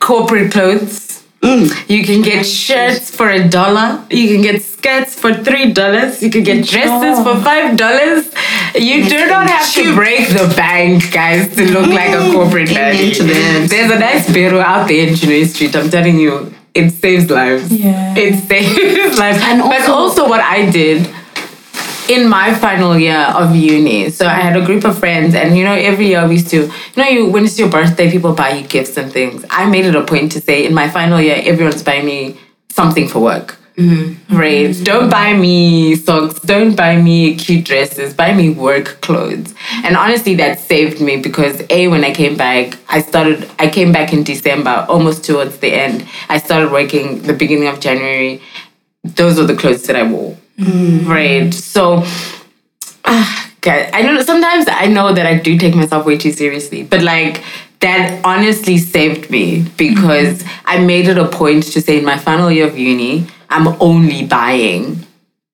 corporate 0.00 0.50
clothes. 0.50 1.22
Mm. 1.40 1.88
You 1.88 2.04
can 2.04 2.20
get 2.20 2.44
shirts 2.44 3.14
for 3.14 3.30
a 3.30 3.48
dollar. 3.48 4.04
You 4.10 4.26
can 4.26 4.42
get 4.42 4.60
skirts 4.60 5.14
for 5.14 5.32
three 5.32 5.72
dollars. 5.72 6.20
You 6.20 6.30
can 6.32 6.42
get 6.42 6.66
dresses 6.66 7.22
for 7.22 7.36
five 7.44 7.76
dollars. 7.76 8.24
You 8.74 9.08
do 9.08 9.28
not 9.28 9.48
have 9.48 9.72
to 9.74 9.94
break 9.94 10.26
the 10.30 10.52
bank, 10.56 11.12
guys, 11.12 11.54
to 11.54 11.62
look 11.72 11.86
like 11.90 12.10
a 12.10 12.22
mm. 12.26 12.32
corporate 12.32 12.70
Amen 12.70 12.96
baddie. 12.96 13.16
to 13.16 13.22
that. 13.22 13.66
There's 13.70 13.92
a 13.92 14.00
nice 14.00 14.32
bureau 14.32 14.58
out 14.58 14.88
there 14.88 15.06
in 15.06 15.14
Chinhoyi 15.14 15.46
Street. 15.46 15.76
I'm 15.76 15.90
telling 15.90 16.18
you, 16.18 16.52
it 16.74 16.90
saves 16.90 17.30
lives. 17.30 17.72
Yeah. 17.72 18.16
It 18.16 18.34
saves 18.48 19.16
lives. 19.16 19.38
And 19.42 19.62
but 19.62 19.82
also- 19.82 19.92
also 19.92 20.28
what 20.28 20.40
I 20.40 20.68
did 20.72 21.08
in 22.08 22.28
my 22.28 22.54
final 22.54 22.98
year 22.98 23.18
of 23.36 23.54
uni. 23.54 24.10
So 24.10 24.26
I 24.26 24.40
had 24.40 24.56
a 24.56 24.64
group 24.64 24.84
of 24.84 24.98
friends, 24.98 25.34
and 25.34 25.56
you 25.56 25.64
know, 25.64 25.74
every 25.74 26.08
year 26.08 26.26
we 26.26 26.34
used 26.34 26.48
to, 26.50 26.62
you 26.62 26.72
know, 26.96 27.06
you 27.06 27.30
when 27.30 27.44
it's 27.44 27.58
your 27.58 27.68
birthday, 27.68 28.10
people 28.10 28.34
buy 28.34 28.50
you 28.50 28.66
gifts 28.66 28.96
and 28.96 29.12
things. 29.12 29.44
I 29.50 29.66
made 29.66 29.84
it 29.84 29.94
a 29.94 30.04
point 30.04 30.32
to 30.32 30.40
say 30.40 30.66
in 30.66 30.74
my 30.74 30.88
final 30.88 31.20
year, 31.20 31.40
everyone's 31.44 31.82
buying 31.82 32.06
me 32.06 32.38
something 32.70 33.08
for 33.08 33.20
work. 33.20 33.58
Mm-hmm. 33.76 34.36
Right? 34.36 34.70
Mm-hmm. 34.70 34.82
Don't 34.82 35.08
buy 35.08 35.34
me 35.34 35.94
socks. 35.94 36.40
Don't 36.40 36.74
buy 36.74 36.96
me 37.00 37.36
cute 37.36 37.64
dresses. 37.64 38.12
Buy 38.12 38.34
me 38.34 38.50
work 38.50 39.00
clothes. 39.02 39.54
And 39.84 39.96
honestly, 39.96 40.34
that 40.36 40.58
saved 40.58 41.00
me 41.00 41.18
because 41.18 41.62
a 41.70 41.86
when 41.86 42.02
I 42.02 42.12
came 42.12 42.36
back, 42.36 42.76
I 42.88 43.02
started. 43.02 43.48
I 43.58 43.68
came 43.68 43.92
back 43.92 44.12
in 44.12 44.24
December, 44.24 44.84
almost 44.88 45.24
towards 45.24 45.58
the 45.58 45.72
end. 45.72 46.06
I 46.28 46.38
started 46.38 46.72
working 46.72 47.22
the 47.22 47.34
beginning 47.34 47.68
of 47.68 47.78
January. 47.78 48.42
Those 49.04 49.38
were 49.38 49.46
the 49.46 49.56
clothes 49.56 49.84
that 49.84 49.94
I 49.94 50.02
wore 50.02 50.36
right? 50.58 51.52
So, 51.52 52.02
ah, 53.04 53.52
God, 53.60 53.90
I 53.92 54.02
know 54.02 54.20
sometimes 54.22 54.66
I 54.68 54.86
know 54.86 55.12
that 55.12 55.26
I 55.26 55.38
do 55.38 55.58
take 55.58 55.74
myself 55.74 56.06
way 56.06 56.16
too 56.16 56.32
seriously, 56.32 56.82
but 56.82 57.02
like 57.02 57.42
that 57.80 58.20
honestly 58.24 58.78
saved 58.78 59.30
me 59.30 59.62
because 59.76 60.44
I 60.64 60.78
made 60.78 61.08
it 61.08 61.18
a 61.18 61.28
point 61.28 61.64
to 61.64 61.80
say 61.80 61.98
in 61.98 62.04
my 62.04 62.18
final 62.18 62.50
year 62.50 62.66
of 62.66 62.78
uni, 62.78 63.26
I'm 63.50 63.68
only 63.80 64.26
buying 64.26 65.06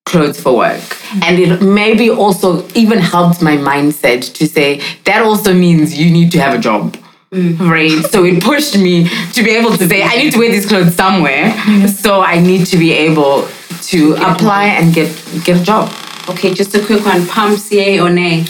clothes 0.06 0.40
for 0.40 0.56
work. 0.56 0.82
And 1.22 1.38
it 1.38 1.62
maybe 1.62 2.10
also 2.10 2.66
even 2.74 2.98
helped 2.98 3.42
my 3.42 3.56
mindset 3.56 4.34
to 4.34 4.46
say 4.46 4.80
that 5.04 5.22
also 5.22 5.54
means 5.54 5.98
you 5.98 6.10
need 6.10 6.32
to 6.32 6.40
have 6.40 6.54
a 6.54 6.58
job. 6.58 6.96
Right. 7.32 8.04
So 8.10 8.24
it 8.24 8.42
pushed 8.42 8.78
me 8.78 9.08
to 9.32 9.42
be 9.42 9.50
able 9.50 9.76
to 9.76 9.88
say, 9.88 10.02
I 10.02 10.16
need 10.16 10.32
to 10.34 10.38
wear 10.38 10.50
these 10.50 10.66
clothes 10.66 10.94
somewhere. 10.94 11.52
So 11.88 12.20
I 12.20 12.38
need 12.38 12.66
to 12.66 12.76
be 12.76 12.92
able 12.92 13.48
to 13.82 14.14
apply 14.16 14.64
and 14.66 14.92
get 14.94 15.08
get 15.44 15.60
a 15.60 15.64
job. 15.64 15.90
Okay, 16.28 16.54
just 16.54 16.74
a 16.74 16.80
quick 16.84 17.04
one. 17.04 17.26
Pumps, 17.26 17.70
yay 17.72 17.98
or 18.00 18.10
nay? 18.10 18.44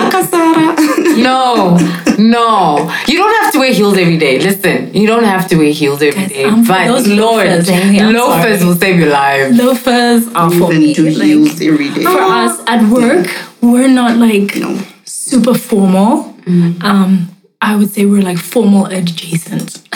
No, 1.17 1.77
no. 2.19 2.91
You 3.09 3.17
don't 3.19 3.43
have 3.43 3.53
to 3.53 3.59
wear 3.59 3.73
heels 3.73 3.97
every 3.97 4.17
day. 4.19 4.39
Listen, 4.39 4.93
you 4.95 5.07
don't 5.07 5.25
have 5.25 5.49
to 5.49 5.57
wear 5.57 5.73
heels 5.73 6.03
every 6.03 6.21
Guys, 6.23 6.29
day. 6.31 6.45
I'm 6.45 6.65
but 6.65 6.87
those 6.89 7.09
Lord, 7.09 7.47
loafers? 7.47 7.69
I'm 7.71 8.15
loafers 8.15 8.59
sorry. 8.61 8.65
will 8.65 8.75
save 8.77 8.99
your 9.01 9.11
life. 9.11 9.53
Loafers 9.57 10.29
are 10.35 10.51
for 10.51 10.71
me. 10.73 10.95
do 10.95 11.05
Like, 11.05 11.23
heels 11.23 11.61
every 11.61 11.91
day. 11.91 12.03
for 12.05 12.21
us 12.21 12.61
at 12.67 12.83
work, 12.91 13.27
we're 13.61 13.89
not 13.89 14.17
like 14.19 14.55
No. 14.57 14.79
Super 15.27 15.55
formal. 15.55 16.35
Um, 16.83 17.29
I 17.61 17.75
would 17.75 17.91
say 17.91 18.07
we're 18.07 18.23
like 18.23 18.39
formal 18.39 18.87
adjacent. 18.87 19.79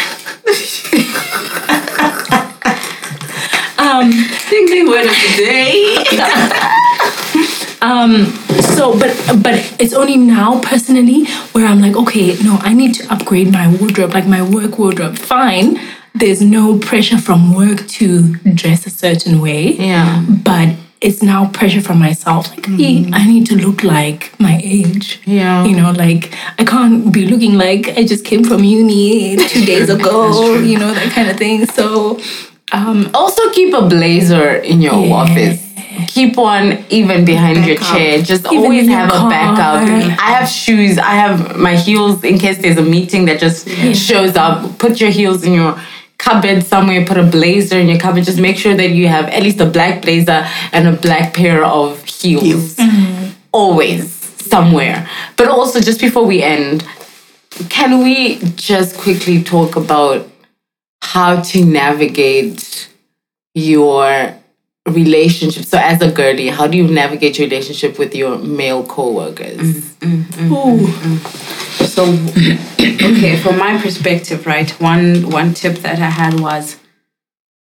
um, 3.79 4.11
Ding 4.51 4.67
ding 4.67 4.89
word 4.89 5.07
of 5.07 5.15
the 5.15 5.35
day. 5.37 5.97
um, 7.81 8.27
so, 8.75 8.99
but 8.99 9.15
but 9.41 9.55
it's 9.79 9.95
only 9.95 10.17
now 10.17 10.61
personally 10.61 11.27
where 11.53 11.67
I'm 11.67 11.81
like, 11.81 11.97
okay, 11.97 12.35
no, 12.43 12.59
I 12.63 12.75
need 12.75 12.95
to 12.97 13.13
upgrade 13.13 13.53
my 13.53 13.73
wardrobe, 13.77 14.13
like 14.15 14.27
my 14.27 14.43
work 14.43 14.79
wardrobe. 14.81 15.17
Fine, 15.17 15.79
there's 16.13 16.43
no 16.43 16.77
pressure 16.79 17.19
from 17.19 17.55
work 17.55 17.87
to 18.01 18.35
dress 18.55 18.85
a 18.85 18.91
certain 18.91 19.41
way. 19.41 19.75
Yeah. 19.75 20.25
But 20.29 20.75
it's 21.01 21.23
now 21.23 21.47
pressure 21.49 21.81
from 21.81 21.99
myself. 21.99 22.51
Like, 22.51 22.67
"Hey, 22.67 23.09
I 23.13 23.27
need 23.27 23.47
to 23.47 23.57
look 23.57 23.83
like 23.83 24.39
my 24.39 24.61
age. 24.63 25.19
Yeah. 25.25 25.65
You 25.65 25.75
know, 25.77 25.91
like 25.93 26.35
I 26.59 26.65
can't 26.65 27.11
be 27.13 27.27
looking 27.27 27.55
like 27.55 27.89
I 27.97 28.05
just 28.05 28.25
came 28.25 28.45
from 28.45 28.65
uni 28.65 29.37
two 29.53 29.65
days 29.65 29.89
ago, 29.89 30.55
you 30.61 30.79
know, 30.79 30.93
that 30.93 31.11
kind 31.13 31.29
of 31.31 31.37
thing. 31.39 31.67
So 31.67 32.19
um 32.73 33.11
Also, 33.15 33.43
keep 33.51 33.73
a 33.75 33.83
blazer 33.83 34.49
in 34.57 34.81
your 34.83 34.95
Yeah. 35.07 35.15
office. 35.23 35.59
Keep 36.07 36.37
one 36.37 36.85
even 36.89 37.25
behind 37.25 37.65
your 37.67 37.77
chair. 37.77 38.23
Just 38.23 38.47
Even 38.47 38.59
always 38.65 38.89
have 38.89 39.09
a 39.09 39.29
backup. 39.29 39.81
car. 39.87 40.17
I 40.27 40.31
have 40.39 40.49
shoes. 40.49 40.99
I 40.99 41.15
have 41.25 41.57
my 41.57 41.75
heels 41.77 42.25
in 42.25 42.39
case 42.39 42.59
there's 42.63 42.79
a 42.79 42.83
meeting 42.97 43.25
that 43.27 43.39
just 43.41 43.69
shows 44.09 44.35
up. 44.37 44.79
Put 44.79 45.01
your 45.01 45.11
heels 45.11 45.43
in 45.45 45.53
your 45.53 45.73
cupboard 46.21 46.63
somewhere. 46.65 47.05
Put 47.05 47.17
a 47.17 47.25
blazer 47.25 47.79
in 47.79 47.89
your 47.89 47.99
cupboard. 47.99 48.25
Just 48.25 48.39
make 48.39 48.57
sure 48.57 48.77
that 48.77 48.91
you 48.91 49.09
have 49.09 49.27
at 49.27 49.43
least 49.43 49.61
a 49.61 49.67
black 49.67 50.03
blazer 50.03 50.47
and 50.73 50.87
a 50.87 50.93
black 50.93 51.35
pair 51.35 51.65
of 51.65 52.05
heels. 52.05 52.43
Heels. 52.43 52.77
Mm-hmm. 52.77 53.31
Always 53.53 54.13
somewhere. 54.13 55.09
But 55.37 55.49
also, 55.49 55.81
just 55.81 56.01
before 56.01 56.25
we 56.25 56.43
end, 56.43 56.87
can 57.69 58.03
we 58.05 58.39
just 58.57 58.97
quickly 58.97 59.43
talk 59.43 59.77
about 59.77 60.29
how 61.03 61.41
to 61.41 61.65
navigate 61.65 62.89
your 63.55 64.40
relationship? 64.91 65.65
So, 65.65 65.79
as 65.79 66.03
a 66.03 66.11
girly, 66.11 66.49
how 66.49 66.67
do 66.67 66.77
you 66.77 66.87
navigate 66.87 67.39
your 67.39 67.49
relationship 67.49 67.99
with 67.99 68.15
your 68.15 68.37
male 68.39 68.83
co-workers? 68.85 69.59
Mm, 70.01 70.01
mm, 70.01 70.25
mm, 70.25 70.51
ooh, 70.53 70.87
So, 71.87 72.05
okay, 73.11 73.37
from 73.37 73.57
my 73.59 73.79
perspective, 73.81 74.47
right, 74.47 74.71
one 74.81 75.31
one 75.31 75.55
tip 75.55 75.79
that 75.79 75.99
I 75.99 76.11
had 76.11 76.41
was 76.41 76.77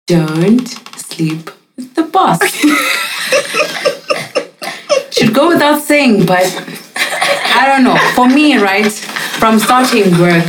don't 0.07 0.67
sleep 0.97 1.51
with 1.77 1.95
the 1.95 2.03
boss. 2.03 2.41
Should 5.13 5.35
go 5.35 5.49
without 5.49 5.81
saying, 5.83 6.27
but 6.27 6.45
I 6.97 7.67
don't 7.69 7.85
know. 7.85 7.97
For 8.15 8.29
me, 8.29 8.57
right, 8.57 8.91
from 8.93 9.59
starting 9.59 10.11
work, 10.19 10.45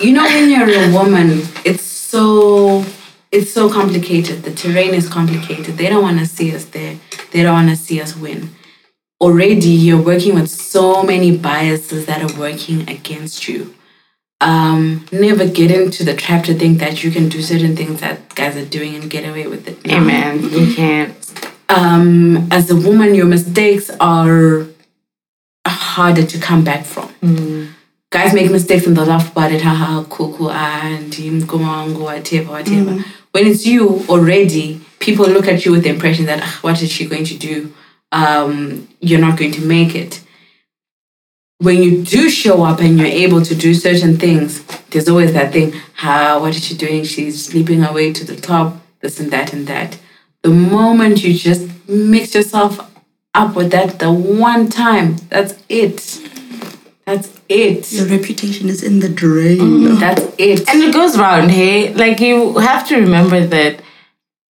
you 0.00 0.12
know, 0.12 0.24
when 0.24 0.50
you're 0.50 0.68
a 0.68 0.92
woman, 0.92 1.42
it's 1.64 1.82
so 1.82 2.84
it's 3.34 3.52
so 3.52 3.70
complicated. 3.70 4.44
The 4.44 4.52
terrain 4.52 4.94
is 4.94 5.08
complicated. 5.08 5.76
They 5.76 5.88
don't 5.88 6.02
want 6.02 6.20
to 6.20 6.26
see 6.26 6.54
us 6.54 6.64
there. 6.66 6.98
They 7.32 7.42
don't 7.42 7.52
want 7.52 7.70
to 7.70 7.76
see 7.76 8.00
us 8.00 8.16
win 8.16 8.54
already 9.24 9.70
you're 9.70 10.02
working 10.02 10.34
with 10.34 10.50
so 10.50 11.02
many 11.02 11.36
biases 11.36 12.04
that 12.06 12.20
are 12.22 12.38
working 12.38 12.88
against 12.88 13.48
you. 13.48 13.74
Um, 14.40 15.06
never 15.10 15.48
get 15.48 15.70
into 15.70 16.04
the 16.04 16.14
trap 16.14 16.44
to 16.44 16.54
think 16.54 16.78
that 16.80 17.02
you 17.02 17.10
can 17.10 17.30
do 17.30 17.40
certain 17.40 17.74
things 17.74 18.00
that 18.00 18.34
guys 18.34 18.56
are 18.56 18.66
doing 18.66 18.94
and 18.96 19.08
get 19.08 19.26
away 19.26 19.46
with 19.46 19.66
it. 19.66 19.86
No. 19.86 19.96
Amen. 19.96 20.42
You 20.42 20.74
can't. 20.74 21.16
Um, 21.70 22.48
as 22.50 22.70
a 22.70 22.76
woman, 22.76 23.14
your 23.14 23.24
mistakes 23.24 23.90
are 23.98 24.66
harder 25.66 26.26
to 26.26 26.38
come 26.38 26.62
back 26.62 26.84
from. 26.84 27.74
Guys 28.10 28.34
make 28.34 28.50
mistakes 28.50 28.86
and 28.86 28.96
they 28.96 29.04
laugh 29.04 29.32
about 29.32 29.50
it, 29.52 29.62
haha, 29.62 30.04
cool, 30.04 30.36
cool, 30.36 30.50
and 30.52 31.12
him, 31.14 31.46
go 31.46 31.62
on, 31.62 31.94
go, 31.94 32.04
whatever, 32.04 32.50
whatever. 32.50 33.02
When 33.34 33.48
it's 33.48 33.66
you 33.66 34.04
already, 34.08 34.80
people 35.00 35.26
look 35.26 35.48
at 35.48 35.64
you 35.64 35.72
with 35.72 35.82
the 35.82 35.88
impression 35.88 36.26
that, 36.26 36.38
ah, 36.40 36.58
what 36.60 36.80
is 36.80 36.92
she 36.92 37.04
going 37.04 37.24
to 37.24 37.36
do? 37.36 37.74
Um, 38.12 38.86
you're 39.00 39.18
not 39.18 39.36
going 39.36 39.50
to 39.54 39.60
make 39.60 39.96
it. 39.96 40.22
When 41.58 41.82
you 41.82 42.04
do 42.04 42.30
show 42.30 42.62
up 42.62 42.78
and 42.78 42.96
you're 42.96 43.08
able 43.08 43.42
to 43.42 43.56
do 43.56 43.74
certain 43.74 44.18
things, 44.18 44.62
there's 44.90 45.08
always 45.08 45.32
that 45.32 45.52
thing, 45.52 45.72
ah, 46.00 46.38
what 46.40 46.54
is 46.54 46.64
she 46.64 46.76
doing? 46.76 47.02
She's 47.02 47.44
sleeping 47.44 47.82
away 47.82 48.12
to 48.12 48.24
the 48.24 48.36
top, 48.36 48.76
this 49.00 49.18
and 49.18 49.32
that 49.32 49.52
and 49.52 49.66
that. 49.66 49.98
The 50.42 50.50
moment 50.50 51.24
you 51.24 51.34
just 51.34 51.88
mix 51.88 52.36
yourself 52.36 52.88
up 53.34 53.56
with 53.56 53.72
that 53.72 53.98
the 53.98 54.12
one 54.12 54.68
time, 54.68 55.16
that's 55.28 55.60
it. 55.68 56.20
That's 57.04 57.33
it. 57.54 57.92
Your 57.92 58.06
reputation 58.06 58.68
is 58.68 58.82
in 58.82 59.00
the 59.00 59.08
drain. 59.08 59.58
Mm, 59.58 60.00
that's 60.00 60.22
it. 60.38 60.68
And 60.68 60.82
it 60.82 60.92
goes 60.92 61.16
round, 61.16 61.50
hey? 61.50 61.94
Like, 61.94 62.20
you 62.20 62.58
have 62.58 62.86
to 62.88 62.96
remember 62.96 63.46
that, 63.46 63.80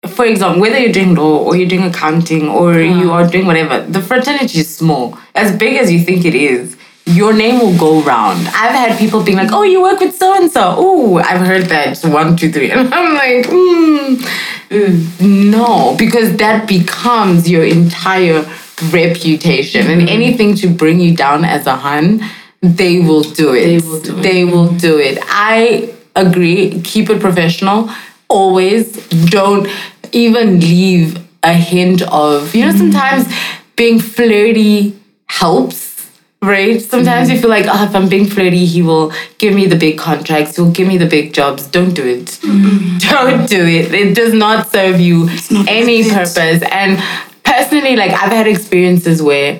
for 0.09 0.24
example, 0.24 0.61
whether 0.61 0.78
you're 0.78 0.92
doing 0.92 1.14
law 1.14 1.44
or 1.44 1.55
you're 1.57 1.68
doing 1.68 1.84
accounting 1.84 2.48
or 2.48 2.80
you 2.80 3.12
are 3.12 3.26
doing 3.26 3.46
whatever, 3.46 3.80
the 3.82 4.00
fraternity 4.00 4.61
is 4.61 4.74
small. 4.74 5.18
As 5.34 5.57
big 5.57 5.76
as 5.76 5.92
you 5.92 6.00
think 6.00 6.24
it 6.24 6.34
is, 6.34 6.76
your 7.07 7.34
name 7.34 7.61
will 7.61 7.76
go 7.78 8.00
round. 8.02 8.46
I've 8.48 8.74
had 8.74 8.98
people 8.98 9.22
being 9.22 9.36
like, 9.36 9.52
oh, 9.52 9.62
you 9.62 9.82
work 9.82 10.00
with 10.00 10.16
so 10.16 10.34
and 10.34 10.50
so. 10.50 10.74
Oh, 10.76 11.18
I've 11.18 11.46
heard 11.46 11.64
that 11.64 12.02
one, 12.02 12.36
two, 12.36 12.50
three. 12.50 12.70
And 12.72 12.92
I'm 12.92 13.14
like, 13.14 13.46
hmm, 13.48 14.14
no, 15.50 15.94
because 15.98 16.36
that 16.38 16.66
becomes 16.66 17.48
your 17.48 17.64
entire 17.64 18.42
reputation. 18.90 19.86
And 19.90 20.00
mm-hmm. 20.00 20.09
anything 20.09 20.55
to 20.57 20.68
bring 20.68 20.98
you 20.98 21.14
down 21.14 21.44
as 21.44 21.66
a 21.66 21.76
hun, 21.76 22.22
they 22.64 23.00
will 23.00 23.22
do 23.22 23.54
it. 23.54 23.64
They 23.64 23.78
will 23.78 24.00
do 24.00 24.18
it. 24.18 24.22
They 24.22 24.44
will 24.44 24.68
do 24.68 24.98
it. 24.98 25.18
I 25.22 25.94
agree. 26.16 26.80
Keep 26.82 27.10
it 27.10 27.20
professional. 27.20 27.90
Always 28.28 29.06
don't 29.26 29.68
even 30.12 30.60
leave 30.60 31.18
a 31.42 31.52
hint 31.52 32.02
of, 32.02 32.54
you 32.54 32.64
know, 32.64 32.70
mm-hmm. 32.70 32.78
sometimes 32.78 33.32
being 33.76 34.00
flirty 34.00 34.98
helps. 35.26 35.92
Right? 36.40 36.80
Sometimes 36.80 37.30
you 37.30 37.36
mm-hmm. 37.36 37.42
feel 37.42 37.50
like, 37.50 37.64
oh, 37.68 37.84
if 37.84 37.96
I'm 37.96 38.06
being 38.06 38.26
flirty, 38.26 38.66
he 38.66 38.82
will 38.82 39.12
give 39.38 39.54
me 39.54 39.66
the 39.66 39.76
big 39.76 39.96
contracts, 39.96 40.56
he'll 40.56 40.70
give 40.70 40.86
me 40.86 40.98
the 40.98 41.06
big 41.06 41.32
jobs. 41.32 41.66
Don't 41.66 41.94
do 41.94 42.04
it. 42.06 42.26
Mm-hmm. 42.26 42.98
Don't 43.38 43.48
do 43.48 43.64
it. 43.66 43.94
It 43.94 44.14
does 44.14 44.34
not 44.34 44.70
serve 44.70 45.00
you 45.00 45.30
not 45.50 45.66
any 45.68 46.02
purpose. 46.10 46.62
And 46.70 47.02
personally, 47.44 47.96
like 47.96 48.10
I've 48.10 48.30
had 48.30 48.46
experiences 48.46 49.22
where 49.22 49.58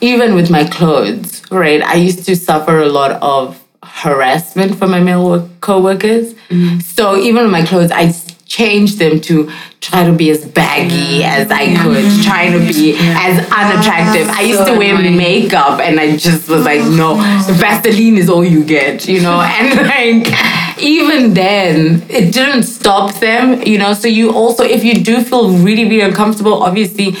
even 0.00 0.34
with 0.34 0.50
my 0.50 0.64
clothes, 0.64 1.42
right, 1.50 1.82
I 1.82 1.94
used 1.94 2.24
to 2.26 2.36
suffer 2.36 2.80
a 2.80 2.88
lot 2.88 3.12
of 3.22 3.62
harassment 3.82 4.76
from 4.78 4.90
my 4.90 5.00
male 5.00 5.24
work- 5.28 5.48
co-workers. 5.60 6.34
Mm-hmm. 6.50 6.80
So 6.80 7.16
even 7.16 7.44
with 7.44 7.52
my 7.52 7.64
clothes, 7.64 7.90
I 7.92 8.12
changed 8.46 8.98
them 8.98 9.20
to 9.20 9.50
try 9.80 10.04
to 10.06 10.12
be 10.12 10.30
as 10.30 10.44
baggy 10.44 11.24
as 11.24 11.50
I 11.50 11.74
could, 11.82 12.04
trying 12.24 12.52
to 12.52 12.58
be 12.60 12.94
as 12.98 13.38
unattractive. 13.50 14.28
I 14.28 14.42
used 14.42 14.60
So 14.60 14.72
to 14.72 14.78
wear 14.78 14.94
annoying. 14.96 15.16
makeup 15.16 15.80
and 15.80 15.98
I 15.98 16.16
just 16.16 16.48
was 16.48 16.64
like, 16.64 16.80
oh, 16.80 16.90
no, 16.90 17.54
Vaseline 17.54 18.16
is 18.16 18.28
all 18.28 18.44
you 18.44 18.64
get, 18.64 19.06
you 19.08 19.20
know? 19.20 19.40
And 19.58 19.86
like, 19.88 20.78
even 20.80 21.34
then, 21.34 22.02
it 22.08 22.32
didn't 22.32 22.64
stop 22.64 23.14
them, 23.20 23.62
you 23.62 23.78
know? 23.78 23.94
So 23.94 24.06
you 24.08 24.32
also, 24.32 24.62
if 24.62 24.84
you 24.84 24.94
do 25.02 25.22
feel 25.22 25.50
really, 25.58 25.84
really 25.84 26.00
uncomfortable, 26.02 26.62
obviously, 26.62 27.16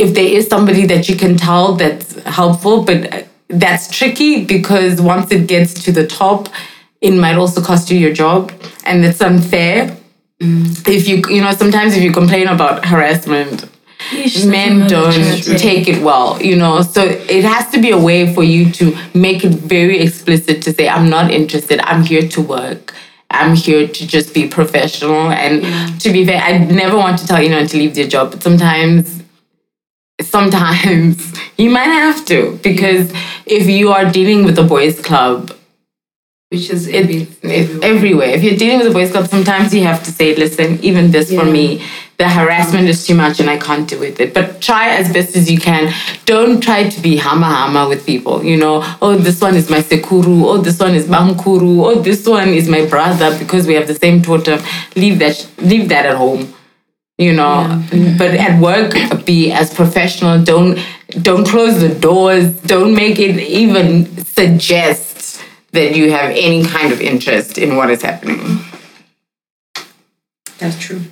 if 0.00 0.14
there 0.14 0.24
is 0.24 0.48
somebody 0.48 0.86
that 0.86 1.08
you 1.08 1.16
can 1.16 1.36
tell 1.36 1.74
that's 1.74 2.20
helpful, 2.24 2.84
but 2.84 3.12
uh, 3.12 3.22
that's 3.48 3.90
tricky 3.90 4.44
because 4.44 5.00
once 5.00 5.30
it 5.30 5.46
gets 5.46 5.74
to 5.84 5.92
the 5.92 6.06
top, 6.06 6.48
it 7.00 7.12
might 7.12 7.36
also 7.36 7.60
cost 7.60 7.90
you 7.90 7.98
your 7.98 8.12
job 8.12 8.50
and 8.84 9.04
it's 9.04 9.20
unfair. 9.20 9.96
If 10.40 11.06
you, 11.06 11.22
you 11.28 11.42
know, 11.42 11.52
sometimes 11.52 11.96
if 11.96 12.02
you 12.02 12.12
complain 12.12 12.46
about 12.46 12.86
harassment, 12.86 13.68
men 14.46 14.88
don't 14.88 15.12
take 15.58 15.86
it 15.86 16.02
well, 16.02 16.40
you 16.40 16.56
know. 16.56 16.80
So 16.80 17.04
it 17.04 17.44
has 17.44 17.70
to 17.72 17.80
be 17.80 17.90
a 17.90 17.98
way 17.98 18.32
for 18.32 18.42
you 18.42 18.70
to 18.72 18.96
make 19.12 19.44
it 19.44 19.52
very 19.52 19.98
explicit 20.00 20.62
to 20.62 20.72
say, 20.72 20.88
I'm 20.88 21.10
not 21.10 21.30
interested, 21.30 21.80
I'm 21.80 22.02
here 22.04 22.26
to 22.28 22.40
work. 22.40 22.94
I'm 23.32 23.54
here 23.54 23.86
to 23.86 24.06
just 24.06 24.34
be 24.34 24.48
professional. 24.48 25.30
And 25.30 26.00
to 26.00 26.10
be 26.10 26.26
fair, 26.26 26.40
I 26.42 26.58
never 26.58 26.96
want 26.96 27.18
to 27.20 27.26
tell 27.26 27.36
anyone 27.36 27.66
to 27.68 27.76
leave 27.76 27.94
their 27.94 28.08
job, 28.08 28.32
but 28.32 28.42
sometimes 28.42 29.19
sometimes 30.22 31.32
you 31.56 31.70
might 31.70 31.84
have 32.02 32.24
to 32.26 32.58
because 32.62 33.12
if 33.46 33.68
you 33.68 33.90
are 33.90 34.04
dealing 34.10 34.44
with 34.44 34.58
a 34.58 34.62
boys 34.64 35.00
club 35.00 35.52
Which 36.52 36.68
is 36.70 36.88
it, 36.88 36.94
every, 36.96 37.28
it- 37.42 37.84
everywhere. 37.84 38.28
If 38.36 38.42
you're 38.42 38.56
dealing 38.56 38.78
with 38.78 38.88
a 38.88 38.92
boys 38.92 39.12
club, 39.12 39.28
sometimes 39.28 39.72
you 39.72 39.84
have 39.84 40.02
to 40.02 40.10
say, 40.10 40.34
listen, 40.34 40.80
even 40.82 41.12
this 41.12 41.32
for 41.32 41.44
me, 41.44 41.80
the 42.18 42.28
harassment 42.28 42.88
is 42.88 43.06
too 43.06 43.14
much 43.14 43.38
and 43.38 43.48
I 43.48 43.56
can't 43.56 43.88
do 43.88 44.00
with 44.00 44.18
it. 44.20 44.34
But 44.34 44.60
try 44.60 44.88
as 45.00 45.12
best 45.12 45.36
as 45.36 45.48
you 45.48 45.58
can. 45.60 45.92
Don't 46.26 46.60
try 46.60 46.88
to 46.88 47.00
be 47.00 47.16
hama 47.18 47.46
hama 47.46 47.88
with 47.88 48.04
people. 48.04 48.42
You 48.44 48.56
know, 48.56 48.82
oh, 49.00 49.14
this 49.16 49.40
one 49.40 49.54
is 49.54 49.70
my 49.70 49.78
sekuru. 49.78 50.42
Oh, 50.44 50.58
this 50.58 50.78
one 50.80 50.94
is 50.96 51.06
bamkuru. 51.06 51.84
Oh, 51.86 52.02
this 52.02 52.26
one 52.26 52.48
is 52.48 52.68
my 52.68 52.84
brother 52.84 53.30
because 53.38 53.66
we 53.68 53.74
have 53.74 53.86
the 53.86 53.94
same 53.94 54.20
totem. 54.20 54.58
Leave 54.96 55.20
that, 55.20 55.36
leave 55.58 55.88
that 55.90 56.04
at 56.04 56.16
home. 56.16 56.52
You 57.20 57.34
know, 57.34 57.84
but 58.16 58.30
at 58.34 58.58
work, 58.62 58.94
be 59.26 59.52
as 59.52 59.74
professional. 59.74 60.42
Don't 60.42 60.78
don't 61.20 61.46
close 61.46 61.78
the 61.80 61.94
doors. 61.94 62.58
Don't 62.62 62.94
make 62.94 63.18
it 63.18 63.38
even 63.38 64.24
suggest 64.24 65.42
that 65.72 65.94
you 65.94 66.10
have 66.12 66.30
any 66.30 66.64
kind 66.64 66.92
of 66.94 67.00
interest 67.02 67.58
in 67.58 67.76
what 67.76 67.90
is 67.90 68.00
happening. 68.00 68.60
That's 70.58 70.78
true. 70.80 71.02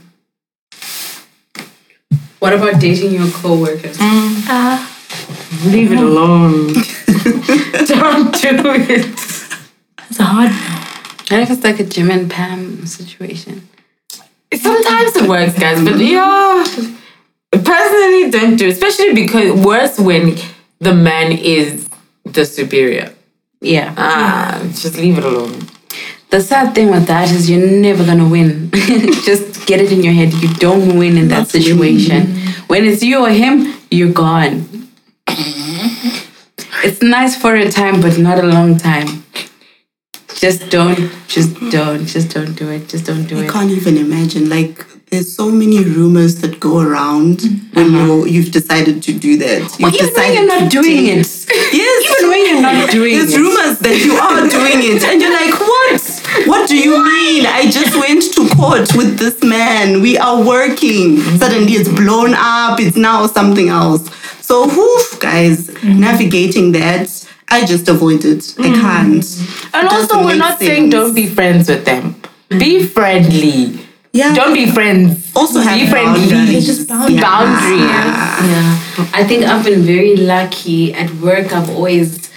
What 2.38 2.54
about 2.54 2.80
dating 2.80 3.12
your 3.12 3.30
coworkers? 3.30 3.98
Mm. 3.98 4.48
Uh-huh. 4.48 5.70
Leave 5.70 5.92
it 5.92 5.98
alone. 5.98 6.68
Don't 7.86 8.32
do 8.32 8.72
it. 8.74 9.06
It's 10.10 10.18
a 10.18 10.24
hard 10.24 10.50
no. 10.50 11.36
I 11.36 11.44
think 11.44 11.50
it's 11.50 11.64
like 11.64 11.80
a 11.80 11.84
Jim 11.84 12.10
and 12.10 12.30
Pam 12.30 12.86
situation. 12.86 13.68
Sometimes 14.54 15.16
it 15.16 15.28
works, 15.28 15.58
guys, 15.58 15.82
but 15.84 15.98
yeah, 15.98 16.64
personally 17.50 18.30
don't 18.30 18.56
do, 18.56 18.68
especially 18.68 19.14
because 19.14 19.60
worse 19.64 19.98
when 19.98 20.36
the 20.80 20.94
man 20.94 21.32
is 21.32 21.88
the 22.24 22.44
superior. 22.44 23.12
Yeah. 23.60 23.94
Ah, 23.96 24.60
just 24.68 24.96
leave 24.96 25.18
it 25.18 25.24
alone. 25.24 25.66
The 26.30 26.40
sad 26.40 26.74
thing 26.74 26.90
with 26.90 27.06
that 27.06 27.30
is 27.30 27.48
you're 27.48 27.66
never 27.66 28.04
gonna 28.04 28.28
win. 28.28 28.70
Just 29.24 29.66
get 29.66 29.80
it 29.80 29.90
in 29.90 30.02
your 30.02 30.12
head. 30.12 30.32
You 30.34 30.52
don't 30.54 30.98
win 30.98 31.16
in 31.16 31.28
that 31.28 31.48
situation. 31.48 32.36
When 32.66 32.84
it's 32.84 33.02
you 33.02 33.24
or 33.24 33.30
him, 33.30 33.74
you're 33.90 34.12
gone. 34.12 34.68
it's 35.26 37.00
nice 37.00 37.34
for 37.34 37.54
a 37.54 37.70
time, 37.70 38.02
but 38.02 38.18
not 38.18 38.38
a 38.38 38.46
long 38.46 38.76
time. 38.76 39.17
Just 40.38 40.70
don't, 40.70 41.10
just 41.26 41.58
don't, 41.70 42.06
just 42.06 42.30
don't 42.30 42.54
do 42.54 42.70
it. 42.70 42.88
Just 42.88 43.06
don't 43.06 43.26
do 43.26 43.38
I 43.38 43.42
it. 43.42 43.50
I 43.50 43.52
can't 43.52 43.70
even 43.70 43.96
imagine. 43.96 44.48
Like, 44.48 44.86
there's 45.10 45.34
so 45.34 45.50
many 45.50 45.82
rumors 45.82 46.40
that 46.42 46.60
go 46.60 46.80
around 46.80 47.42
when 47.72 47.94
uh-huh. 47.94 48.04
you 48.04 48.26
you've 48.26 48.52
decided 48.52 49.02
to 49.02 49.12
do 49.18 49.36
that. 49.38 49.62
You've 49.62 49.80
well, 49.80 49.94
even 49.94 50.14
when 50.14 50.34
you're 50.34 50.46
not 50.46 50.70
doing 50.70 51.06
it. 51.06 51.26
Yes. 51.72 52.20
Even 52.20 52.30
when 52.30 52.46
you're 52.46 52.62
not 52.62 52.90
doing 52.90 53.14
There's 53.14 53.34
it. 53.34 53.36
There's 53.36 53.40
rumors 53.40 53.78
that 53.80 53.98
you 54.04 54.14
are 54.14 54.46
doing 54.48 54.78
it, 54.92 55.02
and 55.02 55.20
you're 55.20 55.32
like, 55.32 55.58
what? 55.58 56.46
What 56.46 56.68
do 56.68 56.76
you 56.76 57.02
mean? 57.02 57.46
I 57.46 57.70
just 57.70 57.96
went 57.96 58.22
to 58.34 58.48
court 58.54 58.94
with 58.94 59.18
this 59.18 59.42
man. 59.42 60.00
We 60.02 60.18
are 60.18 60.40
working. 60.44 61.18
Suddenly 61.38 61.72
it's 61.72 61.88
blown 61.88 62.34
up. 62.34 62.78
It's 62.78 62.96
now 62.96 63.26
something 63.26 63.70
else. 63.70 64.08
So, 64.40 64.68
whew, 64.68 65.04
guys, 65.20 65.68
mm-hmm. 65.68 66.00
navigating 66.00 66.72
that, 66.72 67.08
I 67.50 67.64
just 67.64 67.88
avoid 67.88 68.24
it. 68.24 68.54
I 68.58 68.70
can't. 68.70 69.24
And 69.74 69.88
also, 69.88 70.18
we're 70.18 70.28
make 70.28 70.38
not 70.38 70.58
saying 70.58 70.90
don't 70.90 71.14
be 71.14 71.26
friends 71.26 71.68
with 71.68 71.84
them. 71.84 72.20
Be 72.50 72.86
friendly. 72.86 73.80
Yeah. 74.12 74.34
Don't 74.34 74.54
be 74.54 74.70
friends. 74.70 75.30
Also 75.36 75.60
have 75.60 75.78
be 75.78 75.86
friendly. 75.86 76.28
boundaries. 76.28 76.66
Just 76.66 76.88
boundaries. 76.88 77.20
Boundaries. 77.20 77.80
Yeah, 77.80 79.10
I 79.12 79.24
think 79.26 79.44
I've 79.44 79.64
been 79.64 79.82
very 79.82 80.16
lucky 80.16 80.94
at 80.94 81.10
work. 81.16 81.52
I've 81.52 81.70
always 81.70 82.30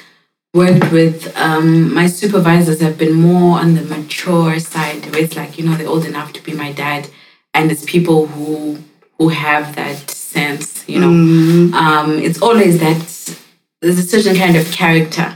worked 0.53 0.91
with 0.91 1.36
um, 1.38 1.93
my 1.93 2.07
supervisors 2.07 2.82
have 2.82 2.97
been 2.97 3.14
more 3.14 3.59
on 3.59 3.76
the 3.76 3.84
mature 3.84 4.59
side. 4.59 5.05
Where 5.12 5.24
it's 5.24 5.36
like 5.36 5.57
you 5.57 5.66
know 5.66 5.76
they're 5.76 5.88
old 5.88 6.05
enough 6.05 6.34
to 6.34 6.43
be 6.43 6.53
my 6.53 6.72
dad, 6.72 7.09
and 7.53 7.72
it's 7.72 7.86
people 7.86 8.28
who 8.28 8.78
who 9.18 9.30
have 9.30 9.76
that 9.76 10.09
sense. 10.09 10.88
You 10.88 10.99
know, 10.99 11.78
um, 11.78 12.20
it's 12.20 12.41
always 12.41 12.80
that 12.80 13.41
there's 13.82 14.00
a 14.00 14.04
certain 14.04 14.36
kind 14.36 14.56
of 14.56 14.72
character. 14.72 15.34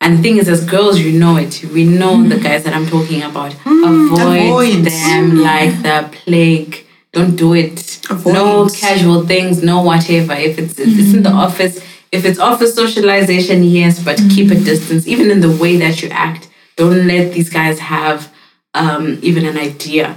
And 0.00 0.18
the 0.18 0.22
thing 0.22 0.36
is, 0.38 0.48
as 0.48 0.64
girls, 0.64 0.98
you 0.98 1.18
know 1.18 1.36
it. 1.36 1.62
We 1.64 1.84
know 1.84 2.20
the 2.22 2.34
mm. 2.34 2.42
guys 2.42 2.64
that 2.64 2.74
I'm 2.74 2.86
talking 2.86 3.22
about. 3.22 3.52
Mm, 3.52 4.12
avoid, 4.12 4.46
avoid. 4.46 4.84
them 4.84 5.30
mm. 5.30 5.42
like 5.42 5.82
the 5.82 6.16
plague. 6.16 6.86
Don't 7.12 7.36
do 7.36 7.54
it. 7.54 8.00
No 8.24 8.68
casual 8.68 9.26
things, 9.26 9.62
no 9.62 9.82
whatever. 9.82 10.32
If 10.32 10.58
it's 10.58 10.78
if 10.78 10.98
it's 10.98 11.14
in 11.14 11.22
the 11.22 11.28
mm-hmm. 11.28 11.38
office, 11.38 11.76
if 12.10 12.24
it's 12.24 12.38
office 12.38 12.74
socialization, 12.74 13.62
yes, 13.62 14.02
but 14.02 14.16
keep 14.16 14.50
a 14.50 14.54
mm-hmm. 14.54 14.64
distance. 14.64 15.06
Even 15.06 15.30
in 15.30 15.40
the 15.40 15.50
way 15.50 15.76
that 15.76 16.02
you 16.02 16.08
act, 16.08 16.48
don't 16.76 17.06
let 17.06 17.32
these 17.32 17.50
guys 17.50 17.78
have 17.78 18.32
um, 18.74 19.18
even 19.22 19.44
an 19.44 19.58
idea 19.58 20.16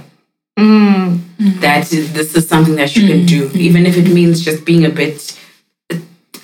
that 1.60 1.88
this 1.90 2.34
is 2.34 2.48
something 2.48 2.76
that 2.76 2.96
you 2.96 3.06
can 3.06 3.26
do, 3.26 3.50
even 3.54 3.86
if 3.86 3.96
it 3.96 4.08
means 4.12 4.44
just 4.44 4.64
being 4.64 4.84
a 4.84 4.88
bit 4.88 5.35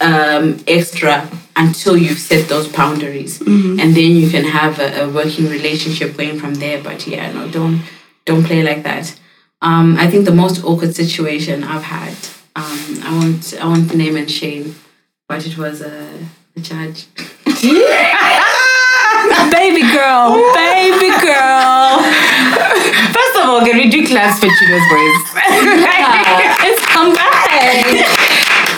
um, 0.02 0.62
extra 0.66 1.28
until 1.56 1.96
you've 1.96 2.18
set 2.18 2.48
those 2.48 2.68
boundaries, 2.68 3.40
and 3.40 3.94
then 3.94 4.12
you 4.16 4.30
can 4.30 4.44
have 4.44 4.78
a, 4.78 5.04
a 5.04 5.08
working 5.08 5.48
relationship 5.48 6.16
going 6.16 6.38
from 6.38 6.54
there. 6.54 6.82
But 6.82 7.06
yeah, 7.06 7.32
no, 7.32 7.48
don't 7.48 7.82
don't 8.24 8.44
play 8.44 8.62
like 8.62 8.82
that. 8.82 9.18
Um, 9.60 9.96
I 9.96 10.10
think 10.10 10.24
the 10.24 10.34
most 10.34 10.64
awkward 10.64 10.94
situation 10.94 11.62
I've 11.62 11.84
had, 11.84 12.14
um, 12.56 13.00
I 13.04 13.18
won't 13.18 13.54
I 13.60 13.66
won't 13.66 13.94
name 13.94 14.16
and 14.16 14.30
shame, 14.30 14.74
but 15.28 15.46
it 15.46 15.56
was 15.56 15.80
a, 15.82 16.08
a 16.56 16.60
judge. 16.60 17.06
baby 19.52 19.82
girl, 19.92 20.34
baby 20.54 21.10
girl. 21.22 22.02
First 23.12 23.36
of 23.38 23.48
all, 23.48 23.60
can 23.60 23.76
we 23.76 23.88
do 23.88 24.06
claps 24.06 24.40
for 24.40 24.48
Chino's 24.48 24.86
voice? 24.90 25.22
it's 26.66 26.84
come 26.86 27.14
back. 27.14 28.68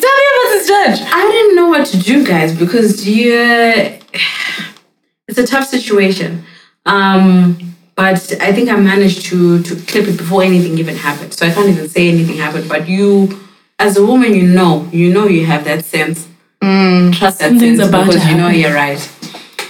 Tell 0.00 0.16
me 0.20 0.24
about 0.34 0.50
this 0.52 0.68
judge. 0.68 1.00
I 1.02 1.30
didn't 1.30 1.56
know 1.56 1.68
what 1.68 1.86
to 1.88 1.98
do, 1.98 2.26
guys, 2.26 2.56
because 2.56 3.08
yeah, 3.08 3.98
it's 5.28 5.38
a 5.38 5.46
tough 5.46 5.66
situation. 5.66 6.44
Um, 6.86 7.58
but 7.96 8.32
I 8.40 8.52
think 8.52 8.68
I 8.70 8.76
managed 8.76 9.26
to 9.26 9.62
to 9.62 9.76
clip 9.76 10.08
it 10.08 10.16
before 10.16 10.42
anything 10.42 10.78
even 10.78 10.96
happened. 10.96 11.32
So 11.32 11.46
I 11.46 11.52
can't 11.52 11.68
even 11.68 11.88
say 11.88 12.08
anything 12.08 12.36
happened. 12.36 12.68
But 12.68 12.88
you, 12.88 13.38
as 13.78 13.96
a 13.96 14.04
woman, 14.04 14.34
you 14.34 14.42
know, 14.46 14.88
you 14.92 15.12
know, 15.12 15.26
you 15.26 15.46
have 15.46 15.64
that 15.64 15.84
sense. 15.84 16.28
Trust 17.12 17.38
that 17.40 17.52
sense 17.58 17.78
because 17.90 18.28
you 18.28 18.36
know 18.36 18.48
you're 18.48 18.74
right. 18.74 18.98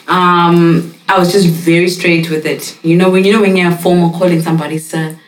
Um, 0.09 0.95
I 1.09 1.19
was 1.19 1.33
just 1.33 1.49
very 1.49 1.89
straight 1.89 2.31
with 2.31 2.47
it. 2.47 2.79
You 2.83 2.97
know, 2.97 3.11
when 3.11 3.25
you 3.25 3.33
know 3.33 3.41
when 3.43 3.57
you're 3.57 3.73
formal 3.73 4.11
calling 4.11 4.41
somebody 4.41 4.79
sir, 4.79 5.19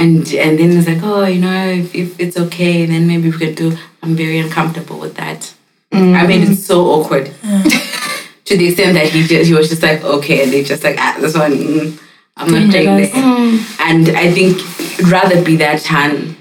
and 0.00 0.26
and 0.34 0.58
then 0.58 0.76
it's 0.76 0.88
like, 0.88 1.02
oh, 1.02 1.24
you 1.26 1.40
know, 1.40 1.68
if, 1.68 1.94
if 1.94 2.18
it's 2.18 2.36
okay, 2.36 2.86
then 2.86 3.06
maybe 3.06 3.30
we 3.30 3.38
can 3.38 3.54
do. 3.54 3.76
I'm 4.02 4.16
very 4.16 4.38
uncomfortable 4.38 4.98
with 4.98 5.14
that. 5.16 5.54
I 5.92 6.26
made 6.26 6.48
it 6.48 6.56
so 6.56 6.86
awkward 6.86 7.26
to 8.44 8.56
the 8.56 8.68
extent 8.68 8.94
that 8.94 9.08
he 9.08 9.26
just 9.26 9.48
he 9.48 9.54
was 9.54 9.68
just 9.68 9.82
like, 9.82 10.02
okay, 10.02 10.42
and 10.42 10.52
they 10.52 10.62
just 10.64 10.84
like, 10.84 10.96
ah, 10.98 11.16
this 11.20 11.36
one, 11.36 11.52
mm, 11.52 12.00
I'm 12.36 12.50
not 12.50 12.70
playing 12.70 12.96
Dangerous. 12.96 13.12
this. 13.12 13.80
And 13.80 14.08
I 14.16 14.32
think 14.32 14.58
rather 15.10 15.42
be 15.44 15.56
that 15.56 15.82
hand, 15.82 16.36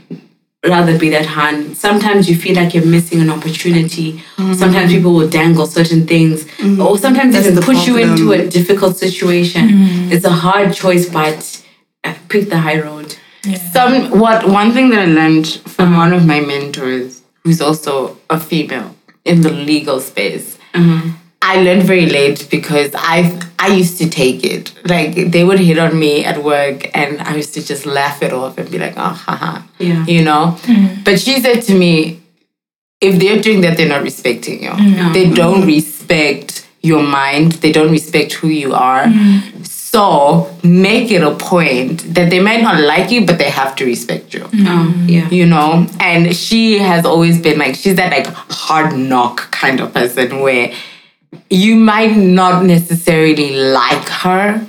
rather 0.64 0.98
be 0.98 1.10
that 1.10 1.26
hand. 1.26 1.76
Sometimes 1.76 2.30
you 2.30 2.36
feel 2.36 2.56
like 2.56 2.74
you're 2.74 2.86
missing 2.86 3.20
an 3.22 3.30
opportunity. 3.30 4.24
Sometimes 4.38 4.92
people 4.92 5.14
will 5.14 5.30
dangle 5.30 5.66
certain 5.66 6.08
things, 6.08 6.46
or 6.80 6.98
sometimes 6.98 7.34
That's 7.34 7.48
even 7.48 7.56
the 7.56 7.62
push 7.62 7.88
you 7.88 7.98
into 7.98 8.32
a 8.32 8.48
difficult 8.48 8.98
situation. 8.98 9.64
It's 10.14 10.26
a 10.26 10.32
hard 10.32 10.74
choice, 10.74 11.10
but 11.10 11.66
uh, 12.04 12.14
pick 12.30 12.50
the 12.50 12.60
high 12.60 12.80
road. 12.80 13.16
Some 13.72 14.20
what 14.20 14.48
one 14.48 14.72
thing 14.72 14.90
that 14.90 15.00
I 15.00 15.06
learned 15.06 15.48
from 15.48 15.96
one 15.96 16.14
of 16.14 16.26
my 16.26 16.42
mentors, 16.42 17.22
who's 17.44 17.62
also 17.62 18.18
a 18.30 18.40
female 18.40 18.96
in 19.26 19.42
the 19.42 19.50
legal 19.50 20.00
space. 20.02 20.58
Mm-hmm. 20.74 21.12
I 21.42 21.62
learned 21.62 21.84
very 21.84 22.06
late 22.06 22.48
because 22.52 22.92
I 22.96 23.40
I 23.58 23.68
used 23.68 23.98
to 24.00 24.10
take 24.10 24.44
it. 24.44 24.74
Like 24.86 25.32
they 25.32 25.44
would 25.44 25.60
hit 25.60 25.78
on 25.78 25.98
me 25.98 26.26
at 26.26 26.44
work 26.44 26.90
and 26.96 27.22
I 27.22 27.36
used 27.36 27.54
to 27.54 27.66
just 27.66 27.86
laugh 27.86 28.22
it 28.22 28.34
off 28.34 28.58
and 28.58 28.70
be 28.70 28.78
like, 28.78 28.94
oh 28.98 29.14
haha. 29.14 29.64
Yeah. 29.78 30.06
You 30.06 30.24
know? 30.24 30.58
Mm-hmm. 30.62 31.04
But 31.04 31.20
she 31.20 31.40
said 31.40 31.62
to 31.64 31.76
me, 31.76 32.22
if 33.02 33.20
they're 33.20 33.42
doing 33.42 33.62
that, 33.62 33.78
they're 33.78 33.88
not 33.88 34.04
respecting 34.04 34.64
you. 34.64 34.72
Mm-hmm. 34.72 35.14
They 35.14 35.30
don't 35.30 35.66
respect 35.66 36.68
your 36.82 37.04
mind. 37.04 37.54
They 37.54 37.72
don't 37.72 37.92
respect 37.92 38.34
who 38.34 38.50
you 38.50 38.74
are. 38.74 39.06
So 39.92 40.56
make 40.64 41.10
it 41.10 41.24
a 41.24 41.34
point 41.36 42.14
that 42.14 42.30
they 42.30 42.40
might 42.40 42.62
not 42.62 42.80
like 42.80 43.10
you, 43.10 43.26
but 43.26 43.40
they 43.40 43.50
have 43.50 43.76
to 43.78 43.86
respect 43.86 44.36
you. 44.36 44.42
Mm-hmm. 44.42 44.68
Oh, 44.68 44.86
mm-hmm. 44.86 45.10
yeah. 45.10 45.30
You 45.30 45.48
know? 45.48 45.88
And 46.00 46.36
she 46.36 46.78
has 46.78 47.06
always 47.06 47.42
been 47.42 47.58
like, 47.58 47.74
she's 47.74 47.96
that 47.96 48.12
like 48.12 48.28
hard 48.28 48.96
knock 48.96 49.50
kind 49.50 49.80
of 49.80 49.92
person 49.92 50.42
where 50.42 50.72
you 51.50 51.76
might 51.76 52.16
not 52.16 52.66
necessarily 52.66 53.56
like 53.56 54.08
her, 54.10 54.64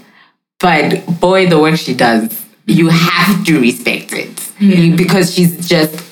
but 0.59 1.05
boy, 1.21 1.47
the 1.51 1.59
work 1.59 1.77
she 1.77 1.93
does, 1.93 2.43
you 2.65 2.87
mm-hmm. 2.87 2.97
have 2.97 3.45
to 3.45 3.61
respect 3.61 4.15
it 4.15 4.53
You- 4.59 4.97
because 4.97 5.35
she's 5.35 5.69
just 5.69 6.03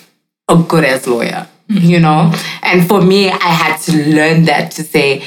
a 0.49 0.57
good 0.57 0.85
ass 0.85 1.07
lawyer, 1.07 1.49
you 1.69 1.99
know? 1.99 2.31
And 2.63 2.87
for 2.87 3.01
me, 3.01 3.31
I 3.31 3.39
had 3.63 3.79
to 3.87 3.93
learn 4.15 4.45
that 4.45 4.71
to 4.73 4.83
say, 4.83 5.25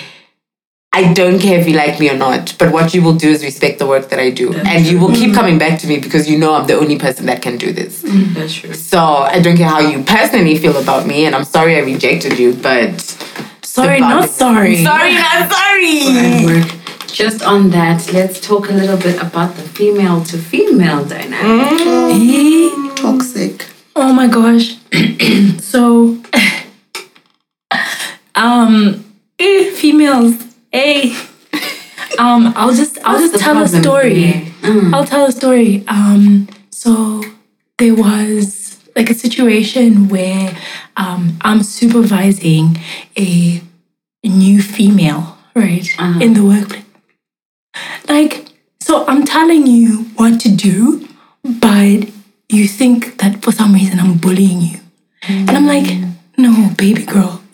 I 0.94 1.14
don't 1.14 1.40
care 1.40 1.58
if 1.58 1.68
you 1.70 1.74
like 1.76 2.02
me 2.02 2.10
or 2.10 2.18
not, 2.18 2.54
but 2.60 2.74
what 2.74 2.94
you 2.94 3.02
will 3.02 3.16
do 3.16 3.30
is 3.30 3.44
respect 3.44 3.80
the 3.80 3.88
work 3.88 4.10
that 4.10 4.20
I 4.20 4.30
do. 4.30 4.54
and 4.54 4.86
you 4.86 5.00
will 5.00 5.14
keep 5.14 5.34
coming 5.34 5.58
back 5.58 5.80
to 5.80 5.88
me 5.88 6.00
because 6.00 6.30
you 6.30 6.38
know 6.38 6.54
I'm 6.54 6.68
the 6.68 6.74
only 6.74 7.00
person 7.00 7.28
that 7.28 7.42
can 7.42 7.58
do 7.58 7.72
this. 7.72 8.04
That's 8.36 8.54
true. 8.54 8.74
So 8.74 9.00
I 9.00 9.40
don't 9.40 9.56
care 9.56 9.70
how 9.70 9.80
you 9.80 10.04
personally 10.04 10.58
feel 10.58 10.76
about 10.76 11.08
me, 11.08 11.26
and 11.26 11.34
I'm 11.34 11.46
sorry 11.46 11.78
I 11.78 11.80
rejected 11.80 12.38
you, 12.38 12.54
but 12.54 13.00
Sorry, 13.64 14.00
not 14.16 14.30
sorry. 14.30 14.84
sorry, 14.84 15.14
not 15.14 15.50
sorry. 15.52 16.00
Hard 16.02 16.46
work. 16.46 16.68
Just 17.08 17.42
on 17.44 17.70
that, 17.70 18.12
let's 18.12 18.42
talk 18.42 18.70
a 18.70 18.74
little 18.74 18.98
bit 18.98 19.22
about 19.22 19.56
the 19.56 19.62
female 19.64 20.22
to 20.26 20.38
female 20.38 21.06
dynamic. 21.06 21.88
Eh? 21.88 22.96
Toxic. 22.96 23.66
Oh 23.96 24.12
my 24.12 24.28
gosh. 24.28 24.76
so, 25.60 26.18
um, 28.36 29.06
eh, 29.40 29.72
females, 29.72 30.36
eh. 30.74 31.28
Um, 32.18 32.54
I'll 32.56 32.74
just 32.74 32.98
I'll 33.04 33.20
What's 33.20 33.32
just 33.32 33.44
tell 33.44 33.62
a 33.62 33.68
story. 33.68 34.54
Mm. 34.62 34.94
I'll 34.94 35.06
tell 35.06 35.26
a 35.26 35.32
story. 35.32 35.84
Um, 35.88 36.48
so 36.70 37.24
there 37.78 37.96
was 37.96 38.80
like 38.96 39.10
a 39.10 39.14
situation 39.14 40.10
where 40.10 40.56
um, 40.98 41.38
I'm 41.42 41.64
supervising 41.64 42.78
a, 43.18 43.62
a 44.24 44.28
new 44.28 44.62
female, 44.62 45.38
right, 45.56 45.88
in 46.22 46.34
the 46.34 46.44
workplace. 46.44 46.86
Like, 48.08 48.48
so 48.80 49.06
I'm 49.08 49.26
telling 49.26 49.66
you 49.68 50.04
what 50.16 50.40
to 50.42 50.50
do, 50.50 51.08
but 51.44 52.10
you 52.50 52.68
think 52.68 53.18
that 53.20 53.42
for 53.42 53.52
some 53.52 53.74
reason 53.74 54.00
I'm 54.00 54.18
bullying 54.18 54.62
you. 54.62 54.80
And 55.24 55.52
I'm 55.52 55.66
like, 55.68 55.90
no, 56.38 56.74
baby 56.78 57.04
girl, 57.06 57.42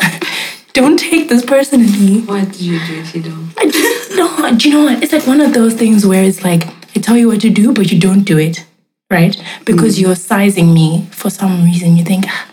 don't 0.78 0.98
take 0.98 1.28
this 1.28 1.44
personally. 1.44 2.22
What 2.22 2.52
did 2.52 2.62
you 2.62 2.80
do? 2.86 3.04
She 3.04 3.20
don't. 3.20 3.52
I 3.58 3.66
just, 3.66 4.12
no, 4.16 4.56
do 4.56 4.70
you 4.70 4.76
know 4.76 4.84
what? 4.86 5.02
It's 5.04 5.12
like 5.12 5.26
one 5.26 5.42
of 5.42 5.54
those 5.54 5.74
things 5.74 6.06
where 6.06 6.24
it's 6.24 6.44
like, 6.44 6.68
I 6.96 7.00
tell 7.02 7.18
you 7.18 7.28
what 7.30 7.42
to 7.42 7.50
do, 7.50 7.74
but 7.74 7.92
you 7.92 8.00
don't 8.00 8.22
do 8.24 8.38
it, 8.38 8.64
right? 9.10 9.36
Because 9.66 10.00
you're 10.00 10.16
sizing 10.16 10.74
me 10.76 11.08
for 11.12 11.32
some 11.32 11.64
reason. 11.64 11.98
You 11.98 12.04
think, 12.06 12.26
"Ah, 12.28 12.48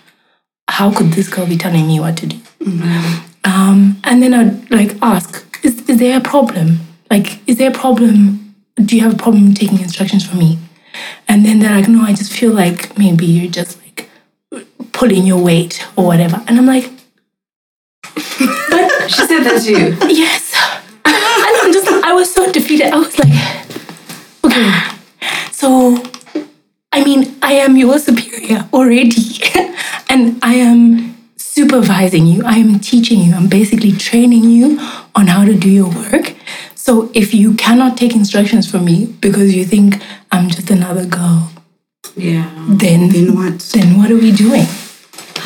how 0.68 0.90
could 0.90 1.12
this 1.12 1.28
girl 1.28 1.46
be 1.46 1.58
telling 1.58 1.86
me 1.86 2.00
what 2.00 2.16
to 2.18 2.26
do? 2.26 2.38
Um, 3.44 4.00
and 4.04 4.22
then 4.22 4.32
I'd 4.32 4.70
like 4.70 4.96
ask, 5.02 5.44
is, 5.62 5.86
is 5.88 5.98
there 5.98 6.16
a 6.16 6.20
problem? 6.22 6.78
Like, 7.10 7.46
is 7.46 7.58
there 7.58 7.68
a 7.70 7.74
problem? 7.74 8.54
Do 8.76 8.96
you 8.96 9.02
have 9.02 9.12
a 9.14 9.22
problem 9.22 9.52
taking 9.52 9.80
instructions 9.80 10.26
from 10.26 10.38
me? 10.38 10.58
And 11.28 11.44
then 11.44 11.58
they're 11.58 11.74
like, 11.74 11.88
no, 11.88 12.02
I 12.02 12.14
just 12.14 12.32
feel 12.32 12.52
like 12.52 12.96
maybe 12.98 13.26
you're 13.26 13.50
just 13.52 13.78
like 13.82 14.08
pulling 14.92 15.26
your 15.26 15.42
weight 15.42 15.86
or 15.96 16.06
whatever. 16.06 16.42
And 16.46 16.56
I'm 16.58 16.66
like, 16.66 16.90
She 18.16 19.26
said 19.26 19.42
that 19.44 19.60
to 19.64 19.70
you. 19.70 19.96
yes. 20.08 20.52
And 21.04 21.56
I'm 21.62 21.72
just, 21.72 21.86
I 22.04 22.12
was 22.12 22.32
so 22.32 22.50
defeated. 22.50 22.92
I 22.92 22.96
was 22.98 23.18
like, 23.18 23.32
okay, 24.44 24.70
so, 25.52 25.96
I 26.92 27.04
mean, 27.04 27.36
I 27.42 27.54
am 27.54 27.76
your 27.76 27.98
superior 27.98 28.66
already. 28.72 29.40
and 30.08 30.38
I 30.42 30.54
am 30.54 31.16
supervising 31.36 32.26
you. 32.26 32.42
I 32.44 32.56
am 32.58 32.78
teaching 32.80 33.20
you. 33.20 33.34
I'm 33.34 33.48
basically 33.48 33.92
training 33.92 34.44
you 34.44 34.78
on 35.14 35.26
how 35.28 35.44
to 35.44 35.54
do 35.54 35.68
your 35.70 35.88
work. 35.90 36.34
So 36.74 37.10
if 37.14 37.32
you 37.34 37.54
cannot 37.54 37.96
take 37.96 38.14
instructions 38.14 38.70
from 38.70 38.84
me 38.84 39.06
because 39.20 39.54
you 39.54 39.64
think 39.64 40.02
I'm 40.32 40.48
just 40.50 40.70
another 40.70 41.06
girl, 41.06 41.50
Yeah. 42.16 42.50
then 42.68 43.08
Then 43.10 43.34
what? 43.34 43.58
then 43.72 43.98
what 43.98 44.10
are 44.10 44.16
we 44.16 44.32
doing? 44.32 44.66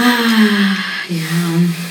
Ah, 0.00 1.06
yeah. 1.10 1.87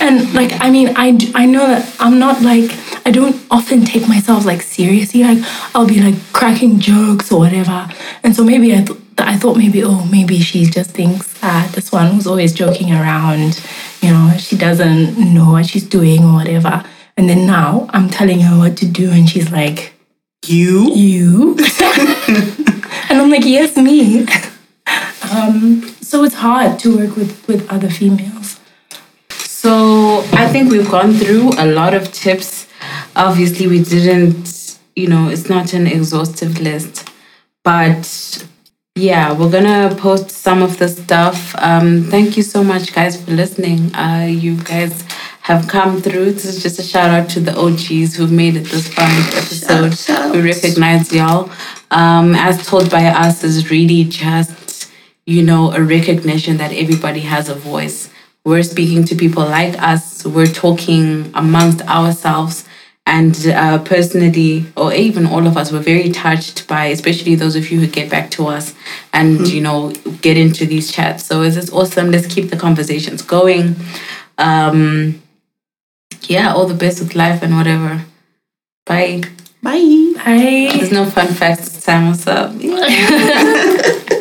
And 0.00 0.32
like, 0.34 0.52
I 0.60 0.70
mean, 0.70 0.88
i 0.96 1.16
i 1.34 1.46
know 1.46 1.66
that 1.66 1.96
I'm 1.98 2.18
not 2.18 2.42
like, 2.42 2.70
I 3.06 3.10
don't 3.10 3.36
often 3.50 3.84
take 3.84 4.08
myself 4.08 4.44
like 4.44 4.62
seriously. 4.62 5.22
Like, 5.22 5.38
I'll 5.74 5.86
be 5.86 6.00
like 6.00 6.16
cracking 6.32 6.78
jokes 6.80 7.32
or 7.32 7.38
whatever. 7.40 7.88
And 8.22 8.34
so 8.34 8.44
maybe 8.44 8.74
I, 8.74 8.82
th- 8.82 8.98
I 9.18 9.36
thought 9.36 9.56
maybe, 9.56 9.82
oh, 9.84 10.04
maybe 10.06 10.40
she 10.40 10.66
just 10.66 10.90
thinks 10.90 11.40
that 11.40 11.72
this 11.72 11.92
one 11.92 12.12
who's 12.12 12.26
always 12.26 12.52
joking 12.52 12.92
around, 12.92 13.60
you 14.02 14.10
know, 14.10 14.34
she 14.38 14.56
doesn't 14.56 15.18
know 15.34 15.52
what 15.52 15.66
she's 15.66 15.84
doing 15.88 16.24
or 16.24 16.34
whatever. 16.34 16.84
And 17.16 17.28
then 17.28 17.46
now 17.46 17.86
I'm 17.90 18.10
telling 18.10 18.40
her 18.40 18.58
what 18.58 18.76
to 18.78 18.86
do, 18.86 19.10
and 19.10 19.28
she's 19.28 19.50
like, 19.50 19.94
You? 20.44 20.92
you? 20.94 21.56
and 23.08 23.18
I'm 23.20 23.30
like, 23.30 23.44
yes, 23.44 23.76
me. 23.76 24.26
um, 25.32 25.82
so 26.02 26.24
it's 26.24 26.34
hard 26.34 26.78
to 26.80 26.96
work 26.96 27.16
with, 27.16 27.46
with 27.48 27.66
other 27.70 27.88
females. 27.88 28.60
I 30.46 30.48
think 30.48 30.70
we've 30.70 30.88
gone 30.88 31.12
through 31.12 31.50
a 31.58 31.66
lot 31.66 31.92
of 31.92 32.12
tips. 32.12 32.68
Obviously, 33.16 33.66
we 33.66 33.82
didn't, 33.82 34.78
you 34.94 35.08
know, 35.08 35.28
it's 35.28 35.48
not 35.48 35.72
an 35.72 35.88
exhaustive 35.88 36.60
list, 36.60 37.10
but 37.64 38.46
yeah, 38.94 39.32
we're 39.32 39.50
gonna 39.50 39.92
post 39.96 40.30
some 40.30 40.62
of 40.62 40.78
the 40.78 40.88
stuff. 40.88 41.52
Um, 41.58 42.04
thank 42.04 42.36
you 42.36 42.44
so 42.44 42.62
much, 42.62 42.94
guys, 42.94 43.20
for 43.20 43.32
listening. 43.32 43.92
Uh, 43.92 44.28
you 44.30 44.56
guys 44.62 45.02
have 45.42 45.66
come 45.66 46.00
through. 46.00 46.30
This 46.30 46.44
is 46.44 46.62
just 46.62 46.78
a 46.78 46.84
shout 46.84 47.10
out 47.10 47.28
to 47.30 47.40
the 47.40 47.58
OGs 47.58 48.14
who've 48.14 48.30
made 48.30 48.54
it 48.54 48.66
this 48.66 48.86
far 48.94 49.10
episode. 49.34 50.32
We 50.32 50.42
recognize 50.42 51.12
y'all. 51.12 51.50
Um, 51.90 52.36
as 52.36 52.64
told 52.64 52.88
by 52.88 53.06
us, 53.06 53.42
is 53.42 53.68
really 53.68 54.04
just 54.04 54.92
you 55.26 55.42
know, 55.42 55.72
a 55.72 55.82
recognition 55.82 56.56
that 56.58 56.72
everybody 56.72 57.20
has 57.20 57.48
a 57.48 57.54
voice. 57.54 58.10
We're 58.46 58.62
speaking 58.62 59.04
to 59.06 59.16
people 59.16 59.42
like 59.42 59.76
us, 59.82 60.24
we're 60.24 60.46
talking 60.46 61.32
amongst 61.34 61.82
ourselves. 61.82 62.64
And 63.04 63.36
uh, 63.48 63.78
personally, 63.82 64.66
or 64.76 64.94
even 64.94 65.26
all 65.26 65.48
of 65.48 65.56
us, 65.56 65.72
were 65.72 65.80
very 65.80 66.10
touched 66.10 66.68
by, 66.68 66.86
especially 66.86 67.34
those 67.34 67.56
of 67.56 67.72
you 67.72 67.80
who 67.80 67.88
get 67.88 68.08
back 68.08 68.30
to 68.32 68.46
us 68.46 68.72
and, 69.12 69.48
you 69.48 69.60
know, 69.60 69.90
get 70.22 70.36
into 70.36 70.64
these 70.64 70.92
chats. 70.92 71.26
So 71.26 71.42
it's 71.42 71.56
just 71.56 71.72
awesome. 71.72 72.12
Let's 72.12 72.32
keep 72.32 72.50
the 72.50 72.56
conversations 72.56 73.20
going. 73.20 73.74
Um, 74.38 75.20
yeah, 76.28 76.54
all 76.54 76.66
the 76.66 76.74
best 76.74 77.00
with 77.00 77.16
life 77.16 77.42
and 77.42 77.56
whatever. 77.56 78.04
Bye. 78.84 79.22
Bye. 79.60 80.12
Bye. 80.18 80.70
There's 80.72 80.92
no 80.92 81.04
fun 81.06 81.26
facts 81.34 81.70
this 81.70 81.84
time. 81.84 82.10
What's 82.10 82.28
up? 82.28 82.52